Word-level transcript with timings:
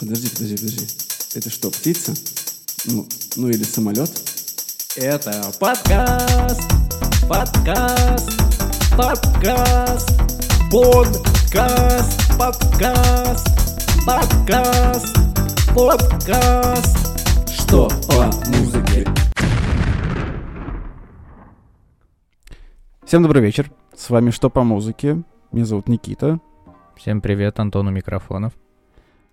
Подожди, 0.00 0.30
подожди, 0.30 0.56
подожди. 0.56 0.86
Это 1.34 1.50
что, 1.50 1.70
птица? 1.70 2.14
Ну, 2.86 3.06
ну 3.36 3.48
или 3.50 3.62
самолет? 3.62 4.10
Это 4.96 5.52
подкаст, 5.60 6.62
подкаст, 7.28 8.30
подкаст, 8.96 10.08
подкаст, 10.72 12.32
подкаст, 12.38 13.46
подкаст, 14.06 15.16
подкаст. 15.74 17.50
Что 17.50 17.90
по 18.08 18.24
музыке? 18.48 19.06
Всем 23.04 23.22
добрый 23.22 23.42
вечер. 23.42 23.70
С 23.94 24.08
вами 24.08 24.30
«Что 24.30 24.48
по 24.48 24.62
музыке?» 24.64 25.22
Меня 25.52 25.66
зовут 25.66 25.90
Никита. 25.90 26.40
Всем 26.96 27.20
привет, 27.20 27.60
Антон 27.60 27.88
у 27.88 27.90
микрофонов. 27.90 28.54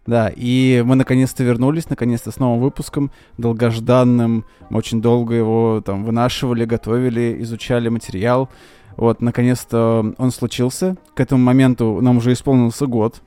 Да, 0.07 0.31
и 0.33 0.81
мы 0.85 0.95
наконец-то 0.95 1.43
вернулись, 1.43 1.89
наконец-то 1.89 2.31
с 2.31 2.37
новым 2.39 2.61
выпуском, 2.61 3.11
долгожданным. 3.37 4.45
Мы 4.69 4.77
очень 4.77 5.01
долго 5.01 5.35
его 5.35 5.81
там 5.85 6.05
вынашивали, 6.05 6.65
готовили, 6.65 7.37
изучали 7.41 7.89
материал. 7.89 8.49
Вот, 8.95 9.21
наконец-то 9.21 10.13
он 10.17 10.31
случился. 10.31 10.95
К 11.13 11.19
этому 11.19 11.43
моменту 11.43 11.99
нам 12.01 12.17
уже 12.17 12.31
исполнился 12.31 12.87
год. 12.87 13.21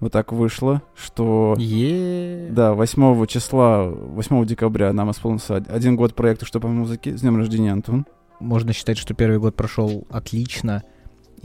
Вот 0.00 0.12
так 0.12 0.32
вышло, 0.32 0.82
что... 0.94 1.54
е 1.58 2.48
Да, 2.50 2.74
8 2.74 3.26
числа, 3.26 3.84
8 3.84 4.44
декабря 4.44 4.92
нам 4.92 5.10
исполнился 5.10 5.54
од- 5.54 5.70
один 5.70 5.96
год 5.96 6.14
проекту 6.14 6.44
«Что 6.44 6.60
по 6.60 6.68
музыке». 6.68 7.16
С 7.16 7.22
днем 7.22 7.36
рождения, 7.38 7.72
Антон. 7.72 8.04
Можно 8.38 8.74
считать, 8.74 8.98
что 8.98 9.14
первый 9.14 9.38
год 9.38 9.56
прошел 9.56 10.06
отлично. 10.10 10.82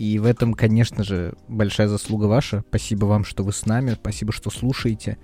И 0.02 0.18
в 0.18 0.26
этом, 0.26 0.55
конечно 0.55 1.04
же, 1.04 1.36
большая 1.48 1.88
заслуга 1.88 2.26
ваша. 2.26 2.64
Спасибо 2.68 3.05
вам, 3.05 3.23
что 3.23 3.44
вы 3.44 3.54
с 3.54 3.68
нами. 3.68 3.91
Спасибо, 3.91 4.34
что 4.34 4.50
слушаете. 4.50 5.20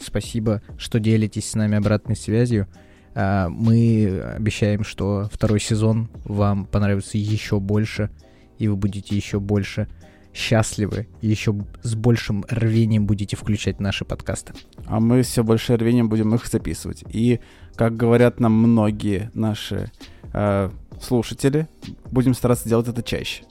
Спасибо, 0.00 0.62
что 0.78 0.98
делитесь 0.98 1.50
с 1.50 1.54
нами 1.54 1.76
обратной 1.76 2.16
связью. 2.16 2.66
А, 3.14 3.50
Мы 3.50 4.22
обещаем, 4.34 4.84
что 4.84 5.28
второй 5.30 5.60
сезон 5.60 6.08
вам 6.24 6.64
понравится 6.64 7.18
еще 7.18 7.60
больше, 7.60 8.08
и 8.56 8.68
вы 8.68 8.76
будете 8.76 9.14
еще 9.14 9.38
больше 9.38 9.86
счастливы, 10.32 11.08
и 11.20 11.28
еще 11.28 11.54
с 11.82 11.94
большим 11.94 12.46
рвением 12.48 13.04
будете 13.04 13.36
включать 13.36 13.80
наши 13.80 14.06
подкасты. 14.06 14.54
А 14.86 14.98
мы 14.98 15.20
все 15.20 15.44
больше 15.44 15.76
рвением 15.76 16.08
будем 16.08 16.34
их 16.34 16.46
записывать. 16.46 17.04
И, 17.10 17.40
как 17.74 17.98
говорят 17.98 18.40
нам 18.40 18.54
многие 18.54 19.30
наши 19.34 19.92
э, 20.32 20.70
слушатели, 21.02 21.68
будем 22.10 22.32
стараться 22.32 22.66
делать 22.66 22.88
это 22.88 23.02
чаще. 23.02 23.44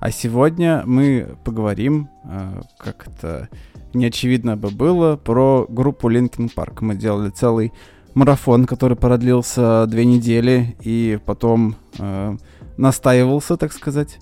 А 0.00 0.12
сегодня 0.12 0.84
мы 0.86 1.36
поговорим, 1.44 2.08
э, 2.24 2.60
как 2.78 3.08
это 3.08 3.48
неочевидно 3.94 4.56
бы 4.56 4.70
было, 4.70 5.16
про 5.16 5.66
группу 5.68 6.08
Linkin 6.08 6.52
Park. 6.54 6.78
Мы 6.82 6.94
делали 6.94 7.30
целый 7.30 7.72
марафон, 8.14 8.64
который 8.64 8.96
продлился 8.96 9.86
две 9.88 10.04
недели, 10.04 10.76
и 10.82 11.18
потом 11.26 11.74
э, 11.98 12.36
настаивался, 12.76 13.56
так 13.56 13.72
сказать. 13.72 14.20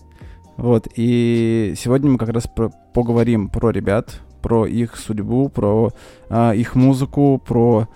Вот, 0.56 0.88
и 0.94 1.74
сегодня 1.76 2.10
мы 2.10 2.16
как 2.16 2.30
раз 2.30 2.46
про- 2.46 2.72
поговорим 2.94 3.50
про 3.50 3.68
ребят, 3.70 4.22
про 4.40 4.66
их 4.66 4.96
судьбу, 4.96 5.50
про 5.50 5.92
а, 6.30 6.52
их 6.52 6.74
музыку, 6.74 7.42
про 7.44 7.88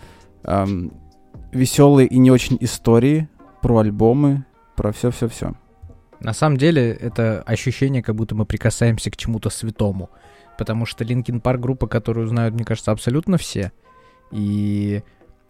веселые 1.53 2.09
и 2.09 2.19
не 2.19 2.31
очень 2.31 2.59
истории, 2.61 3.29
про 3.63 3.79
альбомы, 3.79 4.45
про 4.77 4.93
все-все-все. 4.93 5.55
На 6.21 6.33
самом 6.33 6.57
деле, 6.57 6.93
это 6.93 7.43
ощущение, 7.43 8.03
как 8.03 8.15
будто 8.15 8.35
мы 8.35 8.45
прикасаемся 8.45 9.11
к 9.11 9.17
чему-то 9.17 9.51
святому. 9.51 10.11
Потому 10.59 10.85
что 10.85 11.05
Linkin 11.05 11.41
Park 11.41 11.61
группа, 11.61 11.87
которую 11.87 12.27
знают, 12.27 12.55
мне 12.55 12.65
кажется, 12.65 12.93
абсолютно 12.93 13.39
все. 13.39 13.73
И 14.31 15.03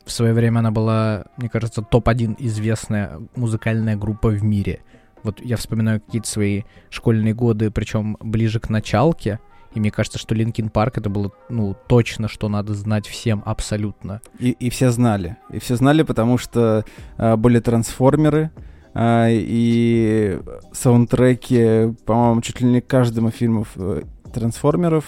в 0.05 0.13
свое 0.13 0.33
время 0.33 0.61
она 0.61 0.71
была, 0.71 1.25
мне 1.37 1.49
кажется, 1.49 1.83
топ-1 1.83 2.37
известная 2.39 3.21
музыкальная 3.35 3.97
группа 3.97 4.29
в 4.29 4.43
мире. 4.43 4.81
Вот 5.23 5.41
я 5.41 5.57
вспоминаю 5.57 6.01
какие-то 6.01 6.29
свои 6.29 6.63
школьные 6.89 7.35
годы, 7.35 7.71
причем 7.71 8.17
ближе 8.21 8.61
к 8.61 8.69
началке. 8.69 9.41
И 9.75 9.79
мне 9.79 9.91
кажется, 9.91 10.19
что 10.19 10.35
Linkin 10.35 10.69
Park 10.71 10.99
это 10.99 11.11
было, 11.11 11.31
ну, 11.49 11.77
точно, 11.87 12.29
что 12.29 12.49
надо 12.49 12.75
знать 12.75 13.07
всем 13.07 13.43
абсолютно. 13.45 14.21
И, 14.39 14.51
и 14.51 14.71
все 14.71 14.91
знали. 14.91 15.37
И 15.51 15.61
все 15.61 15.77
знали, 15.77 16.03
потому 16.03 16.39
что 16.39 16.85
а, 17.17 17.37
были 17.37 17.61
трансформеры, 17.61 18.51
и 18.97 20.41
саундтреки, 20.73 21.95
по-моему, 22.05 22.41
чуть 22.41 22.61
ли 22.61 22.67
не 22.67 22.81
к 22.81 22.87
каждому 22.87 23.31
фильму 23.31 23.67
э, 23.77 24.03
трансформеров. 24.33 25.05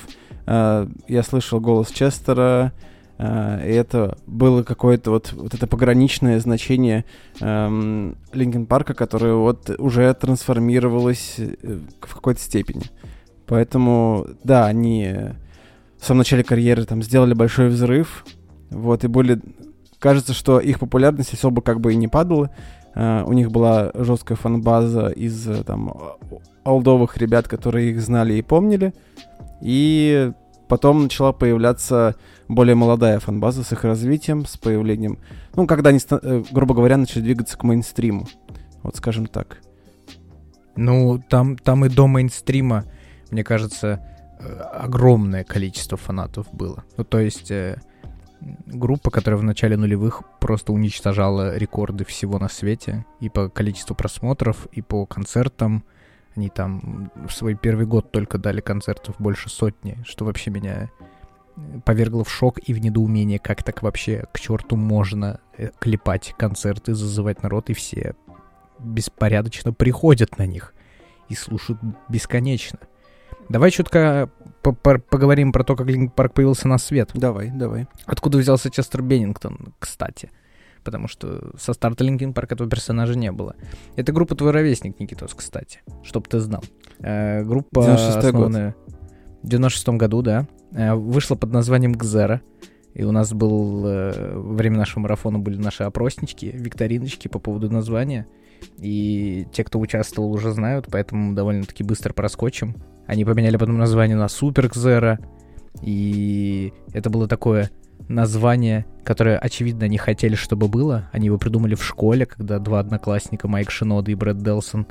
А, 0.47 0.89
я 1.09 1.23
слышал 1.23 1.61
голос 1.61 1.91
Честера, 1.91 2.73
а, 3.19 3.61
и 3.65 3.73
это 3.73 4.19
было 4.27 4.63
какое-то 4.63 5.11
вот, 5.11 5.33
вот 5.33 5.55
это 5.55 5.67
пограничное 5.67 6.39
значение 6.41 7.05
Linkin 7.41 8.67
Park 8.67 8.85
а, 8.85 8.95
которое 8.95 9.35
вот 9.35 9.71
уже 9.79 10.13
трансформировалось 10.15 11.37
э, 11.39 11.79
в 12.01 12.15
какой-то 12.15 12.41
степени. 12.41 12.85
Поэтому, 13.47 14.27
да, 14.45 14.67
они 14.67 15.13
в 15.99 16.07
самом 16.07 16.19
начале 16.19 16.45
карьеры 16.45 16.85
там 16.85 17.03
сделали 17.03 17.35
большой 17.35 17.69
взрыв, 17.69 18.25
вот, 18.71 19.05
и 19.05 19.09
были... 19.09 19.41
Кажется, 19.99 20.33
что 20.33 20.59
их 20.59 20.81
популярность 20.81 21.33
особо 21.33 21.63
как 21.63 21.81
бы 21.81 21.93
и 21.93 21.97
не 21.97 22.09
падала. 22.09 22.51
А, 22.95 23.25
у 23.25 23.33
них 23.33 23.51
была 23.51 23.91
жесткая 23.95 24.37
фан-база 24.37 25.09
из 25.09 25.49
э, 25.49 25.65
там 25.65 25.95
олдовых 26.65 27.17
ребят, 27.17 27.49
которые 27.49 27.91
их 27.91 28.01
знали 28.01 28.35
и 28.35 28.43
помнили. 28.43 28.93
И 29.61 30.33
потом 30.69 31.05
начала 31.05 31.33
появляться 31.33 32.17
более 32.49 32.75
молодая 32.75 33.19
фан-база 33.21 33.63
с 33.63 33.73
их 33.73 33.85
развитием, 33.85 34.47
с 34.47 34.57
появлением... 34.57 35.19
Ну, 35.55 35.67
когда 35.67 35.91
они, 35.91 36.01
э, 36.11 36.43
грубо 36.51 36.75
говоря, 36.75 36.97
начали 36.97 37.23
двигаться 37.23 37.57
к 37.57 37.63
мейнстриму. 37.63 38.27
Вот 38.83 38.97
скажем 38.97 39.27
так. 39.27 39.59
Ну, 40.77 41.23
там, 41.29 41.57
там 41.57 41.85
и 41.85 41.89
до 41.89 42.07
мейнстрима, 42.07 42.85
мне 43.31 43.45
кажется, 43.45 44.01
э, 44.41 44.61
огромное 44.73 45.45
количество 45.45 45.97
фанатов 45.99 46.47
было. 46.53 46.85
Ну, 46.97 47.05
то 47.05 47.21
есть 47.21 47.51
э, 47.51 47.81
группа, 48.67 49.11
которая 49.11 49.39
в 49.39 49.45
начале 49.45 49.77
нулевых 49.77 50.23
просто 50.41 50.73
уничтожала 50.73 51.57
рекорды 51.57 52.05
всего 52.05 52.39
на 52.39 52.49
свете. 52.49 53.05
И 53.21 53.29
по 53.29 53.49
количеству 53.49 53.95
просмотров, 53.95 54.67
и 54.73 54.83
по 54.83 55.07
концертам. 55.07 55.85
Они 56.35 56.49
там 56.49 57.11
в 57.27 57.33
свой 57.33 57.55
первый 57.55 57.85
год 57.87 58.11
только 58.11 58.39
дали 58.39 58.61
концертов 58.61 59.17
больше 59.19 59.51
сотни, 59.51 59.99
что 60.05 60.25
вообще 60.25 60.51
меня 60.51 60.89
э, 61.57 61.81
повергло 61.85 62.25
в 62.25 62.31
шок 62.31 62.59
и 62.59 62.73
в 62.73 62.79
недоумение, 62.79 63.39
как 63.39 63.63
так 63.63 63.83
вообще 63.83 64.25
к 64.33 64.41
черту 64.41 64.77
можно 64.77 65.41
э, 65.59 65.69
клепать 65.79 66.35
концерты, 66.39 66.95
зазывать 66.95 67.43
народ, 67.43 67.69
и 67.69 67.75
все 67.75 68.15
беспорядочно 68.79 69.75
приходят 69.75 70.39
на 70.39 70.47
них 70.47 70.75
и 71.29 71.35
слушают 71.35 71.81
бесконечно. 72.09 72.79
Давай 73.53 73.71
чутка 73.71 74.31
по- 74.63 74.73
по- 74.73 74.99
поговорим 74.99 75.53
про 75.53 75.63
то, 75.63 75.77
как 75.77 75.87
Linkin 75.87 76.15
Park 76.15 76.33
появился 76.33 76.69
на 76.69 76.79
свет. 76.79 77.11
Давай, 77.13 77.51
давай. 77.51 77.87
Откуда 78.07 78.39
взялся 78.39 78.71
Честер 78.71 79.03
Беннингтон, 79.03 79.75
кстати? 79.79 80.31
Потому 80.83 81.07
что 81.07 81.53
со 81.59 81.75
старта 81.75 82.03
Linkin 82.03 82.33
Park 82.33 82.53
этого 82.53 82.69
персонажа 82.71 83.15
не 83.15 83.31
было. 83.31 83.55
Это 83.95 84.11
группа 84.13 84.35
«Твой 84.35 84.53
ровесник», 84.53 84.99
Никитос, 84.99 85.35
кстати. 85.35 85.81
Чтоб 86.03 86.27
ты 86.27 86.41
знал. 86.41 86.65
Э, 87.01 87.45
группа 87.45 87.81
96-й 87.81 88.13
год. 88.13 88.25
основанная 88.25 88.75
в 89.43 89.49
96 89.49 89.89
году, 89.99 90.23
да. 90.23 90.49
Э, 90.73 90.95
вышла 90.95 91.37
под 91.37 91.53
названием 91.53 91.93
«Xero». 91.93 92.41
И 92.95 93.05
у 93.05 93.13
нас 93.13 93.35
был... 93.35 93.87
э, 93.87 94.35
во 94.35 94.55
время 94.55 94.79
нашего 94.79 95.01
марафона 95.01 95.39
были 95.39 95.59
наши 95.59 95.83
опроснички, 95.83 96.47
викториночки 96.47 97.29
по 97.29 97.39
поводу 97.39 97.71
названия. 97.71 98.27
И 98.79 99.47
те, 99.53 99.63
кто 99.63 99.79
участвовал, 99.79 100.33
уже 100.33 100.53
знают, 100.53 100.89
поэтому 100.91 101.35
довольно-таки 101.35 101.85
быстро 101.85 102.13
проскочим. 102.15 102.77
Они 103.13 103.27
поменяли 103.27 103.59
потом 103.59 103.77
название 103.77 104.17
на 104.17 104.27
Супер 104.27 104.69
Гзера. 104.69 105.19
И 105.83 106.73
это 106.95 107.11
было 107.11 107.29
такое 107.29 107.71
название, 108.09 108.87
которое, 109.05 109.37
очевидно, 109.37 109.85
они 109.85 109.99
хотели, 109.99 110.35
чтобы 110.35 110.67
было. 110.67 111.11
Они 111.13 111.27
его 111.27 111.37
придумали 111.37 111.75
в 111.75 111.85
школе, 111.85 112.25
когда 112.25 112.59
два 112.59 112.81
одноклассника, 112.81 113.49
Майк 113.49 113.71
Шинода 113.71 114.11
и 114.11 114.15
Брэд 114.15 114.39
Делсон, 114.39 114.87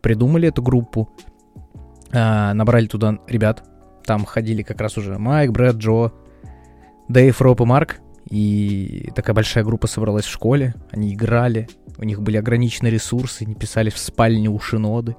придумали 0.00 0.48
эту 0.48 0.62
группу. 0.62 1.10
А, 2.10 2.54
набрали 2.54 2.86
туда 2.86 3.18
ребят. 3.26 3.68
Там 4.02 4.24
ходили 4.24 4.62
как 4.62 4.80
раз 4.80 4.96
уже 4.96 5.18
Майк, 5.18 5.52
Брэд, 5.52 5.76
Джо, 5.76 6.12
Дэйв, 7.10 7.38
Роб 7.42 7.60
и 7.60 7.64
Марк. 7.66 8.00
И 8.30 9.12
такая 9.14 9.34
большая 9.34 9.62
группа 9.62 9.86
собралась 9.88 10.24
в 10.24 10.32
школе. 10.32 10.74
Они 10.90 11.12
играли. 11.12 11.68
У 11.98 12.04
них 12.04 12.22
были 12.22 12.38
ограниченные 12.38 12.92
ресурсы. 12.92 13.42
Они 13.42 13.54
писали 13.54 13.90
в 13.90 13.98
спальне 13.98 14.48
у 14.48 14.58
Шиноды. 14.58 15.16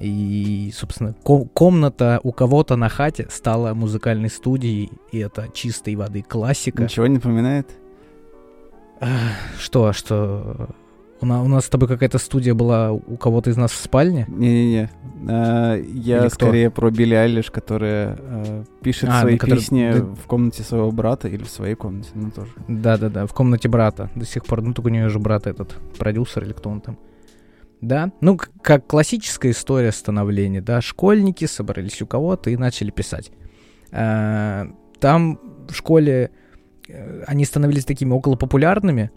И, 0.00 0.72
собственно, 0.74 1.14
ко- 1.22 1.44
комната 1.52 2.20
у 2.22 2.32
кого-то 2.32 2.76
на 2.76 2.88
хате 2.88 3.26
стала 3.30 3.74
музыкальной 3.74 4.28
студией, 4.30 4.90
и 5.12 5.18
это 5.18 5.48
чистой 5.54 5.94
воды 5.94 6.22
классика. 6.22 6.82
Ничего 6.82 7.06
не 7.06 7.14
напоминает? 7.14 7.68
Что, 9.58 9.92
что 9.92 10.68
У, 11.20 11.26
на- 11.26 11.42
у 11.42 11.48
нас 11.48 11.66
с 11.66 11.68
тобой 11.68 11.88
какая-то 11.88 12.18
студия 12.18 12.54
была 12.54 12.92
у 12.92 13.16
кого-то 13.16 13.50
из 13.50 13.56
нас 13.56 13.70
в 13.72 13.76
спальне. 13.76 14.26
Не-не-не. 14.28 14.90
А, 15.28 15.76
Я 15.76 16.18
Или 16.20 16.26
кто? 16.28 16.34
скорее 16.46 16.70
про 16.70 16.90
Билли 16.90 17.14
Айлиш, 17.14 17.50
которая 17.50 18.18
э, 18.20 18.64
пишет 18.82 19.08
А, 19.10 19.20
свои 19.20 19.34
ну, 19.34 19.38
который- 19.38 19.58
песни 19.58 19.90
да. 19.92 20.00
в 20.00 20.26
комнате 20.26 20.62
своего 20.62 20.90
брата 20.90 21.28
или 21.28 21.42
в 21.44 21.48
своей 21.50 21.74
комнате, 21.76 22.10
ну 22.14 22.30
тоже. 22.30 22.50
Да-да-да, 22.68 23.26
в 23.26 23.32
комнате 23.32 23.68
брата 23.68 24.10
до 24.14 24.24
сих 24.26 24.44
пор. 24.44 24.60
Ну, 24.62 24.74
только 24.74 24.88
у 24.88 24.90
нее 24.90 25.08
же 25.08 25.18
брат 25.18 25.46
этот, 25.46 25.76
продюсер 25.98 26.44
или 26.44 26.52
кто 26.52 26.68
он 26.70 26.80
там. 26.80 26.98
Да, 27.84 28.12
ну, 28.22 28.38
как 28.62 28.86
классическая 28.86 29.50
история 29.50 29.92
становления, 29.92 30.62
да, 30.62 30.80
школьники 30.80 31.44
собрались 31.44 32.00
у 32.00 32.06
кого-то 32.06 32.48
и 32.48 32.56
начали 32.56 32.90
писать. 32.90 33.30
А, 33.92 34.66
Там 35.00 35.38
в 35.68 35.74
школе 35.74 36.30
э, 36.88 37.24
они 37.26 37.44
становились 37.44 37.84
такими 37.84 38.16
околопопулярными, 38.16 39.10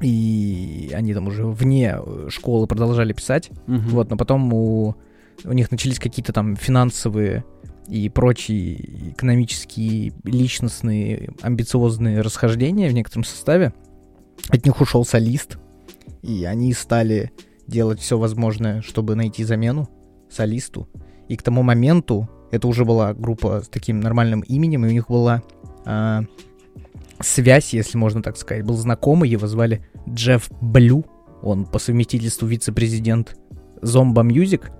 и 0.00 0.90
они 0.92 1.14
там 1.14 1.28
уже 1.28 1.46
вне 1.46 1.98
э, 2.04 2.26
школы 2.30 2.66
продолжали 2.66 3.12
писать. 3.12 3.50
Мгм. 3.68 3.88
Вот, 3.90 4.10
но 4.10 4.16
потом 4.16 4.52
у, 4.52 4.96
у 5.44 5.52
них 5.52 5.70
начались 5.70 6.00
какие-то 6.00 6.32
там 6.32 6.56
финансовые 6.56 7.44
и 7.86 8.08
прочие 8.08 9.12
экономические, 9.12 10.14
личностные, 10.24 11.30
амбициозные 11.42 12.22
расхождения 12.22 12.88
в 12.88 12.92
некотором 12.92 13.22
составе. 13.22 13.72
От 14.48 14.64
них 14.66 14.80
ушел 14.80 15.04
солист, 15.04 15.58
и 16.22 16.44
они 16.44 16.72
стали 16.72 17.30
делать 17.68 18.00
все 18.00 18.18
возможное, 18.18 18.82
чтобы 18.82 19.14
найти 19.14 19.44
замену 19.44 19.88
солисту. 20.28 20.88
И 21.28 21.36
к 21.36 21.42
тому 21.42 21.62
моменту 21.62 22.28
это 22.50 22.66
уже 22.66 22.84
была 22.84 23.14
группа 23.14 23.60
с 23.62 23.68
таким 23.68 24.00
нормальным 24.00 24.40
именем, 24.40 24.84
и 24.84 24.88
у 24.88 24.92
них 24.92 25.08
была 25.08 25.42
а, 25.84 26.22
связь, 27.20 27.74
если 27.74 27.98
можно 27.98 28.22
так 28.22 28.36
сказать. 28.36 28.64
Был 28.64 28.76
знакомый, 28.76 29.28
его 29.28 29.46
звали 29.46 29.86
Джефф 30.08 30.50
Блю. 30.60 31.04
Он 31.42 31.66
по 31.66 31.78
совместительству 31.78 32.46
вице-президент 32.48 33.36
Zomba 33.82 34.26
Music. 34.26 34.70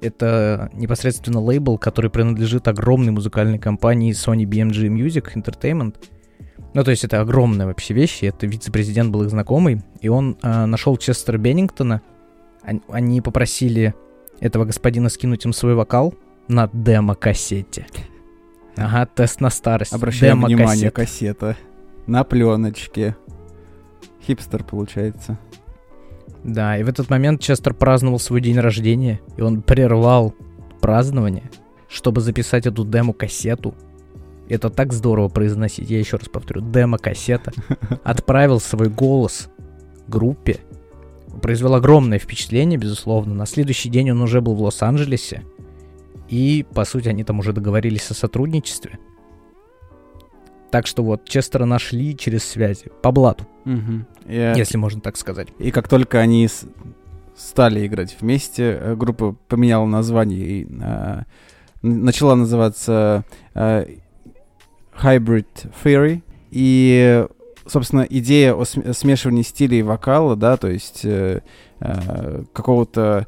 Это 0.00 0.70
непосредственно 0.72 1.40
лейбл, 1.40 1.78
который 1.78 2.10
принадлежит 2.10 2.66
огромной 2.66 3.12
музыкальной 3.12 3.58
компании 3.58 4.12
Sony 4.12 4.44
BMG 4.44 4.88
Music 4.88 5.34
Entertainment. 5.34 5.96
Ну, 6.74 6.82
то 6.82 6.90
есть 6.90 7.04
это 7.04 7.20
огромная 7.20 7.66
вообще 7.66 7.92
вещь, 7.92 8.22
и 8.22 8.26
это 8.26 8.46
вице-президент 8.46 9.12
был 9.12 9.22
их 9.24 9.30
знакомый, 9.30 9.82
и 10.00 10.08
он 10.08 10.38
а, 10.42 10.66
нашел 10.66 10.96
Честера 10.96 11.36
Беннингтона. 11.36 12.00
Они 12.88 13.20
попросили 13.20 13.94
этого 14.40 14.64
господина 14.64 15.08
скинуть 15.08 15.44
им 15.44 15.52
свой 15.52 15.74
вокал 15.74 16.14
на 16.48 16.68
демо-кассете. 16.72 17.86
Ага, 18.76 19.06
тест 19.06 19.40
на 19.40 19.50
старость. 19.50 19.92
Обращаем 19.92 20.42
внимание, 20.42 20.90
Демо-кассета. 20.90 21.54
кассета. 21.54 21.56
На 22.06 22.24
пленочке. 22.24 23.16
Хипстер 24.26 24.64
получается. 24.64 25.38
Да, 26.44 26.76
и 26.76 26.82
в 26.82 26.88
этот 26.88 27.08
момент 27.10 27.40
Честер 27.40 27.74
праздновал 27.74 28.18
свой 28.18 28.40
день 28.40 28.58
рождения, 28.58 29.20
и 29.36 29.42
он 29.42 29.62
прервал 29.62 30.34
празднование, 30.80 31.50
чтобы 31.88 32.20
записать 32.20 32.66
эту 32.66 32.84
демо-кассету. 32.84 33.74
Это 34.48 34.68
так 34.70 34.92
здорово 34.92 35.28
произносить, 35.28 35.88
я 35.88 35.98
еще 35.98 36.16
раз 36.16 36.28
повторю, 36.28 36.62
демо-кассета. 36.62 37.52
Отправил 38.04 38.58
свой 38.58 38.88
голос 38.88 39.48
группе. 40.08 40.58
Произвел 41.42 41.74
огромное 41.74 42.18
впечатление, 42.18 42.78
безусловно. 42.78 43.34
На 43.34 43.46
следующий 43.46 43.88
день 43.88 44.10
он 44.12 44.22
уже 44.22 44.40
был 44.40 44.54
в 44.54 44.62
Лос-Анджелесе. 44.62 45.42
И, 46.28 46.64
по 46.72 46.84
сути, 46.84 47.08
они 47.08 47.24
там 47.24 47.40
уже 47.40 47.52
договорились 47.52 48.10
о 48.10 48.14
сотрудничестве. 48.14 48.98
Так 50.70 50.86
что 50.86 51.02
вот, 51.02 51.28
Честера 51.28 51.64
нашли 51.66 52.16
через 52.16 52.44
связи. 52.44 52.86
По 53.02 53.10
блату, 53.12 53.46
Мгм. 53.64 54.06
И, 54.26 54.52
если 54.56 54.78
можно 54.78 55.00
так 55.02 55.16
сказать. 55.16 55.48
и 55.58 55.70
как 55.70 55.88
только 55.88 56.18
они 56.20 56.48
с- 56.48 56.64
стали 57.36 57.86
играть 57.86 58.16
вместе, 58.20 58.78
э, 58.80 58.94
группа 58.94 59.36
поменяла 59.48 59.84
название 59.84 60.38
и 60.40 60.68
э, 60.80 61.22
начала 61.82 62.34
называться 62.36 63.24
э, 63.54 63.96
Hybrid 65.02 65.46
Theory. 65.84 66.22
И, 66.50 67.26
собственно, 67.66 68.06
идея 68.08 68.54
о 68.54 68.64
см- 68.64 68.94
смешивании 68.94 69.42
стилей 69.42 69.82
вокала, 69.82 70.36
да, 70.36 70.56
то 70.56 70.68
есть 70.68 71.04
э, 71.04 71.40
э, 71.80 72.44
какого-то 72.52 73.26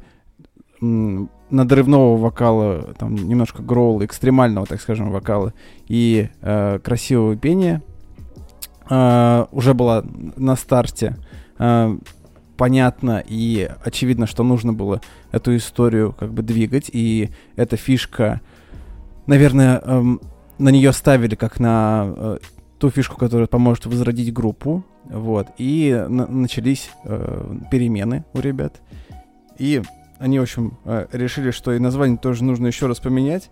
надрывного 0.81 2.17
вокала, 2.17 2.95
там 2.99 3.15
немножко 3.15 3.63
гроула, 3.63 4.05
экстремального, 4.05 4.67
так 4.67 4.81
скажем, 4.81 5.11
вокала 5.11 5.55
и 5.87 6.29
э, 6.41 6.79
красивого 6.83 7.37
пения 7.37 7.83
э, 8.91 9.47
уже 9.53 9.75
была 9.75 10.05
на 10.37 10.57
старте. 10.57 11.17
Э, 11.59 11.97
понятно 12.57 13.23
и 13.27 13.71
очевидно, 13.85 14.27
что 14.27 14.43
нужно 14.43 14.73
было 14.73 15.01
эту 15.33 15.57
историю 15.57 16.15
как 16.19 16.33
бы 16.33 16.43
двигать, 16.43 16.91
и 16.93 17.31
эта 17.57 17.77
фишка, 17.77 18.41
наверное, 19.27 19.81
эм, 19.85 20.21
на 20.59 20.69
нее 20.69 20.93
ставили 20.93 21.35
как 21.35 21.59
на 21.59 22.05
э, 22.17 22.39
ту 22.79 22.91
фишку, 22.91 23.17
которая 23.17 23.47
поможет 23.47 23.87
возродить 23.87 24.33
группу, 24.33 24.85
вот, 25.05 25.49
и 25.59 26.05
на- 26.09 26.27
начались 26.27 26.91
э, 27.05 27.57
перемены 27.71 28.25
у 28.33 28.41
ребят, 28.41 28.81
и 29.59 29.83
они, 30.19 30.39
в 30.39 30.43
общем, 30.43 30.79
э, 30.85 31.07
решили, 31.13 31.51
что 31.51 31.73
и 31.73 31.79
название 31.79 32.19
тоже 32.19 32.45
нужно 32.45 32.67
еще 32.67 32.87
раз 32.87 33.01
поменять, 33.01 33.51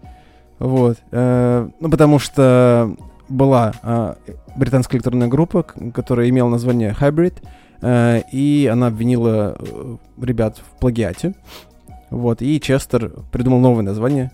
вот, 0.59 0.99
э, 1.11 1.69
ну, 1.81 1.91
потому 1.91 2.19
что 2.19 2.97
была 3.29 3.73
э, 3.83 4.15
британская 4.57 4.97
электронная 4.99 5.29
группа, 5.29 5.63
которая 5.63 6.29
имела 6.29 6.49
название 6.49 6.95
Hybrid, 6.99 7.43
э, 7.81 8.23
и 8.33 8.69
она 8.71 8.89
обвинила 8.89 9.57
э, 9.59 9.97
ребят 10.21 10.59
в 10.59 10.79
плагиате. 10.79 11.35
Вот, 12.11 12.43
и 12.43 12.61
Честер 12.61 13.11
придумал 13.31 13.61
новое 13.61 13.83
название 13.83 14.33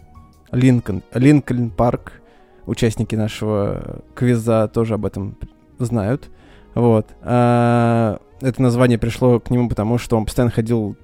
Линкольн, 0.50 1.02
Линкольн 1.14 1.70
Парк. 1.70 2.20
Участники 2.68 3.14
нашего 3.14 4.02
квиза 4.14 4.68
тоже 4.68 4.94
об 4.94 5.06
этом 5.06 5.36
знают. 5.78 6.28
Вот. 6.74 7.06
А, 7.22 8.20
это 8.42 8.60
название 8.60 8.98
пришло 8.98 9.40
к 9.40 9.48
нему, 9.48 9.70
потому 9.70 9.96
что 9.96 10.18
он 10.18 10.26
постоянно 10.26 10.52
ходил 10.52 10.94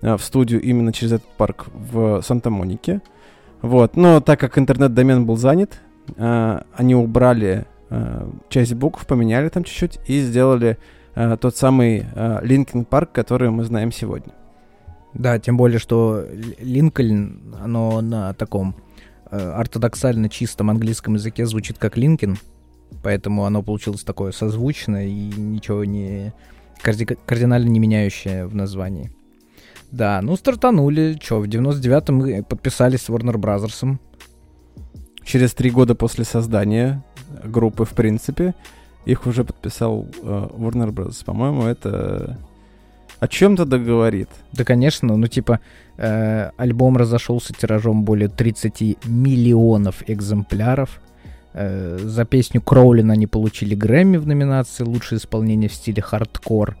а, 0.00 0.16
в 0.16 0.24
студию 0.24 0.62
именно 0.62 0.94
через 0.94 1.12
этот 1.12 1.28
парк 1.36 1.66
в 1.74 2.22
Санта-Монике. 2.22 3.02
Вот. 3.60 3.96
Но 3.96 4.20
так 4.22 4.40
как 4.40 4.56
интернет-домен 4.56 5.26
был 5.26 5.36
занят, 5.36 5.82
а, 6.16 6.64
они 6.74 6.94
убрали 6.94 7.66
а, 7.90 8.26
часть 8.48 8.72
букв, 8.72 9.06
поменяли 9.06 9.50
там 9.50 9.62
чуть-чуть 9.62 9.98
и 10.06 10.22
сделали 10.22 10.78
а, 11.14 11.36
тот 11.36 11.54
самый 11.54 12.06
Linkin 12.40 12.86
Park, 12.86 13.12
который 13.12 13.50
мы 13.50 13.64
знаем 13.64 13.92
сегодня. 13.92 14.32
Да, 15.12 15.38
тем 15.38 15.58
более, 15.58 15.80
что 15.80 16.24
Линкольн, 16.60 17.56
оно 17.62 18.00
на 18.00 18.32
таком 18.32 18.74
ортодоксально 19.30 20.28
чистом 20.28 20.70
английском 20.70 21.14
языке 21.14 21.46
звучит 21.46 21.78
как 21.78 21.96
Линкин, 21.96 22.38
поэтому 23.02 23.44
оно 23.44 23.62
получилось 23.62 24.02
такое 24.02 24.32
созвучное 24.32 25.06
и 25.06 25.30
ничего 25.36 25.84
не 25.84 26.32
карди- 26.82 27.18
кардинально 27.26 27.68
не 27.68 27.78
меняющее 27.78 28.46
в 28.46 28.54
названии. 28.54 29.10
Да, 29.90 30.20
ну 30.22 30.36
стартанули, 30.36 31.18
что, 31.20 31.40
в 31.40 31.44
99-м 31.44 32.16
мы 32.16 32.42
подписались 32.42 33.02
с 33.02 33.08
Warner 33.08 33.34
Brothers. 33.34 33.98
Через 35.24 35.52
три 35.54 35.70
года 35.70 35.94
после 35.94 36.24
создания 36.24 37.04
группы, 37.44 37.84
в 37.84 37.90
принципе, 37.90 38.54
их 39.04 39.26
уже 39.26 39.44
подписал 39.44 40.06
э, 40.22 40.48
Warner 40.56 40.90
Bros. 40.90 41.24
По-моему, 41.24 41.64
это 41.64 42.38
о 43.20 43.28
чем-то 43.28 43.66
договорит. 43.66 44.28
Да, 44.52 44.64
конечно, 44.64 45.16
ну 45.16 45.26
типа 45.26 45.60
э, 45.98 46.50
альбом 46.56 46.96
разошелся 46.96 47.52
тиражом 47.52 48.04
более 48.04 48.28
30 48.28 49.06
миллионов 49.06 50.02
экземпляров. 50.06 51.00
Э, 51.52 51.98
за 51.98 52.24
песню 52.24 52.60
Кроулин 52.62 53.10
они 53.10 53.26
получили 53.26 53.74
Грэмми 53.74 54.16
в 54.16 54.26
номинации 54.26 54.84
«Лучшее 54.84 55.18
исполнение 55.18 55.68
в 55.68 55.74
стиле 55.74 56.02
хардкор». 56.02 56.76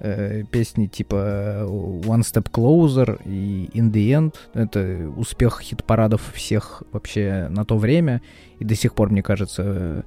Э, 0.00 0.42
песни 0.50 0.86
типа 0.86 1.14
э, 1.16 1.64
One 1.66 2.20
Step 2.20 2.50
Closer 2.50 3.20
и 3.24 3.70
In 3.74 3.92
the 3.92 4.10
End. 4.10 4.34
Это 4.54 5.08
успех 5.16 5.60
хит-парадов 5.60 6.32
всех 6.34 6.82
вообще 6.92 7.48
на 7.50 7.64
то 7.64 7.76
время. 7.76 8.22
И 8.58 8.64
до 8.64 8.74
сих 8.74 8.94
пор, 8.94 9.10
мне 9.10 9.22
кажется, 9.22 10.04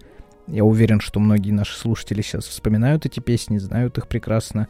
я 0.48 0.64
уверен, 0.64 1.00
что 1.00 1.20
многие 1.20 1.52
наши 1.52 1.78
слушатели 1.78 2.22
сейчас 2.22 2.46
вспоминают 2.46 3.06
эти 3.06 3.20
песни, 3.20 3.58
знают 3.58 3.98
их 3.98 4.08
прекрасно. 4.08 4.68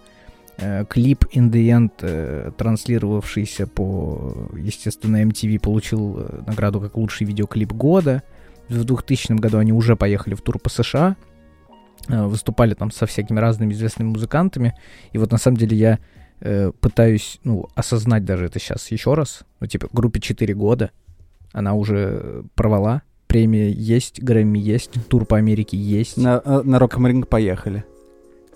Клип 0.57 1.25
In 1.33 1.51
The 1.51 1.67
End, 1.69 1.91
э, 2.01 2.51
транслировавшийся 2.57 3.67
по, 3.67 4.49
естественно, 4.55 5.23
MTV, 5.23 5.59
получил 5.59 6.17
э, 6.19 6.41
награду 6.47 6.81
как 6.81 6.97
лучший 6.97 7.27
видеоклип 7.27 7.71
года. 7.73 8.23
В 8.67 8.83
2000 8.83 9.33
году 9.33 9.59
они 9.59 9.71
уже 9.71 9.95
поехали 9.95 10.33
в 10.33 10.41
тур 10.41 10.57
по 10.57 10.69
США, 10.69 11.15
э, 12.07 12.25
выступали 12.25 12.73
там 12.73 12.89
со 12.89 13.05
всякими 13.05 13.39
разными 13.39 13.71
известными 13.73 14.09
музыкантами. 14.09 14.73
И 15.11 15.19
вот 15.19 15.31
на 15.31 15.37
самом 15.37 15.57
деле 15.57 15.77
я 15.77 15.99
э, 16.39 16.71
пытаюсь, 16.79 17.39
ну, 17.43 17.67
осознать 17.75 18.25
даже 18.25 18.45
это 18.45 18.59
сейчас 18.59 18.89
еще 18.91 19.13
раз. 19.13 19.43
Ну, 19.59 19.67
типа, 19.67 19.89
группе 19.93 20.19
4 20.19 20.55
года, 20.55 20.89
она 21.53 21.75
уже 21.75 22.43
провала, 22.55 23.03
премия 23.27 23.71
есть, 23.71 24.23
Грэмми 24.23 24.57
есть, 24.57 24.93
тур 25.07 25.25
по 25.25 25.37
Америке 25.37 25.77
есть. 25.77 26.17
На, 26.17 26.41
э, 26.43 26.61
на 26.63 26.77
am 26.77 27.11
Ring 27.11 27.25
поехали. 27.27 27.85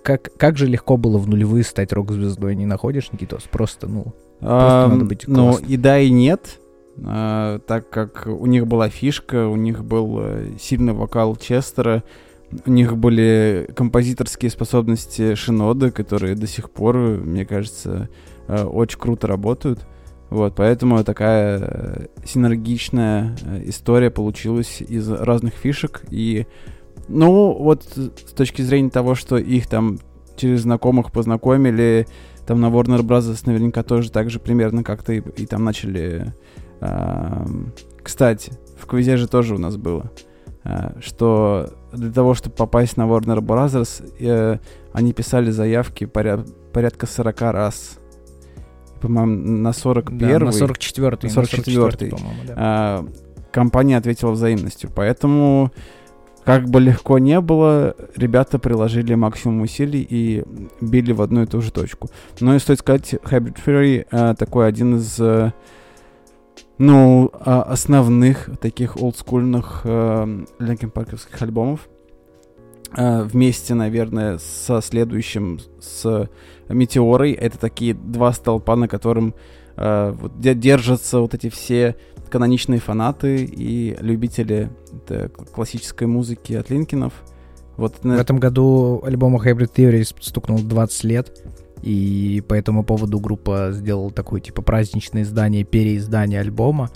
Как, 0.03 0.31
как 0.37 0.57
же 0.57 0.67
легко 0.67 0.97
было 0.97 1.17
в 1.17 1.27
нулевые 1.27 1.63
стать 1.63 1.93
рок-звездой, 1.93 2.55
не 2.55 2.65
находишь, 2.65 3.11
Никитос? 3.11 3.43
Просто, 3.43 3.87
ну, 3.87 4.13
А, 4.41 4.87
надо 4.87 5.05
быть 5.05 5.27
Ну, 5.27 5.51
классным. 5.51 5.69
и 5.69 5.77
да, 5.77 5.99
и 5.99 6.09
нет. 6.09 6.59
А, 7.05 7.59
так 7.59 7.89
как 7.89 8.27
у 8.27 8.45
них 8.47 8.67
была 8.67 8.89
фишка, 8.89 9.47
у 9.47 9.55
них 9.55 9.83
был 9.85 10.19
э, 10.21 10.45
сильный 10.59 10.93
вокал 10.93 11.35
Честера, 11.35 12.03
у 12.65 12.69
них 12.71 12.97
были 12.97 13.69
композиторские 13.75 14.51
способности 14.51 15.35
Шинода, 15.35 15.89
которые 15.91 16.35
до 16.35 16.47
сих 16.47 16.69
пор, 16.69 16.97
мне 16.97 17.45
кажется, 17.45 18.09
э, 18.47 18.63
очень 18.63 18.99
круто 18.99 19.27
работают. 19.27 19.79
Вот, 20.29 20.55
поэтому 20.55 21.03
такая 21.03 21.59
э, 21.61 22.05
синергичная 22.25 23.35
история 23.65 24.09
получилась 24.11 24.81
из 24.81 25.09
разных 25.09 25.53
фишек. 25.53 26.03
И, 26.09 26.45
ну, 27.11 27.53
вот 27.53 27.83
с 27.83 28.33
точки 28.33 28.61
зрения 28.61 28.89
того, 28.89 29.15
что 29.15 29.37
их 29.37 29.67
там 29.67 29.99
через 30.35 30.61
знакомых 30.61 31.11
познакомили, 31.11 32.07
там 32.45 32.59
на 32.61 32.67
Warner 32.67 33.01
Bros. 33.01 33.41
наверняка 33.45 33.83
тоже 33.83 34.11
так 34.11 34.29
же 34.29 34.39
примерно 34.39 34.83
как-то 34.83 35.13
и, 35.13 35.21
и 35.37 35.45
там 35.45 35.63
начали... 35.63 36.33
ам, 36.79 37.73
кстати, 38.01 38.53
в 38.77 38.87
квизе 38.87 39.17
же 39.17 39.27
тоже 39.27 39.55
у 39.55 39.59
нас 39.59 39.77
было, 39.77 40.11
а, 40.63 40.95
что 40.99 41.69
для 41.93 42.11
того, 42.11 42.33
чтобы 42.33 42.55
попасть 42.55 42.97
на 42.97 43.03
Warner 43.03 43.39
Bros., 43.39 44.03
э, 44.19 44.59
они 44.93 45.13
писали 45.13 45.51
заявки 45.51 46.05
поря- 46.05 46.47
порядка 46.73 47.05
40 47.05 47.41
раз. 47.41 47.97
По-моему, 49.01 49.57
на 49.57 49.73
41 49.73 50.19
да, 50.19 50.39
на 50.39 50.49
44-й, 50.49 51.29
на 51.29 51.41
на 51.41 51.45
44-й, 51.45 51.75
44-й, 51.75 52.09
по-моему, 52.09 52.41
да. 52.47 52.53
а, 52.57 53.05
компания 53.51 53.97
ответила 53.97 54.31
взаимностью. 54.31 54.89
Поэтому, 54.93 55.71
как 56.43 56.69
бы 56.69 56.79
легко 56.79 57.19
не 57.19 57.39
было, 57.39 57.95
ребята 58.15 58.59
приложили 58.59 59.13
максимум 59.13 59.61
усилий 59.61 60.05
и 60.07 60.43
били 60.79 61.11
в 61.11 61.21
одну 61.21 61.43
и 61.43 61.45
ту 61.45 61.61
же 61.61 61.71
точку. 61.71 62.09
Но 62.39 62.55
и 62.55 62.59
стоит 62.59 62.79
сказать, 62.79 63.13
Hybrid 63.13 63.57
Theory 63.65 64.07
а, 64.11 64.33
такой 64.33 64.67
один 64.67 64.95
из 64.95 65.19
э, 65.19 65.51
ну, 66.77 67.29
а, 67.33 67.61
основных 67.61 68.49
таких 68.59 68.97
олдскульных 68.97 69.81
э, 69.83 69.89
Linkin 70.59 70.91
Park'овских 70.91 71.41
альбомов. 71.41 71.87
А, 72.93 73.23
вместе, 73.23 73.75
наверное, 73.75 74.39
со 74.39 74.81
следующим, 74.81 75.59
с 75.79 76.27
Метеорой. 76.69 77.33
Это 77.33 77.59
такие 77.59 77.93
два 77.93 78.33
столпа, 78.33 78.75
на 78.75 78.87
котором 78.87 79.35
э, 79.77 80.15
вот 80.19 80.39
де- 80.39 80.55
держатся 80.55 81.19
вот 81.19 81.33
эти 81.33 81.49
все 81.49 81.95
каноничные 82.31 82.79
фанаты 82.79 83.43
и 83.43 83.95
любители 83.99 84.69
классической 85.53 86.07
музыки 86.07 86.53
от 86.53 86.69
Линкинов. 86.69 87.13
Вот, 87.77 87.95
В 88.03 88.09
этом 88.11 88.37
году 88.37 89.01
альбому 89.03 89.41
Hybrid 89.41 89.71
Theory 89.75 90.07
стукнул 90.19 90.59
20 90.59 91.03
лет, 91.03 91.43
и 91.81 92.43
по 92.47 92.53
этому 92.53 92.83
поводу 92.83 93.19
группа 93.19 93.69
сделала 93.71 94.11
такое, 94.11 94.39
типа, 94.39 94.61
праздничное 94.61 95.23
издание, 95.23 95.63
переиздание 95.63 96.39
альбома. 96.39 96.89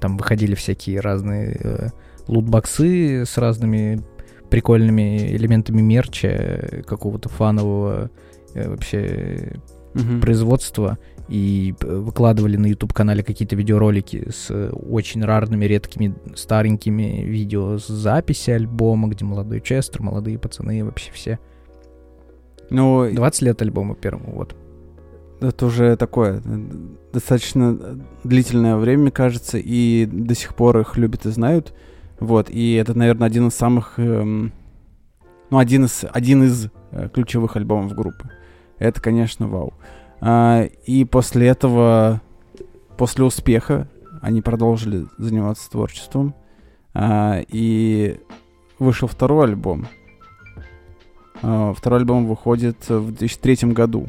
Там 0.00 0.16
выходили 0.16 0.54
всякие 0.54 1.00
разные 1.00 1.56
э, 1.62 1.88
лутбоксы 2.26 3.24
с 3.24 3.38
разными 3.38 4.02
прикольными 4.50 5.34
элементами 5.36 5.80
мерча, 5.80 6.28
э, 6.28 6.82
какого-то 6.82 7.28
фанового 7.28 8.10
э, 8.54 8.68
вообще 8.68 9.52
Мгм. 9.94 10.20
производства 10.22 10.98
и 11.32 11.72
п- 11.72 11.86
выкладывали 11.86 12.58
на 12.58 12.66
YouTube-канале 12.66 13.22
какие-то 13.22 13.56
видеоролики 13.56 14.28
с 14.30 14.50
э, 14.50 14.68
очень 14.68 15.24
рарными, 15.24 15.64
редкими, 15.64 16.14
старенькими 16.34 17.22
видео 17.22 17.78
с 17.78 17.86
записи 17.86 18.50
альбома, 18.50 19.08
где 19.08 19.24
молодой 19.24 19.62
Честер, 19.62 20.02
молодые 20.02 20.38
пацаны, 20.38 20.84
вообще 20.84 21.10
все. 21.12 21.38
Ну, 22.68 23.10
20 23.10 23.42
лет 23.42 23.62
альбому 23.62 23.94
первому, 23.94 24.34
вот. 24.34 24.54
Это 25.40 25.64
уже 25.64 25.96
такое 25.96 26.42
э, 26.44 26.58
достаточно 27.14 27.78
э, 27.80 27.96
длительное 28.24 28.76
время, 28.76 29.10
кажется, 29.10 29.56
и 29.56 30.04
до 30.04 30.34
сих 30.34 30.54
пор 30.54 30.80
их 30.80 30.98
любят 30.98 31.24
и 31.24 31.30
знают. 31.30 31.72
Вот, 32.20 32.50
и 32.50 32.74
это, 32.74 32.92
наверное, 32.92 33.26
один 33.28 33.48
из 33.48 33.54
самых, 33.54 33.98
эм, 33.98 34.52
ну, 35.48 35.56
один 35.56 35.86
из, 35.86 36.04
один 36.12 36.42
из 36.42 36.68
э, 36.90 37.08
ключевых 37.08 37.56
альбомов 37.56 37.94
группы. 37.94 38.28
Это, 38.78 39.00
конечно, 39.00 39.48
вау. 39.48 39.72
А, 40.24 40.62
и 40.86 41.04
после 41.04 41.48
этого, 41.48 42.22
после 42.96 43.24
успеха, 43.24 43.88
они 44.20 44.40
продолжили 44.40 45.06
заниматься 45.18 45.68
творчеством. 45.68 46.34
А, 46.94 47.40
и 47.48 48.20
вышел 48.78 49.08
второй 49.08 49.46
альбом. 49.46 49.88
А, 51.42 51.74
второй 51.74 52.00
альбом 52.00 52.26
выходит 52.26 52.88
в 52.88 53.08
2003 53.08 53.72
году. 53.72 54.06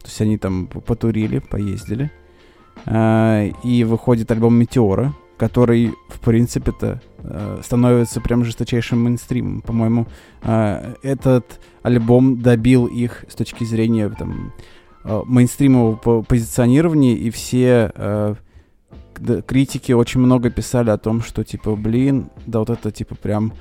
То 0.00 0.06
есть 0.06 0.20
они 0.20 0.36
там 0.36 0.66
потурили, 0.66 1.38
поездили. 1.38 2.10
А, 2.84 3.44
и 3.62 3.84
выходит 3.84 4.32
альбом 4.32 4.56
Метеора, 4.56 5.14
который, 5.36 5.92
в 6.08 6.18
принципе-то, 6.20 7.00
э, 7.18 7.60
становится 7.62 8.20
прям 8.20 8.44
жесточайшим 8.44 9.04
мейнстримом. 9.04 9.60
По-моему, 9.60 10.06
а, 10.42 10.94
этот 11.02 11.60
альбом 11.82 12.40
добил 12.40 12.86
их 12.86 13.24
с 13.28 13.34
точки 13.34 13.64
зрения 13.64 14.08
там, 14.08 14.54
э, 14.58 14.62
мейнстримового 15.26 15.96
по- 15.96 16.22
позиционирования, 16.22 17.14
и 17.14 17.30
все 17.30 17.92
э, 17.94 18.34
критики 19.46 19.92
очень 19.92 20.20
много 20.20 20.50
писали 20.50 20.90
о 20.90 20.98
том, 20.98 21.22
что, 21.22 21.44
типа, 21.44 21.76
блин, 21.76 22.30
да 22.46 22.58
вот 22.58 22.70
это, 22.70 22.90
типа, 22.90 23.14
прям 23.14 23.52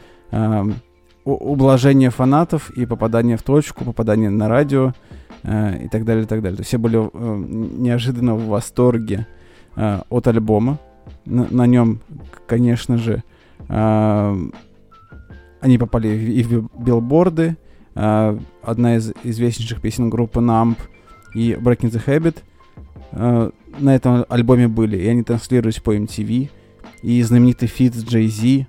у- 1.25 1.51
ублажение 1.51 2.09
фанатов 2.09 2.69
и 2.71 2.85
попадание 2.85 3.37
в 3.37 3.43
точку, 3.43 3.83
попадание 3.85 4.29
на 4.29 4.47
радио 4.47 4.93
э, 5.43 5.85
и 5.85 5.87
так 5.87 6.05
далее, 6.05 6.23
и 6.23 6.27
так 6.27 6.41
далее. 6.41 6.57
То 6.57 6.61
есть 6.61 6.69
все 6.69 6.77
были 6.77 6.97
э, 6.97 7.43
неожиданно 7.77 8.35
в 8.35 8.47
восторге 8.47 9.27
э, 9.75 10.01
от 10.09 10.27
альбома. 10.27 10.79
На, 11.25 11.47
на 11.49 11.67
нем, 11.67 11.99
конечно 12.47 12.97
же, 12.97 13.23
э, 13.67 14.35
они 15.61 15.77
попали 15.77 16.09
и 16.09 16.43
в, 16.43 16.69
билборды. 16.79 17.57
Э, 17.95 18.37
одна 18.61 18.97
из 18.97 19.13
известнейших 19.23 19.81
песен 19.81 20.09
группы 20.09 20.39
Numb 20.39 20.77
и 21.35 21.51
Breaking 21.53 21.91
the 21.91 22.03
Habit 22.05 22.37
э, 23.11 23.51
на 23.77 23.95
этом 23.95 24.25
альбоме 24.29 24.67
были. 24.67 24.97
И 24.97 25.07
они 25.07 25.21
транслировались 25.21 25.79
по 25.79 25.95
MTV. 25.95 26.49
И 27.03 27.21
знаменитый 27.21 27.67
feat 27.67 27.93
с 27.93 28.03
Jay-Z. 28.03 28.65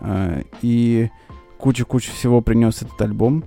э, 0.00 0.42
и 0.62 1.10
кучу-кучу 1.58 2.12
всего 2.12 2.42
принес 2.42 2.82
этот 2.82 3.00
альбом. 3.00 3.44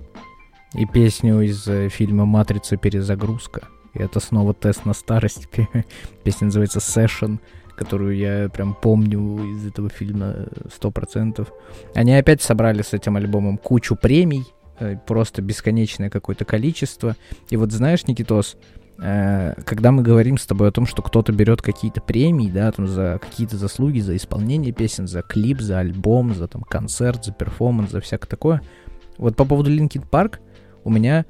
И 0.74 0.84
песню 0.84 1.40
из 1.40 1.66
э, 1.68 1.88
фильма 1.88 2.26
«Матрица. 2.26 2.76
Перезагрузка». 2.76 3.68
И 3.94 4.00
это 4.00 4.20
снова 4.20 4.52
тест 4.52 4.84
на 4.84 4.94
старость. 4.94 5.48
Песня 6.24 6.46
называется 6.46 6.80
«Session», 6.80 7.38
которую 7.76 8.16
я 8.16 8.48
прям 8.48 8.74
помню 8.74 9.54
из 9.54 9.66
этого 9.66 9.88
фильма 9.88 10.48
сто 10.74 10.90
процентов. 10.90 11.52
Они 11.94 12.12
опять 12.14 12.42
собрали 12.42 12.82
с 12.82 12.92
этим 12.92 13.16
альбомом 13.16 13.58
кучу 13.58 13.96
премий, 13.96 14.42
э, 14.42 14.59
просто 15.06 15.42
бесконечное 15.42 16.10
какое-то 16.10 16.44
количество. 16.44 17.16
И 17.50 17.56
вот 17.56 17.72
знаешь, 17.72 18.06
Никитос, 18.06 18.56
э, 18.98 19.54
когда 19.64 19.92
мы 19.92 20.02
говорим 20.02 20.38
с 20.38 20.46
тобой 20.46 20.68
о 20.68 20.72
том, 20.72 20.86
что 20.86 21.02
кто-то 21.02 21.32
берет 21.32 21.62
какие-то 21.62 22.00
премии, 22.00 22.50
да, 22.50 22.70
там 22.72 22.86
за 22.86 23.18
какие-то 23.20 23.56
заслуги, 23.56 24.00
за 24.00 24.16
исполнение 24.16 24.72
песен, 24.72 25.06
за 25.06 25.22
клип, 25.22 25.60
за 25.60 25.78
альбом, 25.78 26.34
за 26.34 26.48
там 26.48 26.62
концерт, 26.62 27.24
за 27.24 27.32
перформанс, 27.32 27.90
за 27.90 28.00
всякое 28.00 28.28
такое. 28.28 28.62
Вот 29.18 29.36
по 29.36 29.44
поводу 29.44 29.70
Linkin 29.70 30.04
Park 30.08 30.38
у 30.84 30.90
меня 30.90 31.24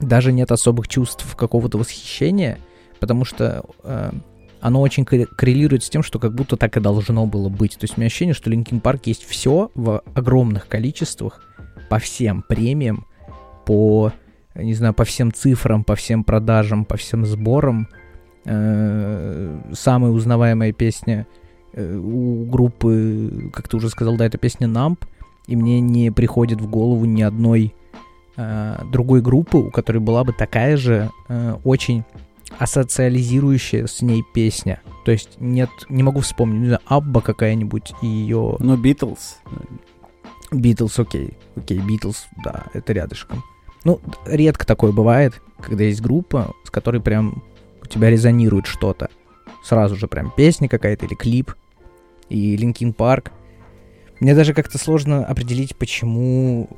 даже 0.00 0.32
нет 0.32 0.50
особых 0.52 0.88
чувств 0.88 1.36
какого-то 1.36 1.78
восхищения, 1.78 2.58
потому 3.00 3.24
что 3.24 3.64
э, 3.84 4.12
оно 4.60 4.80
очень 4.80 5.04
корре- 5.04 5.26
коррелирует 5.26 5.84
с 5.84 5.90
тем, 5.90 6.02
что 6.02 6.18
как 6.18 6.34
будто 6.34 6.56
так 6.56 6.76
и 6.76 6.80
должно 6.80 7.26
было 7.26 7.48
быть. 7.48 7.72
То 7.72 7.84
есть 7.84 7.96
у 7.96 8.00
меня 8.00 8.06
ощущение, 8.06 8.34
что 8.34 8.50
Linkin 8.50 8.80
Park 8.80 9.02
есть 9.04 9.24
все 9.24 9.70
в 9.74 10.02
огромных 10.14 10.68
количествах, 10.68 11.42
по 11.88 11.98
всем 11.98 12.42
премиям, 12.42 13.06
по, 13.64 14.12
не 14.54 14.74
знаю, 14.74 14.94
по 14.94 15.04
всем 15.04 15.32
цифрам, 15.32 15.84
по 15.84 15.94
всем 15.94 16.24
продажам, 16.24 16.84
по 16.84 16.96
всем 16.96 17.26
сборам. 17.26 17.88
Э, 18.44 19.58
самая 19.72 20.10
узнаваемая 20.10 20.72
песня 20.72 21.26
э, 21.74 21.96
у 21.96 22.46
группы, 22.46 23.50
как 23.52 23.68
ты 23.68 23.76
уже 23.76 23.90
сказал, 23.90 24.16
да, 24.16 24.24
это 24.26 24.38
песня 24.38 24.66
Numb, 24.66 24.98
и 25.46 25.56
мне 25.56 25.80
не 25.80 26.10
приходит 26.10 26.60
в 26.60 26.68
голову 26.68 27.04
ни 27.04 27.22
одной 27.22 27.74
э, 28.36 28.80
другой 28.90 29.20
группы, 29.20 29.58
у 29.58 29.70
которой 29.70 29.98
была 29.98 30.24
бы 30.24 30.32
такая 30.32 30.76
же 30.76 31.10
очень 31.64 32.04
асоциализирующая 32.58 33.86
с 33.86 34.00
ней 34.00 34.24
песня. 34.34 34.80
То 35.04 35.12
есть 35.12 35.36
нет, 35.38 35.68
не 35.88 36.02
могу 36.02 36.20
вспомнить, 36.20 36.60
не 36.60 36.66
знаю, 36.66 36.80
Абба 36.86 37.20
какая-нибудь 37.20 37.92
и 38.02 38.06
ее 38.06 38.56
Ну, 38.58 38.76
Битлз. 38.76 39.38
Битлз, 40.52 40.98
окей, 40.98 41.36
окей, 41.56 41.78
Битлз, 41.78 42.26
да, 42.42 42.66
это 42.72 42.92
рядышком. 42.92 43.42
Ну, 43.84 44.00
редко 44.26 44.66
такое 44.66 44.92
бывает, 44.92 45.40
когда 45.60 45.84
есть 45.84 46.00
группа, 46.00 46.54
с 46.64 46.70
которой 46.70 47.00
прям 47.00 47.42
у 47.82 47.86
тебя 47.86 48.10
резонирует 48.10 48.66
что-то. 48.66 49.08
Сразу 49.64 49.96
же 49.96 50.08
прям 50.08 50.32
песня 50.34 50.68
какая-то 50.68 51.06
или 51.06 51.14
клип. 51.14 51.52
И 52.28 52.56
Linkin 52.56 52.92
Park. 52.92 53.32
Мне 54.20 54.34
даже 54.34 54.52
как-то 54.52 54.78
сложно 54.78 55.24
определить, 55.24 55.76
почему... 55.76 56.68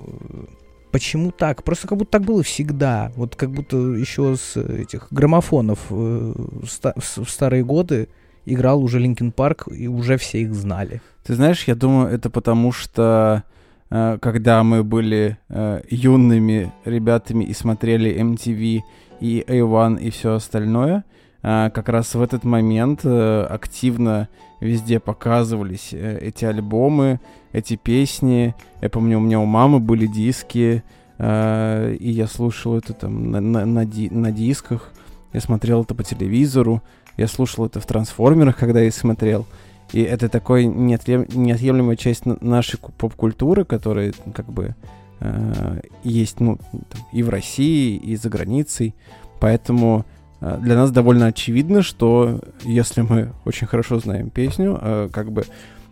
почему 0.91 1.31
так? 1.31 1.65
Просто 1.65 1.89
как 1.89 1.99
будто 1.99 2.12
так 2.12 2.23
было 2.23 2.43
всегда. 2.43 3.12
Вот 3.17 3.35
как 3.35 3.50
будто 3.50 3.77
еще 3.77 4.37
с 4.37 4.57
этих 4.57 5.09
граммофонов 5.11 5.79
э, 5.91 6.35
в 6.35 7.29
старые 7.29 7.65
годы 7.65 8.09
играл 8.45 8.83
уже 8.83 8.99
Linkin 8.99 9.33
Park, 9.33 9.69
и 9.71 9.89
уже 9.89 10.17
все 10.17 10.43
их 10.43 10.55
знали. 10.55 11.00
Ты 11.25 11.35
знаешь, 11.35 11.65
я 11.65 11.75
думаю, 11.75 12.09
это 12.12 12.31
потому 12.31 12.73
что 12.73 13.45
когда 13.90 14.62
мы 14.62 14.85
были 14.85 15.37
э, 15.49 15.82
юными 15.90 16.73
ребятами 16.85 17.42
и 17.44 17.52
смотрели 17.52 18.14
MTV 18.23 18.80
и 19.20 19.44
A1 19.47 20.00
и 20.00 20.11
все 20.11 20.35
остальное, 20.35 21.04
э, 21.42 21.70
как 21.75 21.88
раз 21.88 22.14
в 22.14 22.23
этот 22.23 22.44
момент 22.44 23.00
э, 23.02 23.47
активно 23.50 24.28
везде 24.61 25.00
показывались 25.00 25.90
э, 25.92 26.18
эти 26.20 26.44
альбомы, 26.44 27.20
эти 27.52 27.76
песни. 27.76 28.54
Я 28.80 28.90
помню, 28.90 29.18
у 29.18 29.23
меня 29.23 29.40
у 29.40 29.44
мамы 29.47 29.80
были 29.80 30.06
диски, 30.06 30.85
э, 31.18 31.97
и 31.99 32.11
я 32.11 32.26
слушал 32.26 32.78
это 32.78 32.92
там 32.92 33.30
на, 33.32 33.40
на, 33.40 33.66
на, 33.66 33.85
ди, 33.85 34.09
на 34.11 34.30
дисках. 34.30 34.92
Я 35.32 35.40
смотрел 35.40 35.82
это 35.82 35.94
по 35.94 36.04
телевизору. 36.04 36.82
Я 37.16 37.26
слушал 37.26 37.66
это 37.66 37.80
в 37.80 37.87
трансформерах, 37.87 38.56
когда 38.56 38.80
я 38.80 38.92
смотрел. 38.92 39.47
И 39.92 40.02
это 40.02 40.28
такой 40.28 40.66
неотъем, 40.66 41.26
неотъемлемая 41.32 41.97
часть 41.97 42.25
нашей 42.26 42.78
поп-культуры, 42.78 43.64
которая 43.64 44.12
как 44.35 44.47
бы 44.47 44.75
э, 45.20 45.80
есть 46.04 46.40
ну, 46.40 46.59
там, 46.73 47.02
и 47.12 47.23
в 47.23 47.28
России, 47.28 47.97
и 47.97 48.16
за 48.16 48.28
границей. 48.28 48.94
Поэтому 49.40 50.04
э, 50.40 50.59
для 50.61 50.76
нас 50.76 50.90
довольно 50.90 51.26
очевидно, 51.26 51.82
что 51.82 52.40
если 52.62 53.00
мы 53.00 53.32
очень 53.44 53.66
хорошо 53.66 53.99
знаем 53.99 54.30
песню, 54.30 54.78
э, 54.80 55.09
как 55.12 55.32
бы 55.32 55.44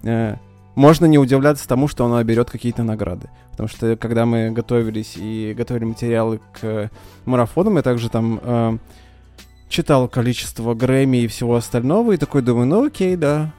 э, 0.04 0.36
можно 0.76 1.06
не 1.06 1.18
удивляться 1.18 1.66
тому, 1.66 1.88
что 1.88 2.06
она 2.06 2.22
берет 2.22 2.50
какие-то 2.50 2.84
награды. 2.84 3.28
Потому 3.50 3.68
что 3.68 3.96
когда 3.96 4.26
мы 4.26 4.50
готовились 4.50 5.16
и 5.16 5.52
готовили 5.56 5.84
материалы 5.86 6.40
к 6.60 6.88
марафонам, 7.24 7.78
я 7.78 7.82
также 7.82 8.08
там 8.08 8.38
э, 8.40 8.78
читал 9.68 10.06
количество 10.06 10.74
Грэмми 10.74 11.18
и 11.18 11.26
всего 11.26 11.56
остального, 11.56 12.12
и 12.12 12.16
такой 12.16 12.42
думаю, 12.42 12.68
ну 12.68 12.86
окей, 12.86 13.16
да. 13.16 13.52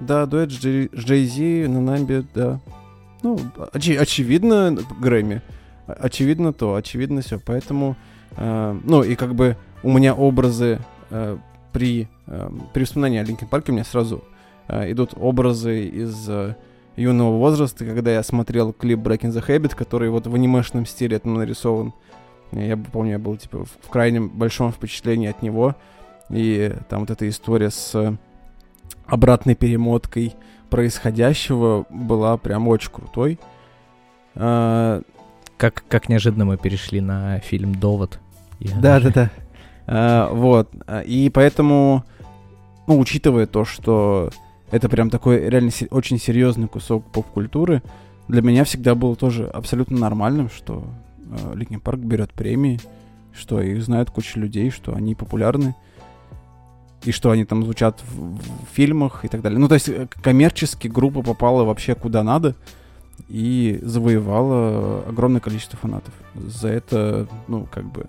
Да, 0.00 0.26
дуэт 0.26 0.50
с 0.50 0.56
Джей-Зи 0.56 1.66
на 1.68 1.80
Намбе, 1.80 2.24
да. 2.34 2.58
Ну, 3.22 3.38
оч- 3.72 3.96
очевидно, 3.98 4.76
Грэмми. 5.00 5.42
Очевидно 5.86 6.52
то, 6.52 6.74
очевидно 6.74 7.20
все. 7.20 7.38
Поэтому, 7.38 7.96
э, 8.36 8.80
ну, 8.84 9.02
и 9.02 9.14
как 9.14 9.34
бы 9.34 9.56
у 9.82 9.92
меня 9.92 10.14
образы 10.14 10.78
э, 11.10 11.36
при, 11.72 12.08
э, 12.26 12.50
при 12.72 12.84
вспоминании 12.84 13.18
о 13.18 13.24
Линкен 13.24 13.46
Парке 13.46 13.72
у 13.72 13.74
меня 13.74 13.84
сразу 13.84 14.24
э, 14.68 14.90
идут 14.92 15.12
образы 15.16 15.86
из 15.86 16.28
э, 16.28 16.54
юного 16.96 17.36
возраста, 17.36 17.84
когда 17.84 18.10
я 18.12 18.22
смотрел 18.22 18.72
клип 18.72 19.00
Breaking 19.00 19.32
the 19.32 19.46
Habit, 19.46 19.76
который 19.76 20.08
вот 20.08 20.26
в 20.26 20.34
анимешном 20.34 20.86
стиле 20.86 21.16
это 21.16 21.28
нарисован. 21.28 21.92
Я 22.52 22.76
помню, 22.76 23.12
я 23.12 23.18
был 23.18 23.36
типа 23.36 23.64
в 23.64 23.88
крайнем 23.90 24.28
большом 24.30 24.72
впечатлении 24.72 25.28
от 25.28 25.42
него. 25.42 25.76
И 26.30 26.72
там 26.88 27.00
вот 27.00 27.10
эта 27.10 27.28
история 27.28 27.70
с 27.70 28.16
обратной 29.10 29.54
перемоткой 29.54 30.34
происходящего 30.70 31.84
была 31.90 32.36
прям 32.36 32.68
очень 32.68 32.90
крутой. 32.90 33.38
А... 34.34 35.02
Как, 35.56 35.84
как 35.88 36.08
неожиданно 36.08 36.46
мы 36.46 36.56
перешли 36.56 37.02
на 37.02 37.38
фильм 37.40 37.74
«Довод». 37.74 38.18
Да-да-да. 38.60 39.30
А, 39.86 40.32
вот. 40.32 40.70
И 41.04 41.30
поэтому, 41.34 42.02
ну, 42.86 42.98
учитывая 42.98 43.46
то, 43.46 43.66
что 43.66 44.30
это 44.70 44.88
прям 44.88 45.10
такой 45.10 45.50
реально 45.50 45.70
се- 45.70 45.88
очень 45.90 46.18
серьезный 46.18 46.66
кусок 46.66 47.04
поп-культуры, 47.12 47.82
для 48.26 48.40
меня 48.40 48.64
всегда 48.64 48.94
было 48.94 49.16
тоже 49.16 49.48
абсолютно 49.48 49.98
нормальным, 49.98 50.48
что 50.48 50.82
э, 51.18 51.54
Линkin 51.56 51.80
Парк 51.80 51.98
берет 51.98 52.32
премии, 52.32 52.80
что 53.34 53.60
их 53.60 53.82
знают 53.82 54.10
куча 54.10 54.40
людей, 54.40 54.70
что 54.70 54.94
они 54.94 55.14
популярны, 55.14 55.74
и 57.04 57.12
что 57.12 57.30
они 57.30 57.44
там 57.44 57.64
звучат 57.64 58.00
в, 58.02 58.36
в 58.36 58.68
фильмах 58.72 59.24
и 59.24 59.28
так 59.28 59.40
далее. 59.42 59.58
Ну, 59.58 59.68
то 59.68 59.74
есть 59.74 59.88
э, 59.88 60.08
коммерчески 60.22 60.88
группа 60.88 61.22
попала 61.22 61.64
вообще 61.64 61.94
куда 61.94 62.22
надо 62.22 62.54
и 63.28 63.78
завоевала 63.82 65.04
огромное 65.08 65.40
количество 65.40 65.78
фанатов. 65.78 66.12
За 66.34 66.68
это, 66.68 67.28
ну, 67.48 67.66
как 67.70 67.84
бы, 67.84 68.06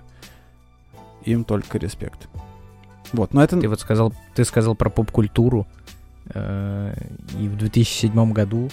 им 1.23 1.43
только 1.43 1.77
респект. 1.77 2.27
Вот, 3.13 3.34
но 3.34 3.43
это... 3.43 3.60
Ты 3.60 3.67
вот 3.67 3.80
сказал, 3.80 4.13
ты 4.36 4.45
сказал 4.45 4.75
про 4.75 4.89
поп-культуру, 4.89 5.67
э, 6.34 6.93
и 7.39 7.47
в 7.47 7.58
2007 7.58 8.32
году 8.32 8.69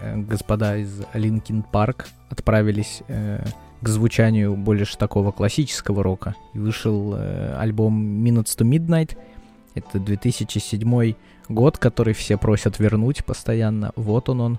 э, 0.00 0.16
господа 0.16 0.76
из 0.76 1.00
Linkin 1.14 1.64
Park 1.72 2.06
отправились 2.28 3.02
э, 3.08 3.44
к 3.80 3.88
звучанию 3.88 4.56
больше 4.56 4.96
такого 4.96 5.32
классического 5.32 6.02
рока. 6.02 6.34
И 6.54 6.58
вышел 6.58 7.14
э, 7.16 7.56
альбом 7.58 8.24
Minutes 8.24 8.56
to 8.58 8.68
Midnight. 8.68 9.16
Это 9.74 9.98
2007 9.98 11.14
год, 11.48 11.78
который 11.78 12.14
все 12.14 12.36
просят 12.38 12.78
вернуть 12.78 13.24
постоянно. 13.24 13.92
Вот 13.96 14.28
он 14.28 14.40
он. 14.40 14.58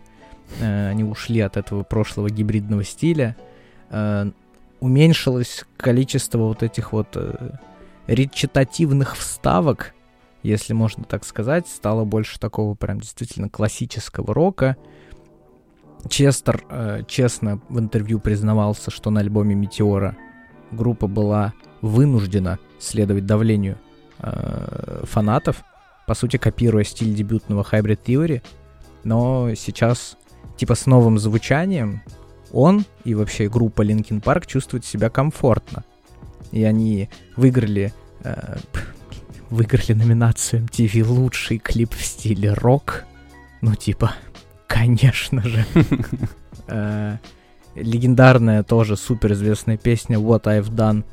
Э, 0.60 0.89
они 0.89 1.04
ушли 1.04 1.39
от 1.39 1.58
этого 1.58 1.84
прошлого 1.84 2.30
гибридного 2.30 2.84
стиля. 2.84 3.36
Э, 3.89 4.30
уменьшилось 4.80 5.65
количество 5.78 6.39
вот 6.39 6.63
этих 6.63 6.91
вот 6.91 7.08
э, 7.15 7.58
речитативных 8.08 9.15
вставок, 9.15 9.93
если 10.43 10.73
можно 10.73 11.04
так 11.04 11.25
сказать. 11.25 11.67
Стало 11.67 12.04
больше 12.04 12.39
такого 12.39 12.75
прям 12.75 12.99
действительно 12.99 13.49
классического 13.49 14.34
рока. 14.34 14.75
Честер 16.10 16.63
э, 16.69 17.04
честно 17.08 17.60
в 17.69 17.80
интервью 17.80 18.19
признавался, 18.19 18.91
что 18.91 19.10
на 19.10 19.21
альбоме 19.21 19.56
Метеора 19.56 20.15
группа 20.71 21.08
была 21.08 21.54
вынуждена 21.82 22.60
следовать 22.80 23.25
давлению 23.25 23.80
э, 24.19 25.04
фанатов, 25.04 25.63
по 26.08 26.13
сути 26.13 26.38
копируя 26.38 26.84
стиль 26.84 27.13
дебютного 27.13 27.65
Hybrid 27.69 27.99
Theory, 28.06 28.41
но 29.04 29.54
сейчас 29.56 30.17
типа 30.58 30.75
с 30.75 30.86
новым 30.86 31.19
звучанием 31.19 32.01
он 32.51 32.86
и 33.04 33.15
вообще 33.15 33.49
группа 33.49 33.82
Linkin 33.82 34.21
Park 34.21 34.45
чувствуют 34.47 34.86
себя 34.86 35.10
комфортно. 35.10 35.84
И 36.51 36.63
они 36.63 37.10
выиграли 37.36 37.93
э, 38.23 38.58
выиграли 39.49 39.93
номинацию 39.93 40.63
MTV 40.63 41.04
лучший 41.04 41.58
клип 41.58 41.93
в 41.93 42.04
стиле 42.04 42.54
рок. 42.54 43.06
Ну 43.62 43.75
типа 43.75 44.13
Конечно 44.67 45.41
же. 45.41 45.65
Э, 46.67 47.17
легендарная 47.75 48.63
тоже 48.63 48.97
суперизвестная 48.97 49.78
песня 49.78 50.17
What 50.17 50.45
I've 50.45 50.71
Done 50.71 51.04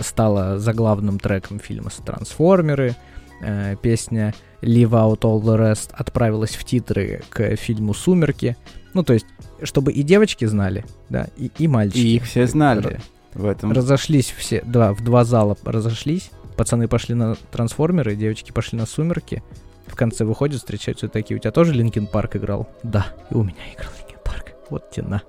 стала 0.00 0.58
заглавным 0.58 1.18
треком 1.18 1.58
фильма 1.58 1.90
«Трансформеры». 2.04 2.96
Э, 3.42 3.76
песня 3.80 4.34
Leave 4.62 4.90
Out 4.90 5.20
All 5.20 5.42
The 5.42 5.58
Rest 5.58 5.90
отправилась 5.92 6.56
в 6.56 6.64
титры 6.64 7.22
к 7.28 7.56
фильму 7.56 7.94
«Сумерки». 7.94 8.56
Ну, 8.94 9.02
то 9.02 9.12
есть, 9.12 9.26
чтобы 9.62 9.92
и 9.92 10.02
девочки 10.02 10.46
знали, 10.46 10.84
да, 11.10 11.28
и, 11.36 11.50
и 11.58 11.68
мальчики. 11.68 11.98
И 11.98 12.16
их 12.16 12.24
все 12.24 12.46
знали 12.46 12.98
в 13.34 13.44
этом. 13.44 13.72
Разошлись 13.72 14.32
все, 14.36 14.62
да, 14.64 14.94
в 14.94 15.04
два 15.04 15.24
зала 15.24 15.56
разошлись. 15.64 16.30
Пацаны 16.56 16.88
пошли 16.88 17.14
на 17.14 17.34
«Трансформеры», 17.52 18.16
девочки 18.16 18.52
пошли 18.52 18.78
на 18.78 18.86
«Сумерки» 18.86 19.42
в 19.86 19.94
конце 19.94 20.24
выходят, 20.24 20.58
встречаются 20.58 21.08
такие, 21.08 21.36
у 21.36 21.38
тебя 21.38 21.52
тоже 21.52 21.72
Linkin 21.72 22.06
Park 22.06 22.36
играл? 22.36 22.68
Да, 22.82 23.06
и 23.30 23.34
у 23.34 23.42
меня 23.42 23.56
играл 23.74 23.90
Linkin 23.98 24.18
Park. 24.24 24.52
Вот 24.70 24.90
тена. 24.90 25.22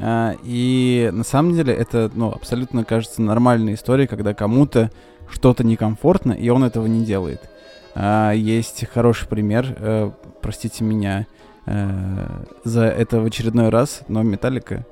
А, 0.00 0.34
и 0.42 1.10
на 1.12 1.24
самом 1.24 1.54
деле 1.54 1.74
это, 1.74 2.10
ну, 2.14 2.30
абсолютно 2.30 2.84
кажется 2.84 3.22
нормальной 3.22 3.74
историей, 3.74 4.06
когда 4.06 4.34
кому-то 4.34 4.90
что-то 5.28 5.64
некомфортно, 5.64 6.32
и 6.32 6.48
он 6.48 6.64
этого 6.64 6.86
не 6.86 7.04
делает. 7.04 7.50
А, 7.94 8.32
есть 8.32 8.86
хороший 8.92 9.28
пример, 9.28 9.76
э, 9.78 10.10
простите 10.40 10.84
меня 10.84 11.26
э, 11.66 12.26
за 12.64 12.84
это 12.84 13.20
в 13.20 13.26
очередной 13.26 13.68
раз, 13.68 14.02
но 14.08 14.22
Металлика 14.22 14.86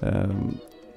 э, 0.00 0.30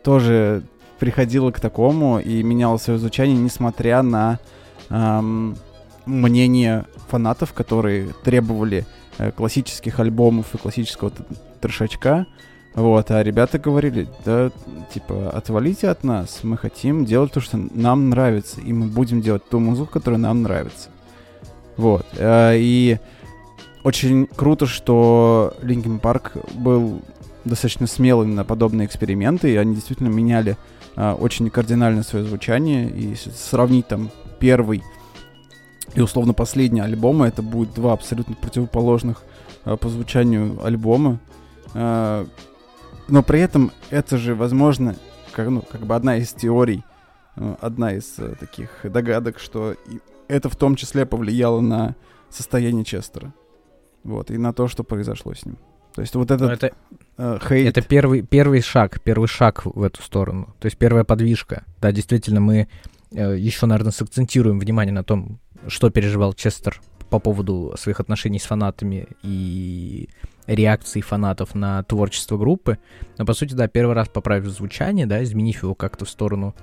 тоже 0.04 0.63
приходила 1.00 1.52
к 1.52 1.60
такому 1.60 2.20
и 2.20 2.44
меняла 2.44 2.78
свое 2.78 3.00
звучание, 3.00 3.38
несмотря 3.38 4.02
на 4.02 4.39
мнение 6.06 6.86
фанатов, 7.10 7.54
которые 7.54 8.10
требовали 8.24 8.86
классических 9.36 10.00
альбомов 10.00 10.54
и 10.54 10.58
классического 10.60 11.12
трешачка. 11.60 12.28
Вот, 12.76 13.10
а 13.10 13.24
ребята 13.24 13.58
говорили, 13.58 14.08
да, 14.26 14.52
типа, 14.94 15.30
отвалите 15.30 15.88
от 15.88 16.04
нас, 16.04 16.42
мы 16.44 16.58
хотим 16.58 17.06
делать 17.06 17.32
то, 17.32 17.40
что 17.40 17.58
нам 17.58 18.10
нравится, 18.10 18.60
и 18.60 18.74
мы 18.74 18.88
будем 18.88 19.22
делать 19.22 19.48
ту 19.48 19.60
музыку, 19.60 19.94
которая 19.94 20.20
нам 20.20 20.42
нравится. 20.42 20.90
Вот, 21.78 22.06
э, 22.18 22.58
и 22.58 23.00
очень 23.84 24.28
круто, 24.28 24.66
что 24.66 25.54
Linkin 25.62 26.02
Park 26.02 26.46
был 26.54 27.02
достаточно 27.46 27.88
смелым 27.88 28.36
на 28.36 28.44
подобные 28.44 28.88
эксперименты, 28.88 29.54
и 29.54 29.56
они 29.56 29.76
действительно 29.76 30.10
меняли 30.10 30.58
э, 30.98 31.12
очень 31.14 31.50
кардинально 31.50 32.04
свое 32.04 32.26
звучание, 32.26 32.90
и 32.90 33.16
сравнить 33.16 33.88
там 33.88 34.12
первый 34.40 34.84
и 35.94 36.02
условно 36.02 36.34
последний 36.34 36.82
альбома 36.82 37.28
это 37.28 37.42
будет 37.42 37.74
два 37.74 37.94
абсолютно 37.94 38.36
противоположных 38.36 39.24
э, 39.64 39.78
по 39.78 39.88
звучанию 39.88 40.60
альбома. 40.62 41.20
Но 43.08 43.24
при 43.24 43.39
этом 43.39 43.72
это 43.89 44.18
же, 44.18 44.36
возможно, 44.36 44.96
как, 45.32 45.50
ну, 45.50 45.62
как 45.62 45.82
бы 45.82 45.96
одна 45.96 46.18
из 46.18 46.32
теорий, 46.34 46.84
э, 47.36 47.56
одна 47.62 47.94
из 47.94 48.15
э, 48.18 48.36
таких 48.39 48.70
догадок, 48.84 49.39
что 49.39 49.76
это 50.28 50.50
в 50.50 50.56
том 50.56 50.76
числе 50.76 51.06
повлияло 51.06 51.62
на 51.62 51.96
состояние 52.30 52.84
Честера. 52.84 53.34
Вот, 54.04 54.32
и 54.32 54.38
на 54.38 54.54
то, 54.54 54.68
что 54.68 54.84
произошло 54.84 55.34
с 55.34 55.46
ним. 55.46 55.58
То 55.96 56.02
есть 56.02 56.13
вот 56.15 56.30
Но 56.30 56.36
этот 56.36 56.52
это, 56.52 56.76
э, 57.18 57.39
хейт... 57.48 57.68
это 57.70 57.82
первый, 57.82 58.22
первый 58.22 58.62
шаг, 58.62 59.02
первый 59.02 59.28
шаг 59.28 59.65
в 59.65 59.82
эту 59.82 60.02
сторону. 60.02 60.54
То 60.60 60.65
есть 60.65 60.78
первая 60.78 61.04
подвижка. 61.06 61.63
Да, 61.82 61.91
действительно, 61.91 62.41
мы 62.41 62.68
э, 63.12 63.38
еще, 63.38 63.65
наверное, 63.65 63.94
сакцентируем 63.94 64.60
внимание 64.60 64.94
на 64.94 65.04
том, 65.04 65.39
что 65.68 65.89
переживал 65.89 66.34
Честер 66.34 66.82
по 67.10 67.20
поводу 67.20 67.74
своих 67.80 68.00
отношений 68.00 68.39
с 68.39 68.44
фанатами 68.44 69.08
и 69.24 70.10
реакции 70.48 71.02
фанатов 71.02 71.56
на 71.56 71.84
творчество 71.84 72.38
группы. 72.38 72.78
Но, 73.18 73.26
по 73.26 73.34
сути, 73.34 73.54
да, 73.54 73.68
первый 73.68 73.96
раз 73.96 74.08
поправив 74.08 74.48
звучание, 74.48 75.06
да, 75.06 75.24
изменив 75.24 75.64
его 75.64 75.76
как-то 75.76 76.06
в 76.06 76.10
сторону, 76.10 76.56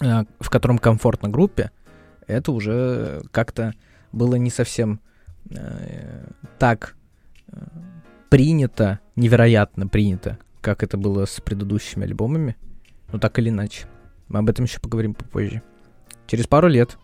э, 0.00 0.24
в 0.38 0.50
котором 0.50 0.78
комфортно 0.78 1.28
группе, 1.28 1.70
это 2.26 2.52
уже 2.52 3.22
как-то 3.30 3.74
было 4.12 4.36
не 4.36 4.50
совсем 4.50 5.00
э, 5.50 6.26
так 6.58 6.96
э, 7.48 7.56
принято, 8.28 9.00
невероятно 9.16 9.86
принято, 9.86 10.38
как 10.60 10.82
это 10.82 10.96
было 10.96 11.24
с 11.26 11.40
предыдущими 11.40 12.04
альбомами. 12.04 12.56
Но 13.12 13.18
так 13.18 13.38
или 13.38 13.48
иначе. 13.48 13.86
Мы 14.28 14.38
об 14.38 14.48
этом 14.48 14.64
еще 14.66 14.78
поговорим 14.78 15.14
попозже. 15.14 15.62
Через 16.26 16.46
пару 16.46 16.68
лет 16.68 16.96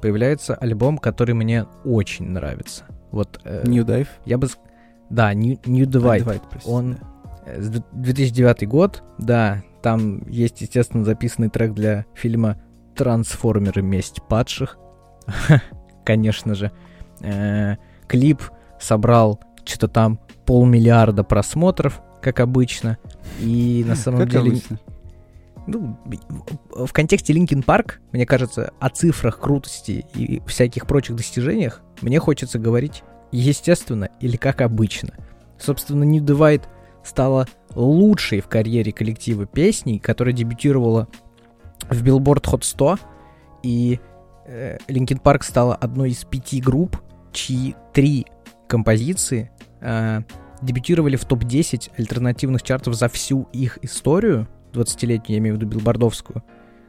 появляется 0.00 0.54
альбом, 0.54 0.98
который 0.98 1.34
мне 1.34 1.66
очень 1.84 2.26
нравится. 2.28 2.84
Вот 3.10 3.40
э, 3.44 3.64
New 3.66 3.84
Dive. 3.84 4.08
я 4.24 4.38
бы... 4.38 4.48
Да, 5.10 5.32
New, 5.34 5.58
New 5.64 5.86
Divide. 5.86 6.24
Divide, 6.24 6.42
простите. 6.50 6.72
Он 6.72 6.98
э, 7.46 7.60
с 7.60 7.68
д- 7.68 7.82
2009 7.92 8.68
год, 8.68 9.02
да, 9.18 9.62
там 9.82 10.28
есть, 10.28 10.60
естественно, 10.60 11.04
записанный 11.04 11.48
трек 11.48 11.72
для 11.72 12.04
фильма 12.14 12.56
«Трансформеры. 12.94 13.82
Месть 13.82 14.22
падших». 14.28 14.78
Конечно 16.04 16.54
же. 16.54 16.72
Э, 17.20 17.76
Клип 18.06 18.42
собрал 18.80 19.40
что-то 19.64 19.88
там 19.88 20.20
полмиллиарда 20.46 21.24
просмотров, 21.24 22.00
как 22.22 22.40
обычно. 22.40 22.98
И 23.40 23.84
на 23.86 23.94
самом 23.96 24.20
Как 24.20 24.30
деле... 24.30 24.50
обычно. 24.50 24.78
Ну, 25.66 25.98
в 26.06 26.86
в 26.86 26.92
контексте 26.94 27.34
Linkin 27.34 27.62
Park, 27.62 28.00
мне 28.12 28.24
кажется, 28.24 28.72
о 28.80 28.88
цифрах 28.88 29.38
крутости 29.38 30.06
и 30.14 30.40
всяких 30.46 30.86
прочих 30.86 31.16
достижениях 31.16 31.82
мне 32.00 32.18
хочется 32.18 32.58
говорить 32.58 33.02
естественно 33.32 34.08
или 34.20 34.36
как 34.36 34.60
обычно. 34.60 35.14
Собственно, 35.58 36.04
New 36.04 36.22
Divide 36.22 36.64
стала 37.04 37.46
лучшей 37.74 38.40
в 38.40 38.48
карьере 38.48 38.92
коллектива 38.92 39.46
песней, 39.46 39.98
которая 39.98 40.34
дебютировала 40.34 41.08
в 41.88 42.02
Billboard 42.02 42.44
Hot 42.44 42.62
100, 42.62 42.98
и 43.62 44.00
Linkin 44.88 45.18
Park 45.18 45.44
стала 45.44 45.74
одной 45.74 46.10
из 46.10 46.24
пяти 46.24 46.60
групп, 46.60 46.96
чьи 47.32 47.74
три 47.92 48.26
композиции 48.66 49.50
э, 49.80 50.22
дебютировали 50.62 51.16
в 51.16 51.24
топ-10 51.24 51.90
альтернативных 51.96 52.62
чартов 52.62 52.94
за 52.94 53.08
всю 53.08 53.48
их 53.52 53.78
историю, 53.82 54.48
20-летнюю, 54.72 55.34
я 55.34 55.38
имею 55.38 55.56
в 55.56 55.58
виду 55.58 55.68
билбордовскую. 55.70 56.42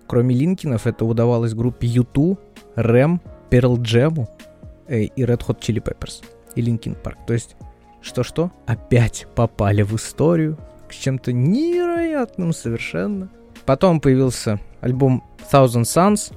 Кроме 0.08 0.36
Линкинов, 0.36 0.88
это 0.88 1.06
удавалось 1.06 1.54
группе 1.54 1.88
U2, 1.88 2.38
R.E.M., 2.76 3.22
Pearl 3.50 3.78
Jam 3.78 4.26
э, 4.26 4.49
и 4.90 5.24
Red 5.24 5.46
Hot 5.48 5.60
Chili 5.60 5.82
Peppers 5.82 6.24
и 6.56 6.62
Linkin 6.62 6.96
Park. 6.96 7.18
То 7.28 7.34
есть, 7.34 7.56
что-что, 8.02 8.52
опять 8.66 9.28
попали 9.36 9.82
в 9.82 9.96
историю 9.96 10.58
с 10.90 10.96
чем-то 10.96 11.32
невероятным 11.32 12.54
совершенно. 12.54 13.30
Потом 13.66 14.00
появился 14.02 14.60
альбом 14.82 15.24
Thousand 15.52 15.84
Suns. 15.84 16.34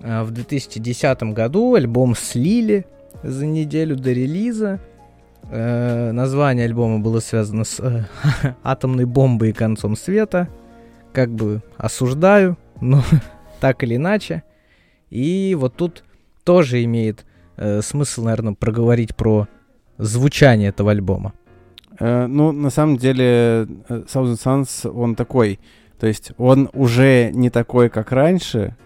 э, 0.00 0.22
В 0.22 0.30
2010 0.30 1.22
году 1.34 1.74
альбом 1.74 2.14
слили 2.14 2.86
за 3.22 3.46
неделю 3.46 3.96
до 3.96 4.12
релиза. 4.12 4.80
Э, 5.50 6.12
название 6.12 6.66
альбома 6.66 6.98
было 6.98 7.20
связано 7.20 7.64
с 7.64 7.80
э, 7.80 8.04
атомной 8.62 9.04
бомбой 9.04 9.50
и 9.50 9.52
концом 9.52 9.96
света. 9.96 10.48
Как 11.12 11.30
бы 11.30 11.62
осуждаю, 11.76 12.56
но 12.80 13.02
так 13.60 13.82
или 13.82 13.96
иначе. 13.96 14.42
И 15.10 15.56
вот 15.58 15.74
тут 15.76 16.04
тоже 16.44 16.84
имеет 16.84 17.24
э, 17.56 17.80
смысл, 17.82 18.24
наверное, 18.24 18.54
проговорить 18.54 19.14
про 19.16 19.48
звучание 19.98 20.68
этого 20.68 20.90
альбома. 20.90 21.32
Э, 21.98 22.26
ну, 22.26 22.52
на 22.52 22.70
самом 22.70 22.96
деле, 22.96 23.24
э, 23.24 23.66
Thousand 23.88 24.36
Suns, 24.36 24.88
он 24.88 25.14
такой. 25.14 25.58
То 25.98 26.06
есть 26.06 26.32
он 26.36 26.68
уже 26.72 27.30
не 27.32 27.50
такой, 27.50 27.88
как 27.88 28.12
раньше, 28.12 28.76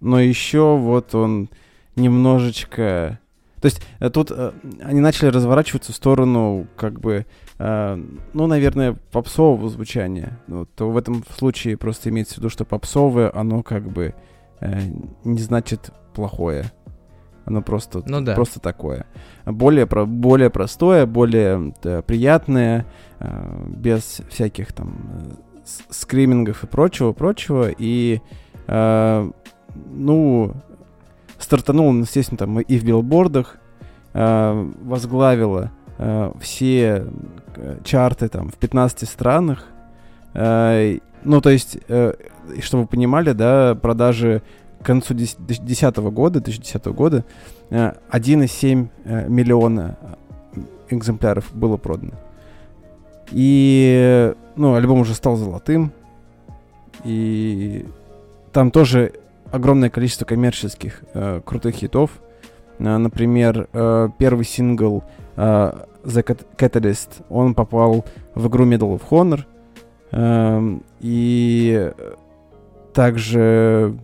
но 0.00 0.20
еще 0.20 0.76
вот 0.76 1.14
он 1.14 1.50
немножечко... 1.96 3.18
То 3.60 3.66
есть 3.66 3.82
э, 3.98 4.08
тут 4.08 4.30
э, 4.30 4.52
они 4.82 5.00
начали 5.00 5.28
разворачиваться 5.28 5.92
в 5.92 5.96
сторону, 5.96 6.66
как 6.76 6.98
бы, 6.98 7.26
э, 7.58 8.02
ну, 8.32 8.46
наверное, 8.46 8.96
попсового 9.12 9.68
звучания. 9.68 10.38
Ну, 10.46 10.64
то 10.64 10.90
в 10.90 10.96
этом 10.96 11.22
случае 11.36 11.76
просто 11.76 12.08
имеется 12.08 12.34
в 12.34 12.38
виду, 12.38 12.48
что 12.48 12.64
попсовое, 12.64 13.30
оно 13.34 13.62
как 13.62 13.86
бы 13.90 14.14
э, 14.60 14.80
не 15.24 15.40
значит 15.40 15.90
плохое. 16.14 16.72
Оно 17.50 17.62
просто, 17.62 18.00
Ну 18.06 18.20
да. 18.20 18.34
просто 18.36 18.60
такое. 18.60 19.06
Более, 19.44 19.84
про, 19.86 20.06
более 20.06 20.50
простое, 20.50 21.04
более 21.04 21.74
э, 21.82 22.00
приятное, 22.02 22.86
э, 23.18 23.64
без 23.66 24.22
всяких 24.30 24.72
там 24.72 24.94
э, 25.64 25.64
скримингов 25.90 26.62
и 26.62 26.68
прочего, 26.68 27.12
прочего. 27.12 27.68
И, 27.76 28.20
э, 28.68 29.30
ну, 29.90 30.52
стартанул, 31.40 31.88
он, 31.88 32.02
естественно, 32.02 32.38
там 32.38 32.60
и 32.60 32.78
в 32.78 32.84
билбордах, 32.84 33.56
э, 34.12 34.70
возглавила 34.84 35.72
э, 35.98 36.32
все 36.40 37.04
э, 37.56 37.78
чарты 37.82 38.28
там 38.28 38.50
в 38.50 38.54
15 38.58 39.08
странах. 39.08 39.64
Э, 40.34 40.98
ну, 41.24 41.40
то 41.40 41.50
есть, 41.50 41.78
э, 41.88 42.14
чтобы 42.60 42.84
вы 42.84 42.88
понимали, 42.88 43.32
да, 43.32 43.74
продажи 43.74 44.42
к 44.82 44.86
концу 44.86 45.14
2010 45.14 45.96
года, 45.96 46.40
2010 46.40 46.86
года 46.86 47.24
э, 47.70 47.92
1,7 48.10 48.88
э, 49.04 49.28
миллиона 49.28 49.96
э, 50.54 50.60
экземпляров 50.90 51.52
было 51.54 51.76
продано. 51.76 52.12
И, 53.30 53.94
э, 53.96 54.34
ну, 54.56 54.74
альбом 54.74 55.00
уже 55.00 55.14
стал 55.14 55.36
золотым. 55.36 55.92
И 57.04 57.86
там 58.52 58.70
тоже 58.70 59.12
огромное 59.52 59.90
количество 59.90 60.24
коммерческих 60.24 61.02
э, 61.14 61.40
крутых 61.44 61.74
хитов. 61.76 62.10
Э, 62.78 62.96
например, 62.96 63.68
э, 63.72 64.08
первый 64.18 64.44
сингл 64.44 65.04
э, 65.36 65.72
The 66.04 66.24
Cat- 66.24 66.46
Catalyst, 66.56 67.22
он 67.28 67.54
попал 67.54 68.04
в 68.34 68.48
игру 68.48 68.64
Medal 68.66 68.98
of 68.98 69.02
Honor. 69.10 69.44
Эм, 70.12 70.82
и 70.98 71.92
также 72.92 73.94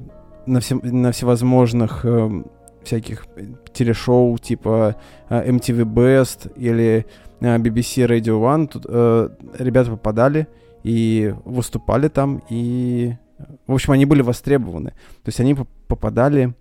на, 0.46 0.60
все, 0.60 0.76
на 0.76 1.12
всевозможных 1.12 2.04
эм, 2.04 2.46
всяких 2.84 3.26
телешоу 3.72 4.38
типа 4.38 4.96
э, 5.28 5.50
MTV 5.50 5.84
Best 5.84 6.52
или 6.56 7.06
э, 7.40 7.58
BBC 7.58 8.06
Radio 8.06 8.40
One. 8.40 8.68
Тут 8.68 8.86
э, 8.88 9.28
ребята 9.58 9.90
попадали 9.90 10.46
и 10.82 11.34
выступали 11.44 12.08
там 12.08 12.42
и 12.48 13.14
в 13.66 13.74
общем 13.74 13.92
они 13.92 14.06
были 14.06 14.22
востребованы. 14.22 14.90
То 14.90 15.28
есть 15.28 15.40
они 15.40 15.54
поп- 15.54 15.68
попадали 15.88 16.54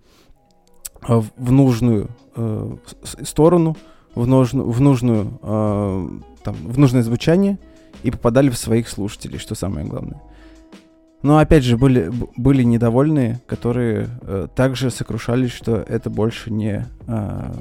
э, 1.08 1.22
в, 1.36 1.52
нужную 1.52 2.08
э, 2.34 2.76
сторону 3.22 3.76
в 4.14 4.26
нужную 4.26 4.68
в 4.70 4.80
нужную 4.80 5.38
э, 5.42 6.08
там 6.42 6.54
в 6.54 6.78
нужное 6.78 7.02
звучание 7.02 7.58
и 8.02 8.10
попадали 8.10 8.50
в 8.50 8.56
своих 8.56 8.88
слушателей 8.88 9.38
что 9.38 9.54
самое 9.54 9.86
главное 9.86 10.20
но 11.22 11.38
опять 11.38 11.64
же 11.64 11.76
были 11.76 12.10
были 12.36 12.62
недовольные 12.62 13.40
которые 13.46 14.08
э, 14.22 14.48
также 14.54 14.90
сокрушались 14.90 15.52
что 15.52 15.76
это 15.76 16.10
больше 16.10 16.52
не 16.52 16.86
э, 17.06 17.52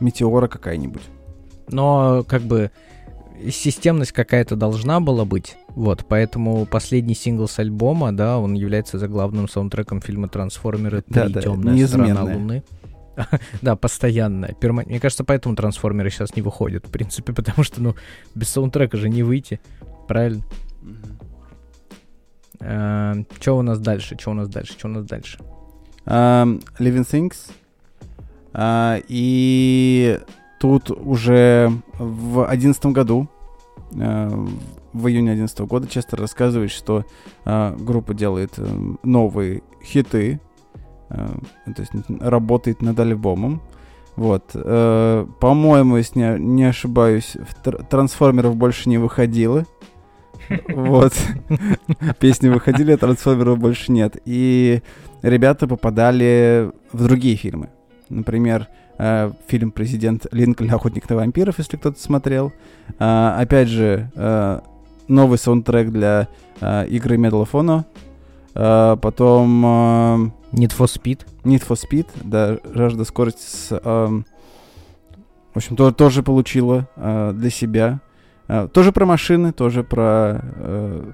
метеора 0.00 0.48
какая-нибудь 0.48 1.02
Но 1.68 2.24
как 2.26 2.42
бы 2.42 2.70
системность 3.50 4.12
какая-то 4.12 4.56
должна 4.56 5.00
была 5.00 5.24
быть. 5.24 5.56
Вот, 5.70 6.04
поэтому 6.08 6.66
последний 6.66 7.14
сингл 7.14 7.48
с 7.48 7.58
альбома, 7.58 8.12
да, 8.12 8.38
он 8.38 8.54
является 8.54 8.98
заглавным 8.98 9.48
саундтреком 9.48 10.00
фильма 10.00 10.28
«Трансформеры 10.28 11.02
3. 11.02 11.14
Да-да, 11.14 11.42
Темная 11.42 11.86
сторона. 11.86 12.22
Луны». 12.34 12.62
Да, 13.62 13.76
постоянная. 13.76 14.54
Перма- 14.60 14.84
Мне 14.86 15.00
кажется, 15.00 15.24
поэтому 15.24 15.56
трансформеры 15.56 16.10
сейчас 16.10 16.34
не 16.36 16.42
выходят, 16.42 16.86
в 16.86 16.90
принципе, 16.90 17.32
потому 17.36 17.64
что, 17.64 17.82
ну, 17.82 17.94
без 18.34 18.48
саундтрека 18.50 18.96
же 18.96 19.08
не 19.08 19.22
выйти. 19.22 19.60
Правильно? 20.06 20.42
Что 22.58 23.56
у 23.58 23.62
нас 23.62 23.78
дальше? 23.78 24.16
Что 24.18 24.30
у 24.30 24.34
нас 24.34 24.48
дальше? 24.48 24.72
Что 24.72 24.88
у 24.88 24.90
нас 24.90 25.04
дальше? 25.04 25.38
Ам, 26.06 26.60
Living 26.78 27.06
Things. 27.06 27.50
А, 28.52 28.98
и 29.08 30.20
тут 30.60 30.90
уже 30.90 31.72
в 31.98 32.46
одиннадцатом 32.48 32.92
году 32.92 33.28
э, 33.92 34.28
в 34.92 35.08
июне 35.08 35.34
2011 35.34 35.60
года 35.60 35.88
часто 35.88 36.16
рассказывает, 36.16 36.70
что 36.70 37.04
э, 37.44 37.76
группа 37.78 38.14
делает 38.14 38.52
э, 38.58 38.94
новые 39.02 39.62
хиты, 39.82 40.40
э, 41.10 41.28
то 41.74 41.80
есть 41.82 41.92
работает 42.20 42.80
над 42.80 42.98
альбомом. 43.00 43.60
Вот. 44.14 44.52
Э, 44.54 45.26
по-моему, 45.40 45.96
если 45.96 46.20
не, 46.20 46.38
не 46.38 46.64
ошибаюсь, 46.64 47.34
в 47.34 47.66
тр- 47.66 47.84
трансформеров 47.84 48.54
больше 48.54 48.88
не 48.88 48.98
выходило. 48.98 49.66
Вот. 50.68 51.12
Песни 52.18 52.48
выходили, 52.48 52.92
а 52.92 52.96
трансформеров 52.96 53.58
больше 53.58 53.92
нет. 53.92 54.16
И 54.24 54.82
ребята 55.22 55.66
попадали 55.66 56.70
в 56.92 57.04
другие 57.04 57.36
фильмы. 57.36 57.70
Например, 58.08 58.68
э, 58.98 59.32
фильм 59.46 59.70
«Президент 59.70 60.26
Линкольн. 60.32 60.72
Охотник 60.72 61.08
на 61.08 61.16
вампиров», 61.16 61.58
если 61.58 61.76
кто-то 61.76 62.00
смотрел. 62.00 62.52
Э, 62.98 63.36
опять 63.38 63.68
же, 63.68 64.10
э, 64.14 64.60
новый 65.08 65.38
саундтрек 65.38 65.90
для 65.90 66.28
э, 66.60 66.86
игры 66.88 67.16
Medal 67.16 67.46
of 67.46 67.50
Honor. 67.52 67.84
Э, 68.54 68.96
потом 69.00 69.64
э, 69.64 69.68
Need 70.52 70.76
for 70.76 70.86
Speed. 70.86 71.20
Need 71.44 71.66
for 71.66 71.78
Speed, 71.78 72.06
да, 72.22 72.58
«Жажда 72.72 73.04
скорости» 73.04 73.42
с, 73.42 74.24
в 75.54 75.58
общем, 75.58 75.76
то, 75.76 75.92
тоже 75.92 76.22
получила 76.24 76.88
э, 76.96 77.32
для 77.34 77.50
себя. 77.50 78.00
Э, 78.48 78.68
тоже 78.72 78.92
про 78.92 79.06
машины, 79.06 79.52
тоже 79.52 79.82
про... 79.84 80.40
Э, 80.56 81.12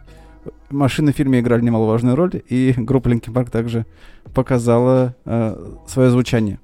машины 0.71 1.13
в 1.13 1.17
фильме 1.17 1.41
играли 1.41 1.63
немаловажную 1.63 2.17
роль, 2.17 2.43
и 2.49 2.75
группа 2.77 3.09
Linkin 3.09 3.33
Park 3.33 3.51
также 3.51 3.87
показала 4.35 5.15
э, 5.25 5.57
свое 5.87 6.11
звучание. 6.11 6.59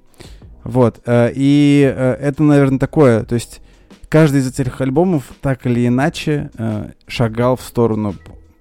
Вот. 0.63 1.01
Э, 1.05 1.31
и 1.33 1.91
э, 1.95 2.13
это, 2.13 2.43
наверное, 2.43 2.79
такое, 2.79 3.23
то 3.23 3.35
есть 3.35 3.61
каждый 4.09 4.41
из 4.41 4.47
этих 4.47 4.81
альбомов 4.81 5.31
так 5.41 5.65
или 5.65 5.87
иначе 5.87 6.49
э, 6.57 6.91
шагал 7.07 7.55
в 7.55 7.61
сторону 7.61 8.15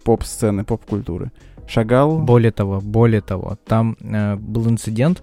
поп-сцены, 0.05 0.65
поп-культуры. 0.65 1.31
Шагал... 1.67 2.19
Более 2.19 2.53
того, 2.53 2.81
более 2.81 3.21
того, 3.21 3.59
там 3.67 3.97
э, 4.01 4.37
был 4.37 4.69
инцидент. 4.69 5.23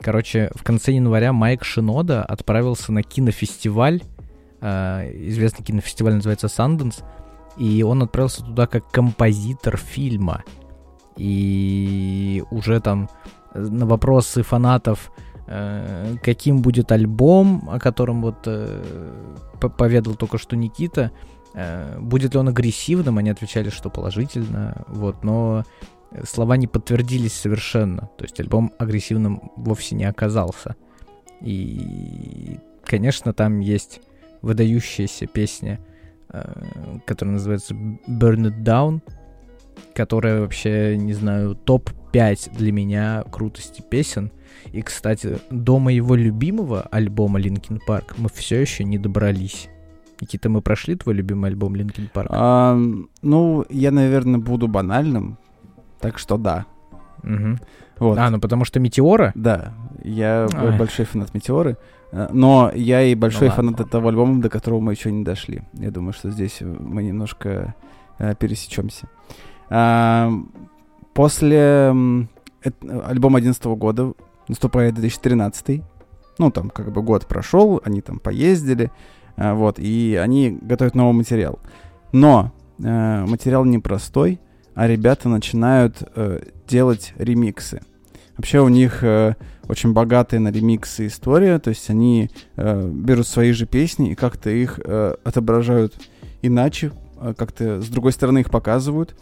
Короче, 0.00 0.50
в 0.54 0.62
конце 0.62 0.92
января 0.92 1.32
Майк 1.32 1.64
Шинода 1.64 2.24
отправился 2.24 2.92
на 2.92 3.02
кинофестиваль. 3.02 4.02
Э, 4.60 5.10
известный 5.28 5.64
кинофестиваль 5.64 6.14
называется 6.14 6.46
Sundance. 6.46 7.04
И 7.56 7.82
он 7.82 8.02
отправился 8.02 8.44
туда 8.44 8.66
как 8.66 8.90
композитор 8.90 9.76
фильма. 9.76 10.44
И 11.16 12.42
уже 12.50 12.80
там 12.80 13.08
э, 13.52 13.60
на 13.60 13.86
вопросы 13.86 14.42
фанатов, 14.42 15.12
э, 15.46 16.16
каким 16.22 16.62
будет 16.62 16.92
альбом, 16.92 17.68
о 17.70 17.78
котором 17.78 18.22
вот 18.22 18.48
поведал 19.76 20.14
только 20.14 20.38
что 20.38 20.56
Никита, 20.56 21.10
будет 21.98 22.34
ли 22.34 22.38
он 22.38 22.48
агрессивным, 22.48 23.18
они 23.18 23.30
отвечали, 23.30 23.70
что 23.70 23.90
положительно, 23.90 24.84
вот, 24.86 25.24
но 25.24 25.64
слова 26.24 26.56
не 26.56 26.68
подтвердились 26.68 27.32
совершенно. 27.32 28.08
То 28.16 28.24
есть 28.24 28.38
альбом 28.38 28.72
агрессивным 28.78 29.50
вовсе 29.56 29.96
не 29.96 30.04
оказался. 30.04 30.76
И, 31.40 32.58
конечно, 32.84 33.32
там 33.32 33.60
есть 33.60 34.00
выдающаяся 34.42 35.26
песня, 35.26 35.80
э, 36.28 36.42
которая 37.06 37.34
называется 37.34 37.74
Burn 37.74 38.50
It 38.50 38.62
Down, 38.62 39.00
которая 39.94 40.40
вообще, 40.40 40.96
не 40.96 41.12
знаю, 41.12 41.54
топ-5 41.54 42.56
для 42.56 42.72
меня 42.72 43.24
крутости 43.30 43.82
песен. 43.82 44.30
И, 44.72 44.82
кстати, 44.82 45.38
до 45.50 45.78
моего 45.78 46.14
любимого 46.14 46.82
альбома 46.82 47.40
Linkin 47.40 47.80
Park 47.86 48.14
мы 48.18 48.28
все 48.28 48.60
еще 48.60 48.84
не 48.84 48.98
добрались. 48.98 49.68
Никита, 50.20 50.50
мы 50.50 50.60
прошли 50.60 50.96
твой 50.96 51.14
любимый 51.14 51.50
альбом 51.50 51.74
Linkin 51.74 52.10
Park? 52.12 52.26
А, 52.28 52.78
ну, 53.22 53.64
я, 53.70 53.90
наверное, 53.90 54.38
буду 54.38 54.68
банальным, 54.68 55.38
так 55.98 56.18
что 56.18 56.36
да. 56.36 56.66
Мгм. 57.22 57.58
Вот. 57.98 58.18
А, 58.18 58.30
ну 58.30 58.40
потому 58.40 58.64
что 58.64 58.80
Метеора? 58.80 59.32
Да, 59.34 59.74
я 60.02 60.46
Ай. 60.54 60.78
большой 60.78 61.04
фанат 61.04 61.34
Метеоры, 61.34 61.76
но 62.12 62.72
я 62.74 63.02
и 63.02 63.14
большой 63.14 63.48
Ну 63.48 63.54
фанат 63.54 63.80
этого 63.80 64.08
альбома, 64.08 64.40
до 64.40 64.48
которого 64.48 64.80
мы 64.80 64.92
еще 64.92 65.12
не 65.12 65.24
дошли. 65.24 65.62
Я 65.74 65.90
думаю, 65.90 66.12
что 66.12 66.30
здесь 66.30 66.58
э, 66.60 66.64
мы 66.64 67.02
немножко 67.02 67.74
э, 68.18 68.34
пересечемся. 68.34 69.08
А, 69.68 70.30
после 71.14 71.92
эт- 72.62 73.06
альбома 73.06 73.40
2011 73.40 73.64
года 73.78 74.12
наступает 74.48 74.94
2013. 74.94 75.82
Ну, 76.38 76.50
там 76.50 76.70
как 76.70 76.92
бы 76.92 77.02
год 77.02 77.26
прошел, 77.26 77.80
они 77.84 78.00
там 78.00 78.18
поездили, 78.18 78.90
а, 79.36 79.54
вот, 79.54 79.78
и 79.78 80.18
они 80.20 80.58
готовят 80.60 80.94
новый 80.94 81.14
материал. 81.14 81.60
Но 82.12 82.52
э, 82.82 83.24
материал 83.26 83.64
непростой, 83.64 84.40
а 84.74 84.88
ребята 84.88 85.28
начинают 85.28 86.02
э, 86.16 86.40
делать 86.66 87.12
ремиксы. 87.16 87.82
Вообще 88.40 88.62
у 88.62 88.68
них 88.68 89.04
э, 89.04 89.34
очень 89.68 89.92
богатая 89.92 90.38
на 90.38 90.50
ремиксы 90.50 91.08
история, 91.08 91.58
то 91.58 91.68
есть 91.68 91.90
они 91.90 92.30
э, 92.56 92.88
берут 92.90 93.26
свои 93.26 93.52
же 93.52 93.66
песни 93.66 94.12
и 94.12 94.14
как-то 94.14 94.48
их 94.48 94.80
э, 94.82 95.14
отображают 95.24 96.00
иначе, 96.40 96.90
э, 97.20 97.34
как-то 97.36 97.82
с 97.82 97.88
другой 97.88 98.12
стороны 98.12 98.38
их 98.38 98.48
показывают. 98.48 99.14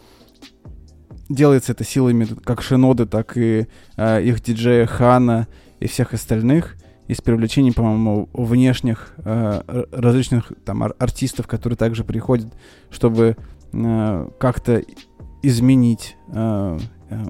Делается 1.27 1.73
это 1.73 1.83
силами 1.83 2.27
как 2.45 2.61
Шиноды, 2.61 3.07
так 3.07 3.35
и 3.35 3.67
э, 3.97 4.23
их 4.23 4.41
диджея 4.41 4.85
Хана 4.85 5.49
и 5.81 5.87
всех 5.87 6.13
остальных. 6.13 6.77
И 7.09 7.13
с 7.13 7.19
привлечением, 7.19 7.73
по-моему, 7.73 8.29
внешних 8.31 9.15
э, 9.17 9.85
различных 9.91 10.53
там 10.63 10.81
ар- 10.81 10.95
артистов, 10.97 11.45
которые 11.45 11.75
также 11.75 12.05
приходят, 12.05 12.47
чтобы 12.89 13.35
э, 13.73 14.29
как-то 14.39 14.81
изменить 15.43 16.15
э, 16.29 16.79
э, 17.09 17.23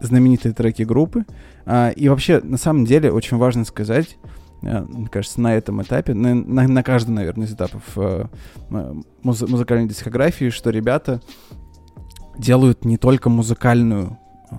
знаменитые 0.00 0.52
треки 0.54 0.82
группы. 0.82 1.24
А, 1.64 1.90
и 1.90 2.08
вообще, 2.08 2.40
на 2.40 2.56
самом 2.58 2.84
деле, 2.84 3.10
очень 3.12 3.36
важно 3.36 3.64
сказать, 3.64 4.16
э, 4.62 4.80
мне 4.82 5.08
кажется, 5.08 5.40
на 5.40 5.54
этом 5.54 5.82
этапе, 5.82 6.14
на, 6.14 6.34
на- 6.34 6.68
на 6.68 6.82
каждом, 6.82 7.14
наверное, 7.16 7.46
из 7.46 7.52
этапов 7.54 7.82
м- 7.96 9.04
муз- 9.22 9.48
музыкальной 9.48 9.88
дискографии, 9.88 10.50
что 10.50 10.70
ребята 10.70 11.20
делают 12.38 12.84
не 12.84 12.96
только 12.98 13.30
музыкальную 13.30 14.18
э, 14.50 14.54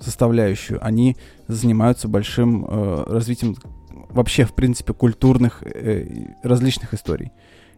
составляющую, 0.00 0.84
они 0.84 1.16
занимаются 1.48 2.08
большим 2.08 2.66
э, 2.68 3.04
развитием 3.06 3.56
вообще, 4.10 4.44
в 4.44 4.52
принципе, 4.54 4.92
культурных 4.92 5.62
э, 5.62 6.26
различных 6.42 6.94
историй. 6.94 7.30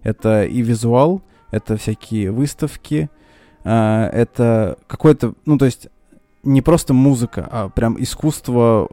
Это 0.03 0.45
и 0.45 0.63
визуал, 0.63 1.23
это 1.51 1.77
всякие 1.77 2.31
выставки, 2.31 3.09
э, 3.65 3.71
это 4.13 4.79
какое-то, 4.87 5.35
ну, 5.45 5.59
то 5.59 5.67
есть 5.67 5.89
не 6.45 6.63
просто 6.63 6.95
музыка, 6.95 7.49
а 7.51 7.69
прям 7.69 8.01
искусство 8.03 8.89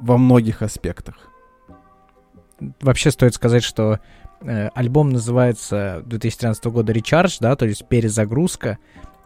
во 0.00 0.18
многих 0.18 0.62
аспектах. 0.62 1.16
Вообще 2.80 3.10
стоит 3.10 3.34
сказать, 3.34 3.64
что 3.64 4.00
э, 4.40 4.68
альбом 4.74 5.10
называется 5.10 6.02
2013 6.06 6.64
года 6.66 6.92
Recharge, 6.92 7.36
да, 7.40 7.56
то 7.56 7.66
есть 7.66 7.86
перезагрузка, 7.86 8.78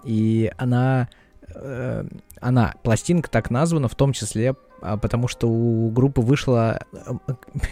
и 0.05 0.51
она, 0.57 1.09
э, 1.55 2.05
она, 2.41 2.75
пластинка 2.83 3.31
так 3.31 3.51
названа, 3.51 3.89
в 3.89 3.95
том 3.95 4.13
числе, 4.13 4.55
а, 4.83 4.97
потому 4.97 5.27
что 5.29 5.49
у 5.49 5.91
группы 5.91 6.21
вышла, 6.21 6.81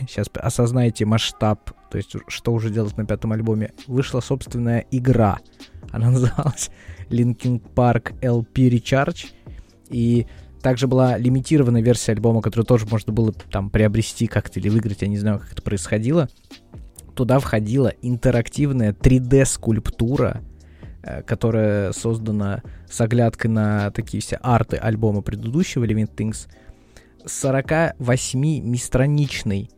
сейчас 0.01 0.29
осознайте 0.35 1.05
масштаб, 1.05 1.71
то 1.91 1.99
есть 1.99 2.15
что 2.29 2.53
уже 2.53 2.71
делать 2.71 2.97
на 2.97 3.07
пятом 3.07 3.33
альбоме, 3.33 3.73
вышла 3.87 4.21
собственная 4.21 4.85
игра, 4.91 5.39
она 5.93 6.11
называлась 6.11 6.71
Linkin 7.09 7.63
Park 7.75 8.19
LP 8.21 8.71
Recharge, 8.71 9.29
и 9.89 10.27
также 10.63 10.87
была 10.87 11.19
лимитированная 11.19 11.83
версия 11.83 12.13
альбома, 12.13 12.41
которую 12.41 12.65
тоже 12.67 12.87
можно 12.87 13.13
было 13.13 13.33
там 13.33 13.69
приобрести 13.71 14.27
как-то 14.27 14.59
или 14.61 14.71
выиграть, 14.71 15.03
я 15.03 15.09
не 15.09 15.19
знаю, 15.19 15.41
как 15.41 15.53
это 15.53 15.61
происходило. 15.63 16.29
Туда 17.15 17.39
входила 17.39 17.93
интерактивная 18.03 18.93
3D-скульптура, 18.93 20.43
э, 21.03 21.23
которая 21.23 21.93
создана 21.93 22.63
с 22.91 23.01
оглядкой 23.01 23.51
на 23.51 23.91
такие 23.91 24.23
все 24.23 24.37
арты 24.37 24.77
альбома 24.77 25.23
предыдущего 25.23 25.85
Living 25.85 26.15
Things. 26.15 26.47
48-страничный 27.25 29.71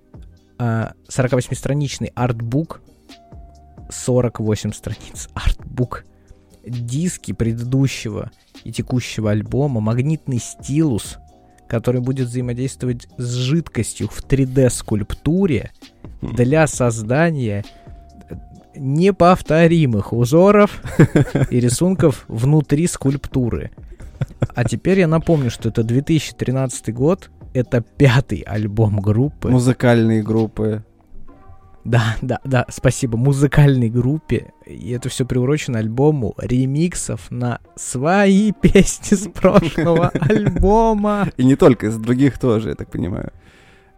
48-страничный 0.58 2.10
артбук 2.14 2.80
48 3.90 4.72
страниц 4.72 5.28
артбук 5.34 6.04
диски 6.66 7.32
предыдущего 7.32 8.30
и 8.64 8.72
текущего 8.72 9.30
альбома, 9.30 9.80
магнитный 9.80 10.38
стилус, 10.38 11.18
который 11.68 12.00
будет 12.00 12.28
взаимодействовать 12.28 13.08
с 13.16 13.32
жидкостью 13.34 14.08
в 14.08 14.22
3D-скульптуре 14.22 15.70
для 16.20 16.66
создания 16.66 17.64
неповторимых 18.74 20.12
узоров 20.12 20.82
и 21.50 21.60
рисунков 21.60 22.24
внутри 22.28 22.86
скульптуры. 22.86 23.70
А 24.54 24.64
теперь 24.64 25.00
я 25.00 25.08
напомню, 25.08 25.50
что 25.50 25.68
это 25.68 25.82
2013 25.82 26.92
год, 26.94 27.30
это 27.54 27.80
пятый 27.80 28.40
альбом 28.40 29.00
группы. 29.00 29.48
Музыкальные 29.48 30.22
группы. 30.22 30.84
Да, 31.86 32.16
да, 32.20 32.40
да, 32.44 32.66
спасибо. 32.68 33.16
Музыкальной 33.16 33.88
группе. 33.88 34.52
И 34.66 34.90
это 34.90 35.08
все 35.08 35.24
приурочено 35.24 35.78
альбому 35.78 36.34
ремиксов 36.36 37.30
на 37.30 37.60
свои 37.76 38.50
песни 38.60 39.14
с 39.14 39.28
прошлого 39.28 40.08
альбома. 40.20 41.28
И 41.36 41.44
не 41.44 41.54
только, 41.54 41.86
из 41.86 41.96
других 41.96 42.38
тоже, 42.38 42.70
я 42.70 42.74
так 42.74 42.90
понимаю. 42.90 43.32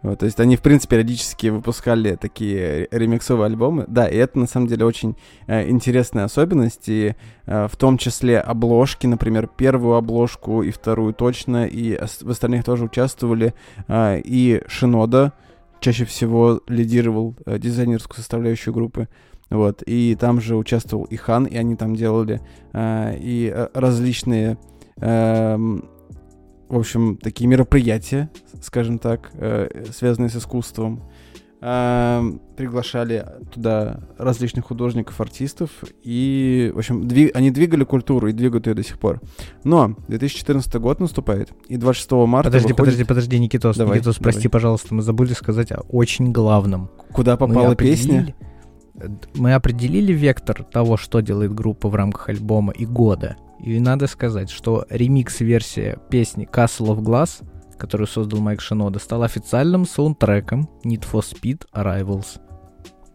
Вот, 0.03 0.19
то 0.19 0.25
есть 0.25 0.39
они, 0.39 0.55
в 0.55 0.61
принципе, 0.61 0.97
периодически 0.97 1.47
выпускали 1.47 2.15
такие 2.15 2.87
ремиксовые 2.91 3.47
альбомы. 3.47 3.85
Да, 3.87 4.07
и 4.07 4.17
это, 4.17 4.37
на 4.37 4.45
самом 4.45 4.67
деле, 4.67 4.85
очень 4.85 5.17
э, 5.47 5.67
интересная 5.67 6.25
особенность. 6.25 6.87
И 6.87 7.15
э, 7.47 7.67
в 7.67 7.75
том 7.75 7.97
числе 7.97 8.39
обложки, 8.39 9.07
например, 9.07 9.47
первую 9.47 9.95
обложку 9.95 10.61
и 10.61 10.69
вторую 10.69 11.13
точно. 11.13 11.65
И 11.65 11.97
в 11.97 12.29
остальных 12.29 12.63
тоже 12.63 12.85
участвовали. 12.85 13.55
Э, 13.87 14.21
и 14.23 14.61
Шинода 14.67 15.33
чаще 15.79 16.05
всего 16.05 16.61
лидировал 16.67 17.35
э, 17.45 17.57
дизайнерскую 17.59 18.17
составляющую 18.17 18.73
группы. 18.73 19.07
Вот, 19.49 19.81
и 19.85 20.15
там 20.19 20.39
же 20.41 20.55
участвовал 20.55 21.05
и 21.05 21.15
Хан, 21.15 21.45
и 21.45 21.57
они 21.57 21.75
там 21.75 21.95
делали 21.95 22.39
э, 22.73 23.17
и 23.19 23.51
э, 23.53 23.67
различные 23.73 24.57
эм, 24.97 25.89
в 26.69 26.77
общем, 26.77 27.17
такие 27.17 27.47
мероприятия, 27.47 28.29
скажем 28.61 28.99
так, 28.99 29.31
э, 29.33 29.85
связанные 29.91 30.29
с 30.29 30.35
искусством. 30.35 31.01
Эм, 31.61 32.39
приглашали 32.55 33.25
туда 33.53 33.99
различных 34.17 34.65
художников, 34.65 35.19
артистов, 35.19 35.69
и, 36.03 36.71
в 36.73 36.77
общем, 36.77 37.01
дви- 37.03 37.31
они 37.33 37.51
двигали 37.51 37.83
культуру 37.83 38.29
и 38.29 38.31
двигают 38.31 38.67
ее 38.67 38.75
до 38.75 38.83
сих 38.83 38.97
пор. 38.97 39.19
Но 39.65 39.95
2014 40.07 40.75
год 40.75 41.01
наступает, 41.01 41.51
и 41.67 41.75
26 41.75 42.11
марта 42.27 42.47
Подожди, 42.49 42.69
выходит- 42.69 42.77
подожди, 42.77 43.03
подожди, 43.03 43.39
Никитос. 43.39 43.75
Давай, 43.75 43.97
Никитос, 43.97 44.17
прости, 44.19 44.43
давай. 44.43 44.51
пожалуйста, 44.53 44.93
мы 44.95 45.01
забыли 45.01 45.33
сказать 45.33 45.71
о 45.73 45.81
очень 45.89 46.31
главном. 46.31 46.89
куда 47.11 47.33
Мы 47.33 47.37
попала 47.39 47.75
песня. 47.75 48.19
определили- 48.21 48.35
Мы 49.35 49.53
определили 49.53 50.13
вектор 50.13 50.63
того, 50.63 50.95
что 50.97 51.19
делает 51.21 51.53
группа 51.53 51.87
в 51.89 51.95
рамках 51.95 52.29
альбома 52.29 52.71
и 52.73 52.85
года. 52.85 53.35
И 53.63 53.79
надо 53.79 54.07
сказать, 54.07 54.49
что 54.49 54.85
ремикс-версия 54.89 55.99
песни 56.09 56.47
Castle 56.51 56.95
of 56.95 56.99
Glass, 56.99 57.41
которую 57.79 58.07
создал 58.07 58.39
Майк 58.39 58.61
Шинода, 58.61 58.99
стала 58.99 59.25
официальным 59.25 59.85
саундтреком 59.85 60.69
Need 60.83 61.05
for 61.11 61.23
Speed 61.23 61.65
Arrivals. 61.73 62.39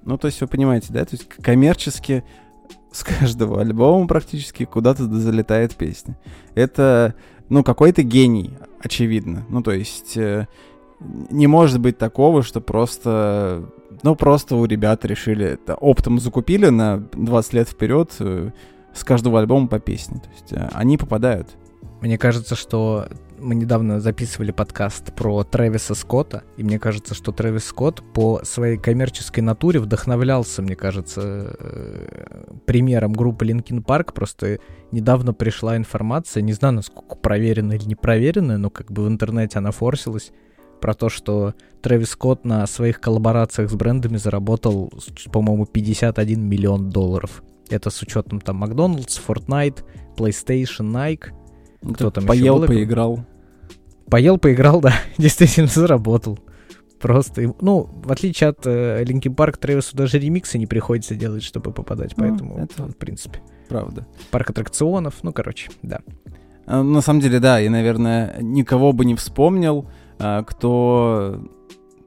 Ну, 0.02 0.18
то 0.18 0.26
есть 0.26 0.40
вы 0.40 0.48
понимаете, 0.48 0.92
да? 0.92 1.04
То 1.04 1.14
есть 1.14 1.28
коммерчески 1.28 2.24
с 2.92 3.02
каждого 3.02 3.60
альбома 3.60 4.06
практически 4.06 4.64
куда-то 4.64 5.04
залетает 5.04 5.74
песня. 5.74 6.18
Это, 6.54 7.14
ну, 7.48 7.62
какой-то 7.62 8.02
гений, 8.02 8.56
очевидно. 8.80 9.44
Ну, 9.48 9.62
то 9.62 9.72
есть 9.72 10.16
э, 10.16 10.46
не 11.00 11.46
может 11.46 11.80
быть 11.80 11.98
такого, 11.98 12.42
что 12.42 12.60
просто, 12.60 13.68
ну, 14.02 14.14
просто 14.14 14.56
у 14.56 14.64
ребят 14.64 15.04
решили, 15.04 15.46
это 15.46 15.74
оптом 15.74 16.18
закупили 16.20 16.68
на 16.68 16.98
20 17.12 17.52
лет 17.52 17.68
вперед 17.68 18.12
э, 18.20 18.50
с 18.94 19.04
каждого 19.04 19.40
альбома 19.40 19.66
по 19.66 19.80
песне. 19.80 20.20
То 20.20 20.30
есть 20.30 20.52
э, 20.52 20.70
они 20.72 20.96
попадают. 20.96 21.48
Мне 22.00 22.18
кажется, 22.18 22.54
что 22.54 23.08
мы 23.44 23.54
недавно 23.54 24.00
записывали 24.00 24.50
подкаст 24.50 25.14
про 25.14 25.44
Трэвиса 25.44 25.94
Скотта, 25.94 26.44
и 26.56 26.64
мне 26.64 26.78
кажется, 26.78 27.14
что 27.14 27.30
Трэвис 27.30 27.66
Скотт 27.66 28.02
по 28.14 28.40
своей 28.42 28.78
коммерческой 28.78 29.40
натуре 29.40 29.80
вдохновлялся, 29.80 30.62
мне 30.62 30.74
кажется, 30.74 31.54
э, 31.58 32.54
примером 32.64 33.12
группы 33.12 33.46
Linkin 33.46 33.84
Park. 33.84 34.14
Просто 34.14 34.58
недавно 34.92 35.34
пришла 35.34 35.76
информация, 35.76 36.42
не 36.42 36.54
знаю, 36.54 36.74
насколько 36.74 37.16
проверенная 37.16 37.76
или 37.76 37.84
не 37.84 37.94
проверенная, 37.94 38.56
но 38.56 38.70
как 38.70 38.90
бы 38.90 39.04
в 39.04 39.08
интернете 39.08 39.58
она 39.58 39.70
форсилась, 39.70 40.32
про 40.80 40.94
то, 40.94 41.08
что 41.08 41.54
Трэвис 41.82 42.10
Скотт 42.10 42.44
на 42.44 42.66
своих 42.66 43.00
коллаборациях 43.00 43.70
с 43.70 43.74
брендами 43.74 44.16
заработал, 44.16 44.92
по-моему, 45.32 45.66
51 45.66 46.42
миллион 46.42 46.90
долларов. 46.90 47.42
Это 47.70 47.90
с 47.90 48.02
учетом 48.02 48.40
там 48.40 48.56
Макдональдс, 48.56 49.20
Fortnite, 49.26 49.84
PlayStation, 50.16 50.92
Nike. 50.92 51.32
Кто 51.94 52.10
там 52.10 52.26
Поел, 52.26 52.58
был? 52.58 52.66
поиграл. 52.66 53.24
Поел, 54.14 54.38
поиграл, 54.38 54.80
да, 54.80 54.92
действительно 55.18 55.66
заработал. 55.66 56.38
Просто, 57.00 57.52
ну, 57.60 57.88
в 58.04 58.12
отличие 58.12 58.50
от 58.50 58.64
э, 58.64 59.02
Linkin 59.02 59.34
Park, 59.34 59.58
Трэвису 59.58 59.96
даже 59.96 60.20
ремиксы 60.20 60.56
не 60.56 60.68
приходится 60.68 61.16
делать, 61.16 61.42
чтобы 61.42 61.72
попадать, 61.72 62.12
Ну, 62.16 62.22
поэтому, 62.22 62.56
это- 62.58 62.84
в 62.84 62.96
принципе, 62.96 63.40
Правда. 63.68 64.06
парк 64.30 64.50
аттракционов, 64.50 65.14
ну, 65.24 65.32
короче, 65.32 65.72
да. 65.82 65.98
А, 66.64 66.84
На 66.84 67.00
самом 67.00 67.22
деле, 67.22 67.40
да, 67.40 67.60
и, 67.60 67.68
наверное, 67.68 68.36
никого 68.40 68.92
бы 68.92 69.04
не 69.04 69.16
вспомнил, 69.16 69.90
а, 70.20 70.44
кто 70.44 71.40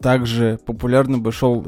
также 0.02 0.62
популярно 0.66 1.18
бы 1.18 1.34
шел, 1.34 1.68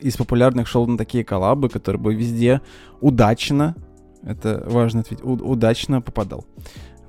из 0.00 0.18
популярных 0.18 0.68
шел 0.68 0.86
на 0.86 0.98
такие 0.98 1.24
коллабы, 1.24 1.70
которые 1.70 2.02
бы 2.02 2.14
везде 2.14 2.60
удачно, 3.00 3.76
это 4.22 4.62
важно 4.66 5.00
ответить, 5.00 5.24
удачно 5.24 6.02
попадал. 6.02 6.44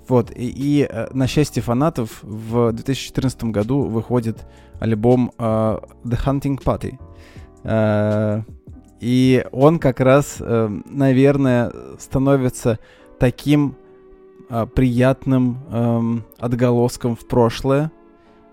Вот, 0.08 0.32
и, 0.32 0.48
и, 0.48 0.88
э, 0.90 1.08
на 1.14 1.28
счастье 1.28 1.64
фанатов 1.64 2.20
в 2.22 2.72
2014 2.72 3.46
году 3.46 3.84
выходит 3.84 4.46
альбом 4.80 5.32
э, 5.38 5.44
The 5.44 6.26
Hunting 6.26 6.64
Party. 6.64 7.00
Э, 7.64 8.42
и 9.00 9.46
он 9.52 9.80
как 9.80 10.00
раз, 10.00 10.38
э, 10.40 10.70
наверное, 10.86 11.72
становится 12.00 12.80
таким 13.20 13.76
а, 14.48 14.68
приятным 14.68 15.58
эм, 15.72 16.24
отголоском 16.38 17.16
в 17.16 17.26
прошлое, 17.28 17.92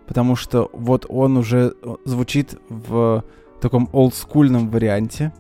потому 0.07 0.37
что 0.37 0.71
вот 0.73 1.05
он 1.09 1.37
уже 1.37 1.75
звучит 2.05 2.59
в 2.71 3.25
таком 3.61 3.91
олдскульном 3.93 4.71
варианте, 4.71 5.35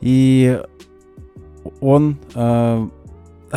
и 0.00 0.60
он, 1.80 2.18
э, 2.34 2.88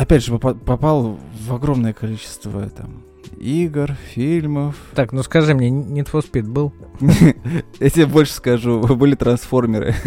опять 0.02 0.24
же, 0.24 0.32
попа- 0.32 0.54
попал 0.54 1.18
в 1.46 1.52
огромное 1.54 1.92
количество 1.92 2.68
там 2.70 3.02
игр, 3.38 3.92
фильмов. 4.14 4.76
Так, 4.94 5.12
ну 5.12 5.22
скажи 5.22 5.54
мне, 5.54 5.68
Need 5.70 6.10
for 6.10 6.24
Speed 6.28 6.48
был? 6.48 6.72
Я 7.80 7.90
тебе 7.90 8.06
больше 8.06 8.32
скажу, 8.32 8.80
были 8.96 9.14
трансформеры. 9.14 9.94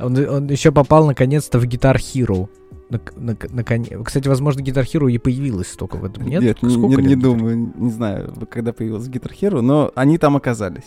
Он, 0.00 0.16
он 0.16 0.46
еще 0.46 0.70
попал 0.70 1.06
наконец-то 1.06 1.58
в 1.58 1.64
Guitar 1.64 1.96
Hero. 1.96 2.48
Нак- 2.88 3.14
нак- 3.16 3.50
наконе- 3.52 4.00
Кстати, 4.04 4.28
возможно, 4.28 4.60
Guitar 4.60 4.84
Hero 4.84 5.10
и 5.10 5.18
появилась 5.18 5.68
только 5.72 5.96
в 5.96 6.04
этом. 6.04 6.24
Нет, 6.24 6.40
Нет, 6.40 6.62
не, 6.62 6.70
Сколько 6.70 7.02
не- 7.02 7.16
думаю, 7.16 7.72
не 7.76 7.90
знаю, 7.90 8.32
когда 8.48 8.72
появился 8.72 9.10
Guitar 9.10 9.32
Hero, 9.38 9.60
но 9.60 9.90
они 9.96 10.16
там 10.18 10.36
оказались. 10.36 10.86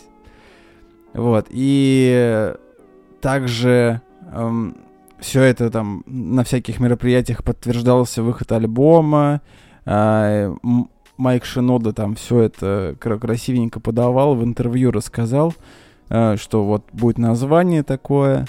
Вот, 1.12 1.46
и 1.50 2.54
также 3.20 4.00
все 5.22 5.42
это 5.42 5.70
там 5.70 6.02
на 6.06 6.44
всяких 6.44 6.80
мероприятиях 6.80 7.42
подтверждался 7.44 8.22
выход 8.22 8.52
альбома. 8.52 9.40
а, 9.84 10.54
Майк 11.16 11.44
Шинода 11.44 11.92
там 11.92 12.14
все 12.16 12.40
это 12.40 12.96
кра- 12.98 13.18
красивенько 13.18 13.80
подавал, 13.80 14.34
в 14.34 14.42
интервью 14.44 14.90
рассказал, 14.90 15.54
а, 16.08 16.36
что 16.36 16.64
вот 16.64 16.84
будет 16.92 17.18
название 17.18 17.82
такое, 17.82 18.46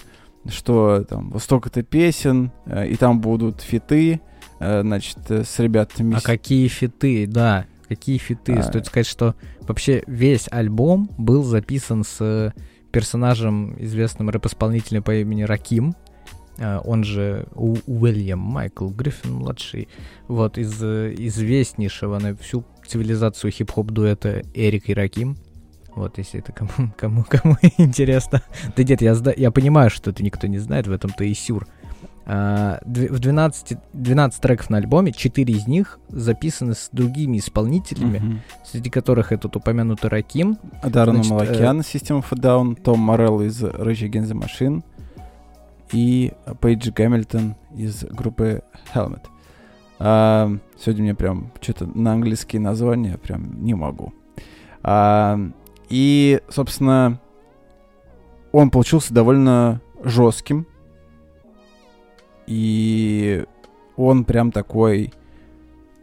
что 0.47 1.03
там 1.07 1.37
столько-то 1.39 1.83
песен, 1.83 2.51
а, 2.65 2.85
и 2.85 2.95
там 2.95 3.21
будут 3.21 3.61
фиты, 3.61 4.21
а, 4.59 4.81
значит, 4.81 5.19
с 5.29 5.59
ребятами. 5.59 6.15
А 6.15 6.21
какие 6.21 6.67
фиты, 6.67 7.27
да, 7.27 7.65
какие 7.87 8.17
фиты. 8.17 8.55
А. 8.55 8.63
Стоит 8.63 8.87
сказать, 8.87 9.07
что 9.07 9.35
вообще 9.61 10.03
весь 10.07 10.47
альбом 10.51 11.09
был 11.17 11.43
записан 11.43 12.03
с 12.03 12.53
персонажем, 12.91 13.75
известным 13.79 14.29
рэп-исполнителем 14.29 15.03
по 15.03 15.15
имени 15.15 15.43
Раким. 15.43 15.95
А, 16.59 16.79
Он 16.79 17.03
же 17.03 17.47
Уильям 17.55 18.39
Майкл 18.39 18.89
Гриффин 18.89 19.33
младший. 19.33 19.87
Вот 20.27 20.57
из 20.57 20.81
э, 20.81 21.13
известнейшего 21.17 22.19
на 22.19 22.35
всю 22.35 22.63
цивилизацию 22.87 23.51
хип-хоп 23.51 23.91
дуэта 23.91 24.41
Эрик 24.53 24.89
и 24.89 24.93
Раким. 24.93 25.37
Вот, 25.95 26.17
если 26.17 26.39
это 26.39 26.51
кому, 26.51 26.71
кому, 26.97 27.23
кому 27.27 27.57
интересно. 27.77 28.41
Да 28.75 28.83
нет, 28.83 29.01
я, 29.01 29.15
я 29.37 29.51
понимаю, 29.51 29.89
что 29.89 30.11
это 30.11 30.23
никто 30.23 30.47
не 30.47 30.59
знает, 30.59 30.87
в 30.87 30.91
этом-то 30.91 31.23
и 31.23 31.33
сюр. 31.33 31.67
А, 32.25 32.79
в 32.85 33.19
12, 33.19 33.77
12 33.93 34.41
треков 34.41 34.69
на 34.69 34.77
альбоме, 34.77 35.11
4 35.11 35.53
из 35.53 35.67
них 35.67 35.99
записаны 36.07 36.73
с 36.73 36.89
другими 36.91 37.37
исполнителями, 37.39 38.17
Мгм. 38.19 38.41
среди 38.65 38.89
которых 38.89 39.31
этот 39.33 39.55
упомянутый 39.55 40.09
Раким. 40.09 40.57
Даррен 40.83 41.15
Значит, 41.15 41.31
Малакян, 41.31 41.79
System 41.81 42.21
of 42.23 42.25
a 42.31 42.35
Down, 42.35 42.81
Том 42.81 42.99
Морелл 42.99 43.41
из 43.41 43.61
Rage 43.61 44.09
Against 44.09 44.31
the 44.31 44.41
Machine 44.41 44.83
и 45.93 46.33
Пейдж 46.59 46.89
Гамильтон 46.91 47.55
из 47.75 48.03
группы 48.03 48.63
Helmet. 48.93 49.21
А, 49.99 50.51
сегодня 50.77 51.03
мне 51.03 51.15
прям 51.15 51.51
что-то 51.61 51.85
на 51.85 52.13
английские 52.13 52.59
названия 52.61 53.17
прям 53.17 53.63
не 53.63 53.73
могу. 53.73 54.11
А, 54.81 55.39
и, 55.89 56.41
собственно, 56.49 57.21
он 58.51 58.69
получился 58.69 59.13
довольно 59.13 59.81
жестким. 60.03 60.67
И 62.47 63.45
он 63.95 64.25
прям 64.25 64.51
такой 64.51 65.13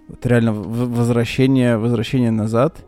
вот 0.09 0.25
реально 0.25 0.53
возвращение, 0.53 1.77
возвращение 1.77 2.31
назад. 2.31 2.85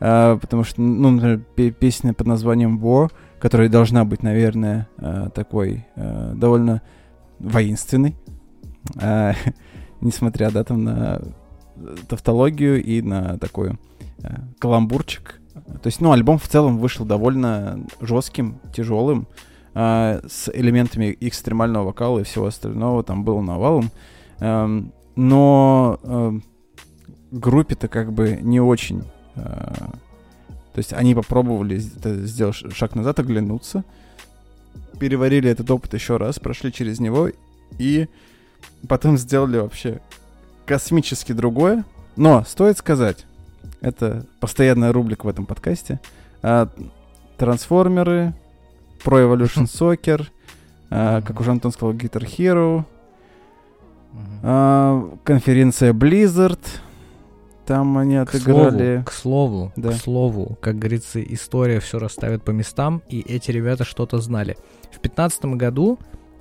а, 0.00 0.36
потому 0.38 0.64
что, 0.64 0.80
ну, 0.80 1.10
например, 1.10 1.40
пе- 1.56 1.70
песня 1.70 2.12
под 2.12 2.26
названием 2.26 2.78
War, 2.78 3.10
которая 3.38 3.68
должна 3.68 4.04
быть, 4.04 4.22
наверное, 4.22 4.88
а, 4.98 5.28
такой 5.30 5.86
а, 5.96 6.32
довольно 6.34 6.82
воинственной, 7.38 8.16
а, 8.96 9.34
несмотря, 10.00 10.50
да, 10.50 10.64
там 10.64 10.84
на 10.84 11.22
тавтологию 12.08 12.82
и 12.82 13.02
на 13.02 13.38
такой 13.38 13.78
каламбурчик. 14.58 15.40
То 15.82 15.86
есть, 15.86 16.00
ну, 16.00 16.12
альбом 16.12 16.38
в 16.38 16.48
целом 16.48 16.78
вышел 16.78 17.04
довольно 17.04 17.84
жестким, 18.00 18.60
тяжелым, 18.74 19.26
с 19.74 20.48
элементами 20.54 21.16
экстремального 21.20 21.86
вокала 21.86 22.20
и 22.20 22.22
всего 22.22 22.46
остального, 22.46 23.02
там 23.02 23.24
было 23.24 23.40
навалом. 23.40 23.90
Эм, 24.38 24.92
но 25.16 26.40
группе-то 27.32 27.88
как 27.88 28.12
бы 28.12 28.38
не 28.40 28.60
очень. 28.60 29.02
То 30.74 30.78
есть 30.78 30.92
они 30.92 31.14
попробовали 31.14 31.78
сделать 31.78 32.56
шаг 32.74 32.96
назад, 32.96 33.20
оглянуться, 33.20 33.84
переварили 34.98 35.48
этот 35.48 35.70
опыт 35.70 35.94
еще 35.94 36.16
раз, 36.16 36.40
прошли 36.40 36.72
через 36.72 36.98
него 36.98 37.30
и 37.78 38.08
потом 38.88 39.16
сделали 39.16 39.58
вообще 39.58 40.00
космически 40.66 41.32
другое. 41.32 41.84
Но 42.16 42.42
стоит 42.44 42.76
сказать, 42.78 43.24
это 43.80 44.26
постоянная 44.40 44.92
рубрика 44.92 45.26
в 45.26 45.28
этом 45.28 45.46
подкасте. 45.46 46.00
а, 46.42 46.68
Трансформеры, 47.36 48.34
Pro 49.04 49.24
Evolution 49.24 49.64
Soccer, 49.66 50.26
а, 50.90 51.22
как 51.22 51.38
уже 51.38 51.52
Антон 51.52 51.70
сказал, 51.70 51.94
Guitar 51.94 52.24
Hero, 52.24 52.84
а, 54.42 55.16
конференция 55.22 55.92
Blizzard. 55.92 56.60
Там 57.66 57.96
они 57.96 58.22
К 58.24 58.30
слову, 58.32 58.60
отыграли. 58.66 59.02
к 59.06 59.12
слову, 59.12 59.72
Да. 59.76 59.90
к 59.90 59.94
слову, 59.94 60.58
как 60.60 60.78
говорится, 60.78 61.22
история 61.22 61.80
все 61.80 61.98
расставит 61.98 62.42
по 62.44 62.50
местам, 62.50 63.02
и 63.08 63.20
эти 63.20 63.50
ребята 63.50 63.84
что-то 63.84 64.18
знали. 64.20 64.56
В 64.90 65.00
2015 65.00 65.44
году 65.56 65.98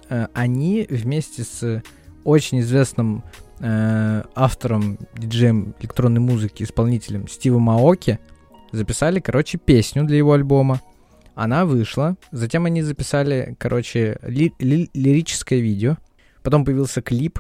э, 0.10 0.28
они 0.34 0.86
вместе 0.90 1.44
с 1.44 1.82
очень 2.26 2.60
известным 2.60 3.24
э, 3.60 4.24
автором, 4.36 4.98
диджеем 5.18 5.74
электронной 5.80 6.20
музыки, 6.20 6.64
исполнителем 6.64 7.28
Стивом 7.30 7.70
Аоки 7.70 8.20
записали, 8.74 9.20
короче, 9.20 9.58
песню 9.58 10.04
для 10.04 10.18
его 10.18 10.34
альбома. 10.34 10.82
Она 11.36 11.66
вышла, 11.66 12.16
затем 12.32 12.66
они 12.66 12.82
записали, 12.82 13.56
короче, 13.60 14.20
ли- 14.24 14.54
ли- 14.60 14.90
лирическое 14.94 15.60
видео, 15.60 15.98
потом 16.44 16.66
появился 16.66 17.02
клип, 17.02 17.40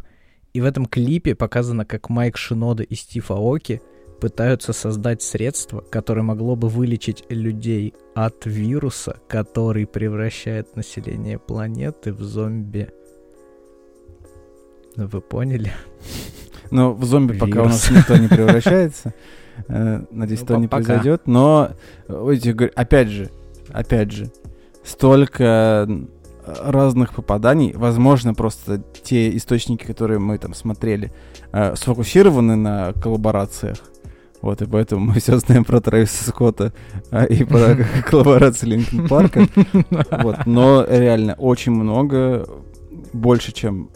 и 0.53 0.61
в 0.61 0.65
этом 0.65 0.85
клипе 0.85 1.35
показано, 1.35 1.85
как 1.85 2.09
Майк 2.09 2.37
Шинода 2.37 2.83
и 2.83 2.95
Стив 2.95 3.31
Аоки 3.31 3.81
пытаются 4.21 4.71
создать 4.71 5.21
средство, 5.21 5.81
которое 5.81 6.21
могло 6.21 6.55
бы 6.55 6.69
вылечить 6.69 7.25
людей 7.29 7.93
от 8.15 8.45
вируса, 8.45 9.17
который 9.27 9.85
превращает 9.85 10.75
население 10.75 11.39
планеты 11.39 12.13
в 12.13 12.21
зомби. 12.21 12.89
Ну, 14.95 15.07
Вы 15.07 15.21
поняли? 15.21 15.73
Но 16.71 16.93
в 16.93 17.03
зомби 17.03 17.37
пока 17.37 17.63
у 17.63 17.65
нас 17.65 17.89
Вирус. 17.89 18.01
никто 18.09 18.17
не 18.17 18.27
превращается. 18.27 19.13
Э, 19.67 20.03
Надеюсь, 20.09 20.39
Ну, 20.39 20.45
этого 20.45 20.59
не 20.61 20.67
пока. 20.67 20.83
произойдет. 20.83 21.27
Но, 21.27 21.73
э, 22.07 22.69
опять 22.75 23.07
же, 23.09 23.29
опять 23.69 24.11
же, 24.11 24.31
столько 24.83 25.87
разных 26.45 27.13
попаданий. 27.13 27.73
Возможно, 27.73 28.33
просто 28.33 28.83
те 29.03 29.35
источники, 29.35 29.85
которые 29.85 30.19
мы 30.19 30.37
там 30.37 30.53
смотрели, 30.53 31.11
э, 31.51 31.75
сфокусированы 31.75 32.55
на 32.55 32.93
коллаборациях. 32.93 33.77
Вот, 34.41 34.61
и 34.61 34.65
поэтому 34.65 35.05
мы 35.05 35.13
все 35.19 35.37
знаем 35.37 35.63
про 35.63 35.79
Трэвиса 35.79 36.29
Скотта 36.29 36.73
а, 37.11 37.23
и 37.23 37.43
про 37.45 37.77
коллаборации 38.09 38.67
Линкен 38.67 39.07
Парка. 39.07 39.47
Вот, 40.23 40.45
но 40.45 40.85
реально 40.87 41.35
очень 41.35 41.71
много, 41.71 42.45
больше, 43.13 43.51
чем 43.51 43.89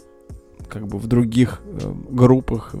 как 0.68 0.86
бы 0.86 0.98
в 0.98 1.06
других 1.06 1.60
э, 1.64 1.92
группах, 2.10 2.74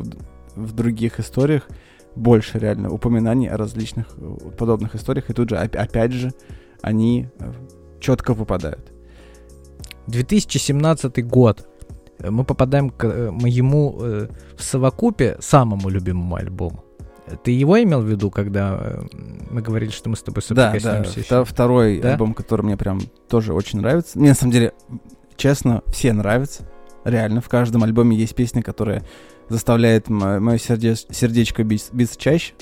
в, 0.54 0.72
других 0.72 1.20
историях, 1.20 1.68
больше 2.16 2.58
реально 2.58 2.90
упоминаний 2.90 3.48
о 3.48 3.56
различных 3.56 4.06
э, 4.16 4.50
подобных 4.56 4.94
историях. 4.94 5.30
И 5.30 5.34
тут 5.34 5.50
же, 5.50 5.56
оп- 5.56 5.76
опять 5.76 6.12
же, 6.12 6.32
они 6.82 7.28
четко 8.00 8.34
попадают. 8.34 8.92
2017 10.08 11.24
год. 11.26 11.66
Э, 12.18 12.30
Мы 12.30 12.44
попадаем 12.44 12.90
к 12.90 13.04
э, 13.04 13.30
моему 13.30 13.96
э, 14.00 14.28
в 14.56 14.62
совокупе 14.62 15.36
самому 15.40 15.88
любимому 15.88 16.34
альбому. 16.36 16.84
Ты 17.44 17.50
его 17.50 17.80
имел 17.82 18.00
в 18.00 18.06
виду, 18.06 18.30
когда 18.30 19.00
мы 19.50 19.60
говорили, 19.60 19.90
что 19.90 20.08
мы 20.08 20.16
с 20.16 20.22
тобой 20.22 20.42
Да, 20.48 20.54
да, 20.54 20.66
соприкоснемся 20.80 21.20
ещё? 21.20 21.28
вто- 21.42 21.44
второй 21.44 22.00
Да? 22.00 22.12
альбом, 22.12 22.32
который 22.32 22.62
мне 22.62 22.76
прям 22.78 23.00
тоже 23.28 23.52
очень 23.52 23.80
нравится. 23.80 24.18
Мне 24.18 24.30
на 24.30 24.34
самом 24.34 24.52
деле, 24.52 24.72
честно, 25.36 25.82
все 25.88 26.14
нравятся. 26.14 26.66
Реально, 27.04 27.42
в 27.42 27.48
каждом 27.50 27.82
альбоме 27.84 28.16
есть 28.16 28.34
песня, 28.34 28.62
которая 28.62 29.04
заставляет 29.50 30.08
мое 30.08 30.56
сердечко 30.58 31.64
бить, 31.64 31.88
биться 31.92 32.18
чаще. 32.18 32.54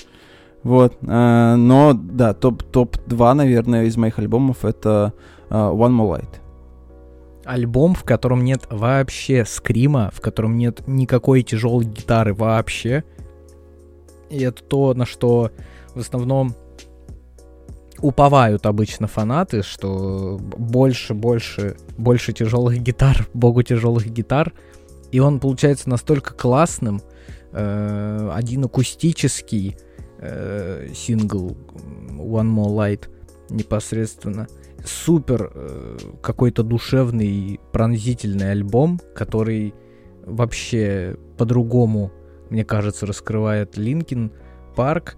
Вот. 0.63 0.97
но, 1.01 1.93
да, 1.93 2.33
топ- 2.33 2.63
топ-2, 2.63 3.33
наверное, 3.35 3.85
из 3.85 3.95
моих 3.95 4.19
альбомов 4.19 4.65
это 4.65 5.13
One 5.49 5.95
More 5.95 6.19
Light. 6.19 6.41
Альбом, 7.47 7.95
в 7.95 8.03
котором 8.03 8.43
нет 8.43 8.67
вообще 8.69 9.45
скрима, 9.45 10.11
в 10.13 10.21
котором 10.21 10.57
нет 10.57 10.87
никакой 10.87 11.43
тяжелой 11.43 11.85
гитары 11.85 12.33
вообще. 12.33 13.03
И 14.29 14.41
это 14.41 14.61
то, 14.63 14.93
на 14.93 15.05
что 15.05 15.51
в 15.95 15.99
основном 15.99 16.55
уповают 17.99 18.65
обычно 18.65 19.07
фанаты, 19.07 19.63
что 19.63 20.37
больше, 20.39 21.13
больше, 21.13 21.77
больше 21.97 22.33
тяжелых 22.33 22.79
гитар, 22.79 23.27
богу 23.33 23.63
тяжелых 23.63 24.07
гитар. 24.07 24.53
И 25.11 25.19
он 25.19 25.39
получается 25.39 25.89
настолько 25.89 26.33
классным. 26.33 27.01
Э, 27.53 28.29
один 28.33 28.65
акустический 28.65 29.77
э, 30.19 30.89
сингл 30.93 31.55
One 32.11 32.53
More 32.53 32.75
Light 32.75 33.07
непосредственно 33.49 34.47
супер 34.85 35.51
э, 35.53 35.97
какой-то 36.21 36.63
душевный, 36.63 37.59
пронзительный 37.71 38.51
альбом, 38.51 38.99
который 39.15 39.73
вообще 40.25 41.17
по-другому, 41.37 42.11
мне 42.49 42.65
кажется, 42.65 43.05
раскрывает 43.05 43.77
Linkin 43.77 44.31
Park. 44.75 45.17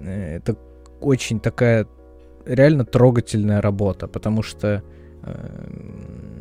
Э, 0.00 0.36
Это 0.36 0.56
очень 1.00 1.40
такая 1.40 1.86
реально 2.44 2.84
трогательная 2.84 3.60
работа, 3.60 4.08
потому 4.08 4.42
что 4.42 4.82
э, 5.22 6.36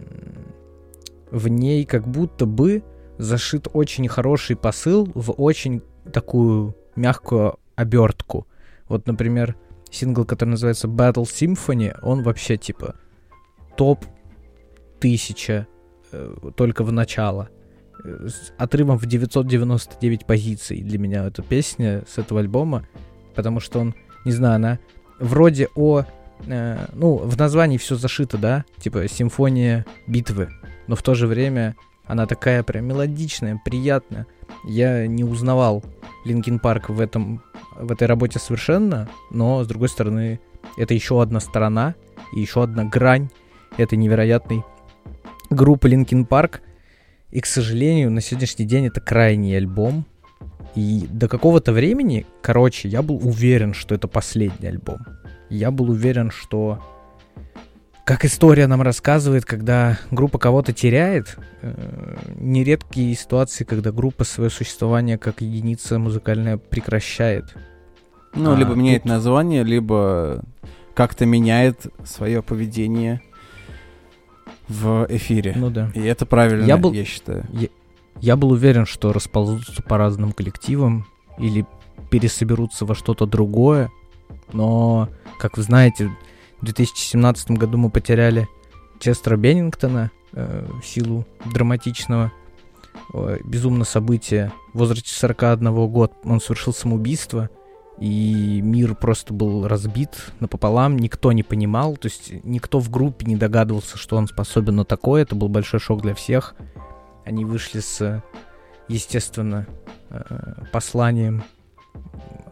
в 1.32 1.48
ней 1.48 1.86
как 1.86 2.08
будто 2.08 2.46
бы 2.46 2.84
зашит 3.18 3.68
очень 3.74 4.08
хороший 4.08 4.56
посыл 4.56 5.10
в 5.14 5.32
очень 5.32 5.82
такую 6.12 6.76
мягкую 6.96 7.58
обертку. 7.76 8.48
Вот, 8.88 9.08
например, 9.08 9.56
сингл, 9.96 10.26
который 10.26 10.50
называется 10.52 10.88
Battle 10.88 11.24
Symphony, 11.24 11.98
он 12.02 12.24
вообще 12.24 12.58
типа 12.58 12.96
топ 13.78 14.06
тысяча 15.00 15.68
э, 16.12 16.36
только 16.56 16.84
в 16.84 16.92
начало. 16.92 17.50
Э, 18.04 18.28
С 18.28 18.54
отрывом 18.58 18.98
в 18.98 19.06
999 19.06 20.26
позиций 20.26 20.82
для 20.82 20.98
меня 20.98 21.26
эта 21.26 21.42
песня 21.42 22.04
с 22.08 22.18
этого 22.18 22.40
альбома, 22.40 22.88
потому 23.36 23.60
что 23.60 23.80
он, 23.80 23.96
не 24.26 24.32
знаю, 24.32 24.56
она 24.56 24.80
вроде 25.20 25.70
о... 25.76 26.04
э, 26.46 26.86
ну, 26.94 27.18
в 27.18 27.38
названии 27.38 27.78
все 27.78 27.96
зашито, 27.96 28.38
да? 28.38 28.66
Типа 28.80 29.08
симфония 29.08 29.86
битвы. 30.08 30.50
Но 30.88 30.96
в 30.96 31.02
то 31.02 31.16
же 31.16 31.28
время 31.28 31.76
она 32.06 32.28
такая 32.28 32.64
прям 32.64 32.86
мелодичная, 32.86 33.60
приятная. 33.66 34.28
Я 34.68 35.08
не 35.08 35.24
узнавал 35.24 35.84
Linkin 36.26 36.60
Park 36.60 36.90
в 36.90 37.00
этом 37.00 37.42
в 37.78 37.92
этой 37.92 38.08
работе 38.08 38.40
совершенно, 38.40 39.10
но 39.32 39.64
с 39.64 39.68
другой 39.68 39.90
стороны 39.90 40.40
это 40.78 40.94
еще 40.94 41.22
одна 41.22 41.40
сторона 41.40 41.96
и 42.34 42.40
еще 42.40 42.64
одна 42.64 42.86
грань 42.86 43.30
этой 43.78 43.98
невероятной 43.98 44.64
группы 45.50 45.90
Linkin 45.90 46.26
Park. 46.26 46.62
И, 47.32 47.42
к 47.42 47.46
сожалению, 47.46 48.12
на 48.12 48.22
сегодняшний 48.22 48.66
день 48.66 48.88
это 48.88 49.02
крайний 49.02 49.58
альбом. 49.58 50.06
И 50.76 51.06
до 51.10 51.28
какого-то 51.28 51.72
времени, 51.72 52.26
короче, 52.42 52.88
я 52.90 53.02
был 53.02 53.16
уверен, 53.16 53.74
что 53.74 53.96
это 53.96 54.08
последний 54.08 54.68
альбом. 54.68 55.00
Я 55.50 55.72
был 55.72 55.90
уверен, 55.90 56.32
что 56.32 56.84
как 58.06 58.24
история 58.24 58.68
нам 58.68 58.82
рассказывает, 58.84 59.46
когда 59.46 59.98
группа 60.12 60.38
кого-то 60.38 60.74
теряет, 60.74 61.38
э, 61.62 62.16
нередкие 62.40 63.16
ситуации, 63.16 63.64
когда 63.64 63.92
группа 63.92 64.24
свое 64.24 64.50
существование 64.52 65.18
как 65.18 65.42
единица 65.42 65.98
музыкальная 65.98 66.58
прекращает. 66.58 67.56
Ну, 68.36 68.54
А, 68.54 68.56
либо 68.56 68.76
меняет 68.76 69.04
тут- 69.04 69.12
название, 69.12 69.64
либо 69.64 70.44
как-то 70.94 71.26
меняет 71.26 71.88
свое 72.06 72.44
поведение 72.44 73.22
в 74.68 75.08
эфире. 75.10 75.54
Ну 75.56 75.70
да. 75.72 75.90
И 75.96 76.02
это 76.02 76.26
правильно, 76.28 76.66
Я 76.66 76.78
был- 76.78 76.94
я 76.94 77.06
считаю. 77.06 77.46
Я 78.22 78.36
был 78.38 78.52
уверен, 78.52 78.86
что 78.86 79.12
расползутся 79.14 79.82
по 79.84 79.98
разным 79.98 80.32
коллективам 80.32 81.06
или 81.40 81.66
пересоберутся 82.12 82.86
во 82.86 82.94
что-то 82.96 83.26
другое, 83.26 83.90
Но, 84.54 85.10
как 85.40 85.58
вы 85.58 85.64
знаете, 85.64 86.10
в 86.62 86.66
2017 86.66 87.52
году 87.52 87.78
мы 87.78 87.90
потеряли 87.90 88.48
Честера 89.00 89.38
Беннингтона 89.38 90.12
э, 90.34 90.68
в 90.82 90.86
силу 90.86 91.26
драматичного 91.52 92.32
э, 93.14 93.40
безумно 93.44 93.86
события. 93.86 94.52
В 94.74 94.80
возрасте 94.80 95.14
41 95.14 95.74
год 95.90 96.14
он 96.24 96.40
совершил 96.40 96.74
самоубийство, 96.74 97.50
и 98.00 98.60
мир 98.62 98.96
просто 98.96 99.34
был 99.34 99.68
разбит 99.68 100.10
напополам, 100.40 100.98
никто 100.98 101.32
не 101.32 101.44
понимал, 101.44 101.96
то 101.96 102.08
есть 102.08 102.34
никто 102.44 102.80
в 102.80 102.90
группе 102.90 103.26
не 103.26 103.36
догадывался, 103.36 103.98
что 103.98 104.18
он 104.18 104.28
способен 104.28 104.76
на 104.76 104.86
такое, 104.86 105.22
это 105.22 105.36
был 105.36 105.48
большой 105.48 105.80
шок 105.80 106.02
для 106.02 106.14
всех. 106.14 106.56
Они 107.26 107.46
вышли 107.46 107.80
с, 107.80 108.24
естественно, 108.88 109.66
э, 110.10 110.64
посланием 110.72 111.44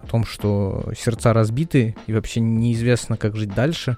о 0.02 0.08
том, 0.08 0.26
что 0.26 0.92
сердца 0.98 1.34
разбиты 1.34 1.96
и 2.08 2.14
вообще 2.14 2.40
неизвестно, 2.40 3.18
как 3.18 3.36
жить 3.36 3.54
дальше. 3.54 3.98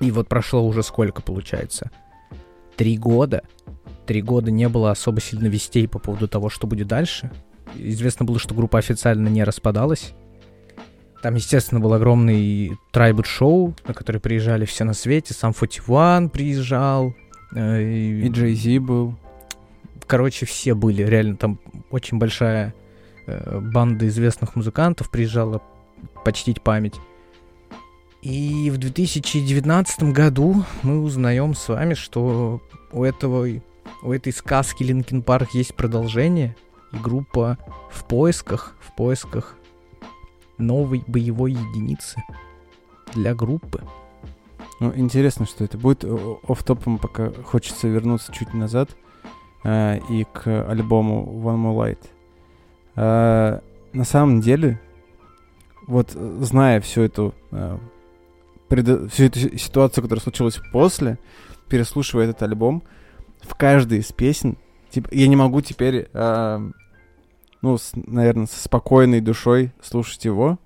И 0.00 0.10
вот 0.10 0.28
прошло 0.28 0.66
уже 0.66 0.82
сколько 0.82 1.22
получается? 1.22 1.90
Три 2.76 2.96
года. 2.96 3.42
Три 4.06 4.22
года 4.22 4.50
не 4.50 4.68
было 4.68 4.90
особо 4.90 5.20
сильно 5.20 5.46
вестей 5.46 5.86
по 5.86 5.98
поводу 5.98 6.26
того, 6.28 6.48
что 6.48 6.66
будет 6.66 6.88
дальше. 6.88 7.30
Известно 7.74 8.24
было, 8.24 8.38
что 8.38 8.54
группа 8.54 8.78
официально 8.78 9.28
не 9.28 9.44
распадалась. 9.44 10.14
Там, 11.22 11.34
естественно, 11.34 11.80
был 11.80 11.92
огромный 11.92 12.72
трайбут 12.92 13.26
шоу, 13.26 13.74
на 13.86 13.92
который 13.92 14.20
приезжали 14.20 14.64
все 14.64 14.84
на 14.84 14.94
свете. 14.94 15.34
Сам 15.34 15.54
41 15.54 16.30
приезжал. 16.30 17.14
э, 17.54 17.82
И 17.82 18.28
Джей 18.30 18.54
Зи 18.54 18.78
был. 18.78 19.14
Короче, 20.06 20.46
все 20.46 20.74
были. 20.74 21.02
Реально, 21.02 21.36
там 21.36 21.60
очень 21.90 22.18
большая 22.18 22.74
банда 23.60 24.08
известных 24.08 24.56
музыкантов 24.56 25.10
приезжала 25.10 25.62
почтить 26.24 26.62
память. 26.62 27.00
И 28.22 28.70
в 28.70 28.76
2019 28.76 30.12
году 30.12 30.64
мы 30.82 31.00
узнаем 31.00 31.54
с 31.54 31.68
вами, 31.68 31.94
что 31.94 32.60
у 32.92 33.04
этого 33.04 33.46
у 34.02 34.12
этой 34.12 34.32
сказки 34.32 34.82
Linkin 34.82 35.22
Park 35.22 35.50
есть 35.52 35.74
продолжение, 35.74 36.56
и 36.92 36.96
группа 36.96 37.58
в 37.90 38.04
поисках, 38.04 38.74
в 38.80 38.94
поисках 38.94 39.56
новой 40.58 41.02
боевой 41.06 41.52
единицы 41.52 42.22
для 43.14 43.34
группы. 43.34 43.82
Ну, 44.80 44.92
интересно, 44.94 45.46
что 45.46 45.64
это 45.64 45.76
будет. 45.76 46.04
Офф-топом 46.04 46.98
пока 46.98 47.30
хочется 47.30 47.88
вернуться 47.88 48.32
чуть 48.32 48.54
назад 48.54 48.90
э, 49.62 50.00
и 50.08 50.24
к 50.24 50.68
альбому 50.68 51.26
One 51.44 51.62
More 51.62 51.76
Light. 51.76 51.98
Э, 52.96 53.60
на 53.92 54.04
самом 54.04 54.40
деле, 54.40 54.80
вот 55.86 56.12
э, 56.14 56.38
зная 56.42 56.80
всю 56.80 57.02
эту, 57.02 57.34
э, 57.50 57.78
всю 59.08 59.24
эту 59.24 59.38
си- 59.38 59.58
ситуацию, 59.58 60.02
которая 60.02 60.22
случилась 60.22 60.60
после, 60.72 61.18
переслушивая 61.68 62.26
этот 62.26 62.42
альбом, 62.42 62.82
в 63.40 63.54
каждой 63.54 63.98
из 63.98 64.12
песен, 64.12 64.56
типа, 64.90 65.08
я 65.12 65.26
не 65.28 65.36
могу 65.36 65.60
теперь, 65.60 66.08
э, 66.12 66.70
ну, 67.62 67.78
с, 67.78 67.92
наверное, 67.94 68.46
со 68.46 68.62
спокойной 68.62 69.20
душой 69.20 69.72
слушать 69.82 70.24
его, 70.24 70.58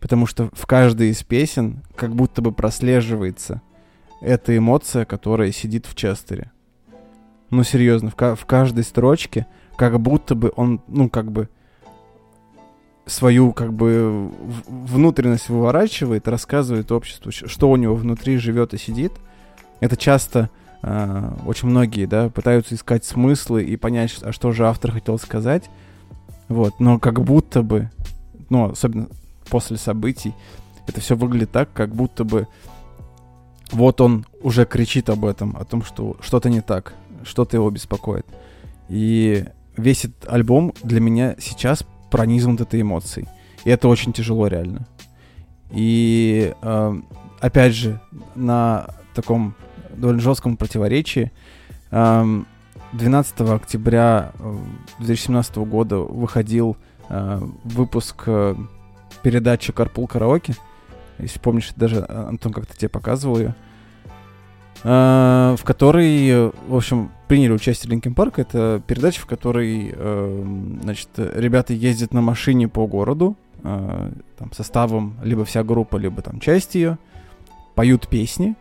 потому 0.00 0.26
что 0.26 0.50
в 0.52 0.66
каждой 0.66 1.10
из 1.10 1.22
песен 1.22 1.82
как 1.96 2.14
будто 2.14 2.42
бы 2.42 2.52
прослеживается 2.52 3.62
эта 4.20 4.56
эмоция, 4.56 5.04
которая 5.04 5.52
сидит 5.52 5.86
в 5.86 5.94
Честере. 5.94 6.50
Ну, 7.50 7.62
серьезно, 7.62 8.10
в, 8.10 8.36
в 8.36 8.44
каждой 8.46 8.84
строчке 8.84 9.46
как 9.76 9.98
будто 10.00 10.34
бы 10.34 10.52
он, 10.56 10.82
ну, 10.88 11.08
как 11.08 11.30
бы 11.30 11.48
свою, 13.08 13.52
как 13.52 13.72
бы, 13.72 14.30
внутренность 14.68 15.48
выворачивает, 15.48 16.28
рассказывает 16.28 16.92
обществу, 16.92 17.32
что 17.32 17.70
у 17.70 17.76
него 17.76 17.94
внутри 17.94 18.36
живет 18.36 18.74
и 18.74 18.78
сидит. 18.78 19.12
Это 19.80 19.96
часто 19.96 20.50
э, 20.82 21.30
очень 21.46 21.68
многие, 21.68 22.06
да, 22.06 22.28
пытаются 22.28 22.74
искать 22.74 23.04
смыслы 23.04 23.64
и 23.64 23.76
понять, 23.76 24.16
а 24.22 24.32
что 24.32 24.52
же 24.52 24.66
автор 24.66 24.92
хотел 24.92 25.18
сказать. 25.18 25.70
Вот, 26.48 26.80
но 26.80 26.98
как 26.98 27.20
будто 27.22 27.62
бы, 27.62 27.90
ну, 28.50 28.70
особенно 28.70 29.08
после 29.48 29.78
событий, 29.78 30.34
это 30.86 31.00
все 31.00 31.16
выглядит 31.16 31.50
так, 31.50 31.72
как 31.72 31.94
будто 31.94 32.24
бы 32.24 32.46
вот 33.70 34.00
он 34.00 34.26
уже 34.42 34.64
кричит 34.64 35.10
об 35.10 35.24
этом, 35.24 35.56
о 35.56 35.64
том, 35.64 35.82
что 35.82 36.16
что-то 36.20 36.48
не 36.48 36.60
так, 36.60 36.94
что-то 37.22 37.56
его 37.56 37.70
беспокоит. 37.70 38.26
И 38.88 39.44
весь 39.76 40.06
этот 40.06 40.28
альбом 40.28 40.72
для 40.82 41.00
меня 41.00 41.36
сейчас 41.38 41.84
пронизан 42.10 42.56
этой 42.56 42.80
эмоцией. 42.80 43.28
И 43.64 43.70
это 43.70 43.88
очень 43.88 44.12
тяжело 44.12 44.46
реально. 44.46 44.86
И 45.70 46.54
э, 46.60 47.00
опять 47.40 47.74
же, 47.74 48.00
на 48.34 48.94
таком 49.14 49.54
довольно 49.94 50.20
жестком 50.20 50.56
противоречии, 50.56 51.32
эм, 51.90 52.46
12 52.92 53.40
октября 53.40 54.32
э, 54.38 54.56
2017 55.00 55.56
года 55.58 55.98
выходил 55.98 56.76
э, 57.08 57.40
выпуск 57.64 58.22
э, 58.26 58.54
передачи 59.22 59.72
«Карпул 59.72 60.06
караоке». 60.06 60.54
Если 61.18 61.38
помнишь, 61.38 61.72
даже, 61.76 62.06
э, 62.08 62.24
Антон, 62.28 62.52
как-то 62.52 62.76
тебе 62.76 62.88
показывал 62.88 63.38
ее. 63.38 63.54
Э, 64.84 65.56
в 65.58 65.64
которой, 65.64 66.28
э, 66.28 66.50
в 66.68 66.76
общем, 66.76 67.10
приняли 67.28 67.52
участие 67.52 67.90
Линкен 67.90 68.14
Парк. 68.14 68.38
Это 68.38 68.82
передача, 68.86 69.20
в 69.20 69.26
которой, 69.26 69.92
э, 69.94 70.76
значит, 70.82 71.08
ребята 71.16 71.74
ездят 71.74 72.12
на 72.12 72.20
машине 72.22 72.68
по 72.68 72.86
городу, 72.86 73.36
э, 73.62 74.10
там, 74.38 74.52
составом 74.52 75.16
либо 75.22 75.44
вся 75.44 75.62
группа, 75.62 75.96
либо 75.96 76.22
там 76.22 76.40
часть 76.40 76.74
ее, 76.74 76.98
поют 77.74 78.08
песни 78.08 78.56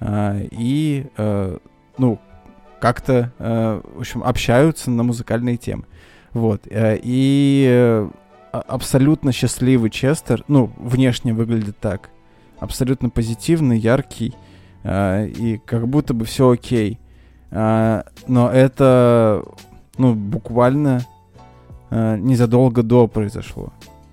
э, 0.00 0.46
и, 0.50 1.06
э, 1.16 1.58
ну, 1.98 2.18
как-то, 2.80 3.32
э, 3.38 3.80
в 3.94 4.00
общем, 4.00 4.22
общаются 4.24 4.90
на 4.90 5.02
музыкальные 5.02 5.56
темы. 5.56 5.84
Вот. 6.32 6.66
э, 6.70 6.98
И 7.02 7.66
э, 7.68 8.10
а- 8.52 8.60
абсолютно 8.60 9.32
счастливый 9.32 9.90
Честер, 9.90 10.44
ну, 10.48 10.70
внешне 10.78 11.32
выглядит 11.32 11.78
так. 11.78 12.10
Абсолютно 12.58 13.10
позитивный, 13.10 13.78
яркий, 13.78 14.34
э, 14.84 15.28
и 15.28 15.58
как 15.64 15.88
будто 15.88 16.14
бы 16.14 16.24
все 16.24 16.50
окей. 16.50 16.98
А, 17.52 18.04
Но 18.26 18.50
это, 18.50 19.44
ну, 19.98 20.14
буквально 20.14 21.04
э, 21.90 22.16
незадолго 22.16 22.82
до 22.82 23.06
произошло. 23.06 23.72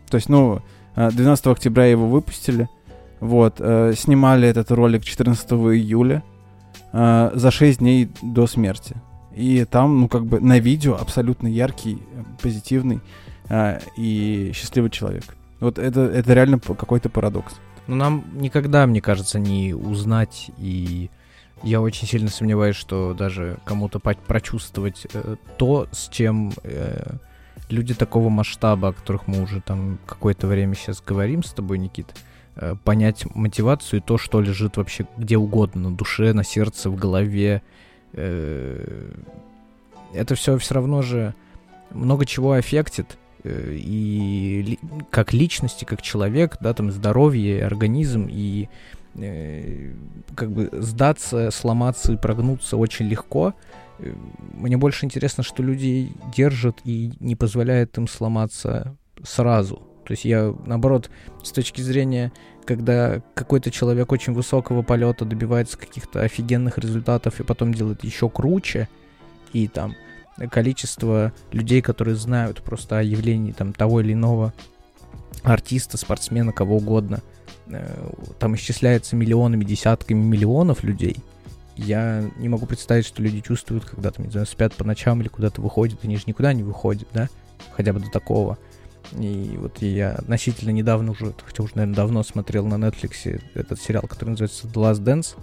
То 0.09 0.15
есть, 0.15 0.29
ну, 0.29 0.61
э, 0.95 1.09
12 1.11 1.47
октября 1.47 1.85
его 1.85 2.07
выпустили. 2.07 2.67
Вот, 3.21 3.57
снимали 3.57 4.47
этот 4.47 4.71
ролик 4.71 5.03
14 5.03 5.51
июля 5.51 6.23
за 6.93 7.51
6 7.51 7.79
дней 7.79 8.09
до 8.21 8.47
смерти. 8.47 8.95
И 9.35 9.65
там, 9.65 9.99
ну, 9.99 10.07
как 10.07 10.25
бы 10.25 10.39
на 10.39 10.59
видео 10.59 10.95
абсолютно 10.95 11.47
яркий, 11.47 12.01
позитивный 12.41 13.01
и 13.97 14.51
счастливый 14.55 14.89
человек. 14.89 15.35
Вот 15.59 15.79
это, 15.79 15.99
это 15.99 16.33
реально 16.33 16.59
какой-то 16.59 17.09
парадокс. 17.09 17.55
Но 17.87 17.95
нам 17.95 18.23
никогда, 18.35 18.85
мне 18.87 19.01
кажется, 19.01 19.37
не 19.37 19.73
узнать, 19.73 20.51
и 20.57 21.09
я 21.63 21.81
очень 21.81 22.07
сильно 22.07 22.29
сомневаюсь, 22.29 22.75
что 22.75 23.13
даже 23.13 23.57
кому-то 23.65 23.99
прочувствовать 23.99 25.07
э, 25.13 25.35
то, 25.57 25.87
с 25.91 26.09
чем 26.09 26.53
э, 26.63 27.17
люди 27.69 27.93
такого 27.93 28.29
масштаба, 28.29 28.89
о 28.89 28.93
которых 28.93 29.27
мы 29.27 29.41
уже 29.41 29.61
там 29.61 29.99
какое-то 30.05 30.47
время 30.47 30.75
сейчас 30.75 31.01
говорим 31.05 31.43
с 31.43 31.51
тобой, 31.51 31.77
Никит, 31.77 32.07
э, 32.55 32.75
понять 32.83 33.25
мотивацию 33.35 33.99
и 33.99 34.03
то, 34.03 34.17
что 34.17 34.41
лежит 34.41 34.77
вообще 34.77 35.05
где 35.17 35.37
угодно, 35.37 35.89
на 35.89 35.95
душе, 35.95 36.33
на 36.33 36.43
сердце, 36.43 36.89
в 36.89 36.95
голове. 36.95 37.61
Э, 38.13 39.11
это 40.13 40.35
все 40.35 40.57
все 40.57 40.75
равно 40.75 41.01
же 41.01 41.35
много 41.91 42.25
чего 42.25 42.53
аффектит, 42.53 43.17
э, 43.43 43.75
и 43.75 44.79
как 45.09 45.33
личности, 45.33 45.85
как 45.85 46.01
человек, 46.01 46.57
да, 46.61 46.73
там 46.73 46.91
здоровье, 46.91 47.65
организм, 47.65 48.27
и 48.29 48.69
как 50.35 50.51
бы 50.51 50.69
сдаться, 50.71 51.51
сломаться 51.51 52.13
и 52.13 52.17
прогнуться 52.17 52.77
очень 52.77 53.07
легко. 53.07 53.53
Э, 53.99 54.13
Мне 54.53 54.77
больше 54.77 55.05
интересно, 55.05 55.43
что 55.43 55.63
людей 55.63 56.13
держат 56.35 56.79
и 56.83 57.11
не 57.19 57.35
позволяет 57.35 57.97
им 57.97 58.07
сломаться 58.07 58.95
сразу. 59.23 59.83
То 60.05 60.13
есть 60.13 60.25
я, 60.25 60.55
наоборот, 60.65 61.09
с 61.43 61.51
точки 61.51 61.81
зрения, 61.81 62.31
когда 62.65 63.21
какой-то 63.35 63.69
человек 63.69 64.11
очень 64.11 64.33
высокого 64.33 64.81
полета 64.81 65.25
добивается 65.25 65.77
каких-то 65.77 66.21
офигенных 66.21 66.77
результатов 66.77 67.39
и 67.39 67.43
потом 67.43 67.73
делает 67.73 68.03
еще 68.03 68.29
круче, 68.29 68.89
и 69.53 69.67
там 69.67 69.95
количество 70.51 71.33
людей, 71.51 71.81
которые 71.81 72.15
знают 72.15 72.61
просто 72.61 72.99
о 72.99 73.03
явлении 73.03 73.51
там 73.51 73.73
того 73.73 74.01
или 74.01 74.13
иного 74.13 74.53
артиста, 75.43 75.97
спортсмена, 75.97 76.53
кого 76.53 76.77
угодно, 76.77 77.19
э, 77.19 77.38
там 78.39 78.55
исчисляется 78.55 79.15
миллионами, 79.15 79.63
десятками 79.63 80.19
миллионов 80.19 80.83
людей. 80.83 81.17
Я 81.75 82.29
не 82.37 82.49
могу 82.49 82.65
представить, 82.65 83.05
что 83.05 83.21
люди 83.21 83.41
чувствуют, 83.41 83.85
когда 83.85 84.11
там, 84.11 84.25
не 84.25 84.31
знаю, 84.31 84.47
спят 84.47 84.73
по 84.73 84.83
ночам 84.83 85.21
или 85.21 85.29
куда-то 85.29 85.61
выходят, 85.61 85.99
они 86.03 86.17
же 86.17 86.23
никуда 86.27 86.51
не 86.53 86.63
выходят, 86.63 87.07
да, 87.13 87.29
хотя 87.71 87.93
бы 87.93 87.99
до 87.99 88.09
такого. 88.09 88.57
И 89.17 89.55
вот 89.57 89.81
я 89.81 90.11
относительно 90.11 90.71
недавно 90.71 91.11
уже, 91.11 91.33
хотя 91.43 91.63
уже, 91.63 91.73
наверное, 91.75 91.95
давно 91.95 92.23
смотрел 92.23 92.65
на 92.65 92.75
Netflix 92.75 93.41
этот 93.53 93.81
сериал, 93.81 94.03
который 94.07 94.31
называется 94.31 94.67
The 94.67 94.73
Last 94.73 95.03
Dance 95.03 95.37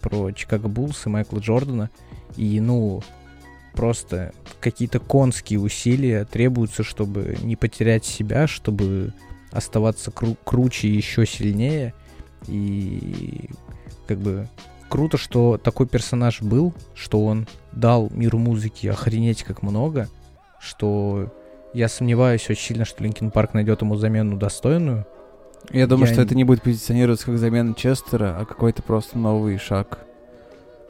про 0.00 0.32
Чикаго 0.32 0.68
Буллс 0.68 1.06
и 1.06 1.08
Майкла 1.08 1.38
Джордана. 1.38 1.90
И, 2.36 2.60
ну, 2.60 3.02
просто 3.74 4.32
какие-то 4.60 5.00
конские 5.00 5.60
усилия 5.60 6.24
требуются, 6.24 6.84
чтобы 6.84 7.38
не 7.42 7.56
потерять 7.56 8.04
себя, 8.04 8.46
чтобы 8.46 9.12
оставаться 9.54 10.10
кру- 10.10 10.36
круче 10.44 10.88
и 10.88 10.96
еще 10.96 11.24
сильнее. 11.24 11.94
И 12.46 13.48
как 14.06 14.18
бы 14.18 14.48
круто, 14.88 15.16
что 15.16 15.56
такой 15.56 15.86
персонаж 15.86 16.42
был, 16.42 16.74
что 16.94 17.24
он 17.24 17.46
дал 17.72 18.10
миру 18.10 18.38
музыки 18.38 18.86
охренеть 18.86 19.42
как 19.44 19.62
много, 19.62 20.08
что 20.60 21.32
я 21.72 21.88
сомневаюсь 21.88 22.48
очень 22.50 22.62
сильно, 22.62 22.84
что 22.84 23.02
Linkin 23.02 23.30
Park 23.30 23.54
найдет 23.54 23.82
ему 23.82 23.96
замену 23.96 24.36
достойную. 24.36 25.06
Я 25.70 25.86
думаю, 25.86 26.08
Я 26.08 26.12
что 26.12 26.22
это 26.22 26.34
не 26.34 26.44
будет 26.44 26.62
позиционироваться 26.62 27.26
как 27.26 27.38
замена 27.38 27.74
Честера, 27.74 28.36
а 28.38 28.44
какой-то 28.44 28.82
просто 28.82 29.18
новый 29.18 29.58
шаг 29.58 30.00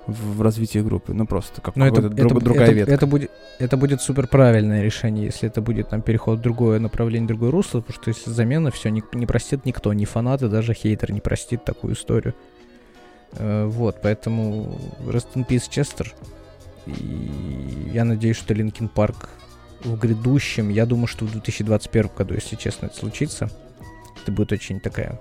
в, 0.06 0.38
в 0.38 0.42
развитии 0.42 0.78
группы. 0.78 1.12
Ну, 1.12 1.26
просто 1.26 1.60
как 1.60 1.76
Но 1.76 1.86
это, 1.86 1.96
какая-то 1.96 2.16
друг- 2.16 2.32
это, 2.32 2.44
другая 2.44 2.66
это, 2.66 2.74
ветка. 2.74 2.94
это 2.94 3.06
будет, 3.06 3.30
это 3.58 3.76
будет 3.76 4.00
супер 4.02 4.26
правильное 4.26 4.82
решение, 4.82 5.26
если 5.26 5.48
это 5.48 5.60
будет 5.60 5.88
там 5.88 6.02
переход 6.02 6.38
в 6.38 6.42
другое 6.42 6.78
направление, 6.78 7.28
другое 7.28 7.50
русло, 7.50 7.80
потому 7.80 7.94
что 7.94 8.10
если 8.10 8.30
замена, 8.30 8.70
все 8.70 8.90
не, 8.90 9.02
не 9.12 9.26
простит 9.26 9.64
никто, 9.64 9.92
ни 9.92 10.04
фанаты, 10.04 10.48
даже 10.48 10.74
хейтер 10.74 11.12
не 11.12 11.20
простит 11.20 11.64
такую 11.64 11.94
историю. 11.94 12.34
Э, 13.32 13.66
вот, 13.66 13.98
поэтому 14.02 14.78
Rest 15.00 15.28
in 15.34 15.46
Peace 15.46 15.68
Честер. 15.70 16.14
И 16.86 17.90
я 17.92 18.04
надеюсь, 18.04 18.36
что 18.36 18.52
Linkin 18.52 18.88
Park 18.88 19.30
в 19.82 19.98
грядущем, 19.98 20.68
я 20.68 20.86
думаю, 20.86 21.06
что 21.06 21.24
в 21.24 21.32
2021 21.32 22.10
году, 22.16 22.34
если 22.34 22.56
честно, 22.56 22.86
это 22.86 22.96
случится. 22.96 23.50
Это 24.22 24.32
будет 24.32 24.52
очень 24.52 24.80
такая 24.80 25.18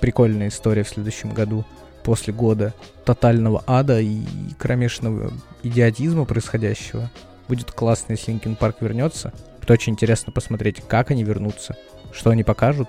прикольная 0.00 0.48
история 0.48 0.82
в 0.82 0.88
следующем 0.88 1.32
году, 1.32 1.64
после 2.06 2.32
года 2.32 2.72
тотального 3.04 3.64
ада 3.66 4.00
и 4.00 4.22
кромешного 4.58 5.32
идиотизма 5.64 6.24
происходящего. 6.24 7.10
Будет 7.48 7.72
классно, 7.72 8.12
если 8.12 8.30
Linkin 8.30 8.54
Park 8.54 8.76
вернется. 8.80 9.32
Будет 9.56 9.72
очень 9.72 9.94
интересно 9.94 10.32
посмотреть, 10.32 10.80
как 10.86 11.10
они 11.10 11.24
вернутся, 11.24 11.76
что 12.12 12.30
они 12.30 12.44
покажут. 12.44 12.88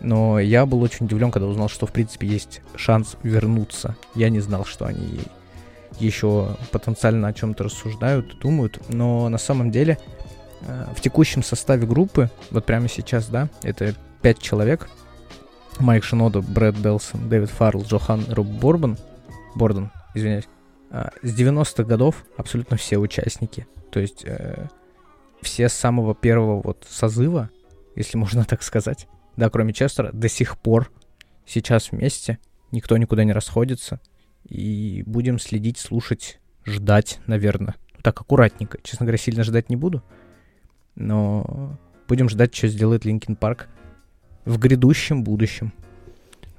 Но 0.00 0.38
я 0.38 0.66
был 0.66 0.82
очень 0.82 1.06
удивлен, 1.06 1.30
когда 1.30 1.48
узнал, 1.48 1.70
что 1.70 1.86
в 1.86 1.92
принципе 1.92 2.26
есть 2.26 2.60
шанс 2.76 3.16
вернуться. 3.22 3.96
Я 4.14 4.28
не 4.28 4.40
знал, 4.40 4.66
что 4.66 4.84
они 4.84 5.20
еще 5.98 6.54
потенциально 6.72 7.28
о 7.28 7.32
чем-то 7.32 7.64
рассуждают, 7.64 8.38
думают. 8.38 8.82
Но 8.90 9.30
на 9.30 9.38
самом 9.38 9.70
деле 9.70 9.96
э, 10.60 10.86
в 10.94 11.00
текущем 11.00 11.42
составе 11.42 11.86
группы, 11.86 12.30
вот 12.50 12.66
прямо 12.66 12.90
сейчас, 12.90 13.28
да, 13.28 13.48
это 13.62 13.94
пять 14.20 14.40
человек. 14.40 14.90
Майк 15.78 16.04
Шинода, 16.04 16.40
Брэд 16.40 16.76
Белсон, 16.78 17.28
Дэвид 17.28 17.50
Фаррелл, 17.50 17.82
Джохан 17.82 18.24
Роб 18.28 18.46
Борбан, 18.46 18.96
Борден, 19.54 19.90
извиняюсь. 20.14 20.48
А, 20.90 21.10
С 21.22 21.38
90-х 21.38 21.84
годов 21.84 22.24
абсолютно 22.36 22.76
все 22.76 22.98
участники. 22.98 23.66
То 23.90 24.00
есть 24.00 24.24
э, 24.24 24.68
все 25.40 25.68
с 25.68 25.72
самого 25.72 26.14
первого 26.14 26.62
вот 26.62 26.86
созыва, 26.88 27.50
если 27.96 28.16
можно 28.16 28.44
так 28.48 28.62
сказать, 28.62 29.08
да, 29.36 29.50
кроме 29.50 29.72
Честера, 29.72 30.12
до 30.12 30.28
сих 30.28 30.58
пор 30.58 30.90
сейчас 31.46 31.90
вместе, 31.90 32.38
никто 32.70 32.96
никуда 32.96 33.24
не 33.24 33.32
расходится. 33.32 34.00
И 34.48 35.02
будем 35.06 35.38
следить, 35.38 35.78
слушать, 35.78 36.40
ждать, 36.64 37.20
наверное. 37.26 37.76
Так 38.02 38.20
аккуратненько. 38.20 38.78
Честно 38.82 39.06
говоря, 39.06 39.18
сильно 39.18 39.44
ждать 39.44 39.70
не 39.70 39.76
буду. 39.76 40.02
Но 40.94 41.78
будем 42.08 42.28
ждать, 42.28 42.54
что 42.54 42.68
сделает 42.68 43.04
Linkin 43.04 43.36
Park 43.36 43.68
в 44.44 44.58
грядущем 44.58 45.24
будущем. 45.24 45.72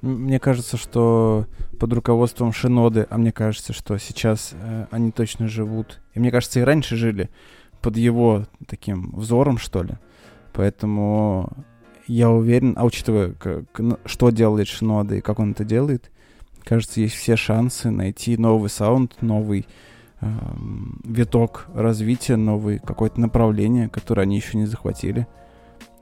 Мне 0.02 0.38
кажется, 0.38 0.76
что 0.76 1.46
под 1.78 1.92
руководством 1.92 2.52
Шиноды, 2.52 3.06
а 3.08 3.16
мне 3.16 3.32
кажется, 3.32 3.72
что 3.72 3.96
сейчас 3.98 4.52
э, 4.52 4.86
они 4.90 5.10
точно 5.10 5.48
живут. 5.48 6.02
И 6.12 6.20
мне 6.20 6.30
кажется, 6.30 6.60
и 6.60 6.62
раньше 6.62 6.96
жили 6.96 7.30
под 7.80 7.96
его 7.96 8.44
таким 8.66 9.12
взором, 9.12 9.58
что 9.58 9.82
ли. 9.82 9.94
Поэтому 10.52 11.50
я 12.06 12.30
уверен, 12.30 12.74
а 12.76 12.84
учитывая, 12.84 13.32
как- 13.32 13.64
что 14.04 14.30
делает 14.30 14.68
Шинода 14.68 15.16
и 15.16 15.20
как 15.20 15.38
он 15.38 15.52
это 15.52 15.64
делает, 15.64 16.10
кажется, 16.62 17.00
есть 17.00 17.14
все 17.14 17.36
шансы 17.36 17.90
найти 17.90 18.36
новый 18.36 18.70
саунд, 18.70 19.16
новый 19.22 19.66
эм, 20.20 21.00
виток 21.04 21.66
развития, 21.74 22.36
новый 22.36 22.78
какое-то 22.78 23.20
направление, 23.20 23.88
которое 23.88 24.22
они 24.22 24.36
еще 24.36 24.56
не 24.58 24.66
захватили. 24.66 25.26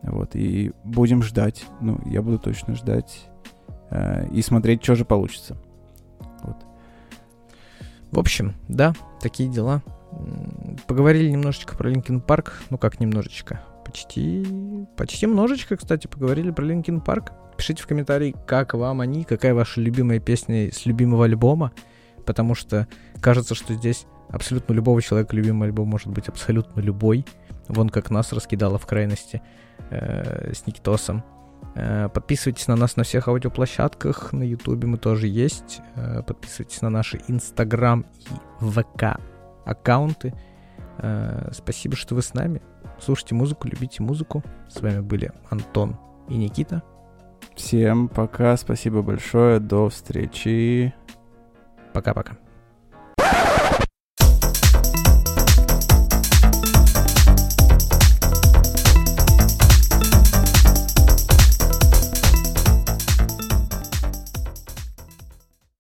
Вот, 0.02 0.34
и 0.34 0.72
будем 0.84 1.22
ждать. 1.22 1.64
Ну, 1.80 2.00
я 2.06 2.22
буду 2.22 2.38
точно 2.38 2.74
ждать 2.74 3.28
э, 3.90 4.28
и 4.32 4.42
смотреть, 4.42 4.82
что 4.82 4.94
же 4.94 5.04
получится. 5.04 5.56
В 8.12 8.18
общем, 8.18 8.54
да, 8.68 8.92
такие 9.20 9.48
дела. 9.48 9.82
Поговорили 10.86 11.30
немножечко 11.30 11.74
про 11.76 11.88
Linkin 11.88 12.20
Park. 12.20 12.60
Ну 12.68 12.76
как 12.76 13.00
немножечко? 13.00 13.62
Почти, 13.86 14.46
почти 14.98 15.24
немножечко, 15.24 15.76
кстати, 15.76 16.06
поговорили 16.06 16.50
про 16.50 16.64
Linkin 16.64 17.00
Park. 17.00 17.32
Пишите 17.56 17.82
в 17.82 17.86
комментарии, 17.86 18.36
как 18.46 18.74
вам 18.74 19.00
они, 19.00 19.24
какая 19.24 19.54
ваша 19.54 19.80
любимая 19.80 20.20
песня 20.20 20.70
с 20.70 20.84
любимого 20.84 21.24
альбома. 21.24 21.72
Потому 22.26 22.54
что 22.54 22.86
кажется, 23.22 23.54
что 23.54 23.72
здесь 23.72 24.06
абсолютно 24.28 24.74
любого 24.74 25.00
человека 25.00 25.34
любимый 25.34 25.68
альбом 25.68 25.88
может 25.88 26.08
быть 26.08 26.28
абсолютно 26.28 26.80
любой. 26.80 27.24
Вон 27.68 27.88
как 27.88 28.10
нас 28.10 28.30
раскидало 28.34 28.76
в 28.78 28.84
крайности 28.84 29.40
э, 29.90 30.52
с 30.52 30.66
Никитосом. 30.66 31.24
Э, 31.74 32.08
Подписывайтесь 32.08 32.68
на 32.68 32.76
нас 32.76 32.96
на 32.96 33.04
всех 33.04 33.28
аудиоплощадках. 33.28 34.32
На 34.32 34.42
Ютубе 34.42 34.86
мы 34.86 34.98
тоже 34.98 35.26
есть. 35.26 35.80
Э, 35.96 36.22
Подписывайтесь 36.22 36.82
на 36.82 36.90
наши 36.90 37.20
Инстаграм 37.28 38.04
и 38.60 38.64
ВК 38.64 39.18
аккаунты. 39.64 40.34
Э, 40.98 41.50
Спасибо, 41.52 41.96
что 41.96 42.14
вы 42.14 42.22
с 42.22 42.34
нами. 42.34 42.62
Слушайте 43.00 43.34
музыку, 43.34 43.68
любите 43.68 44.02
музыку. 44.02 44.42
С 44.68 44.80
вами 44.80 45.00
были 45.00 45.32
Антон 45.50 45.96
и 46.28 46.36
Никита. 46.36 46.82
Всем 47.56 48.08
пока, 48.08 48.56
спасибо 48.56 49.02
большое, 49.02 49.58
до 49.58 49.88
встречи. 49.88 50.94
Пока-пока. 51.92 52.41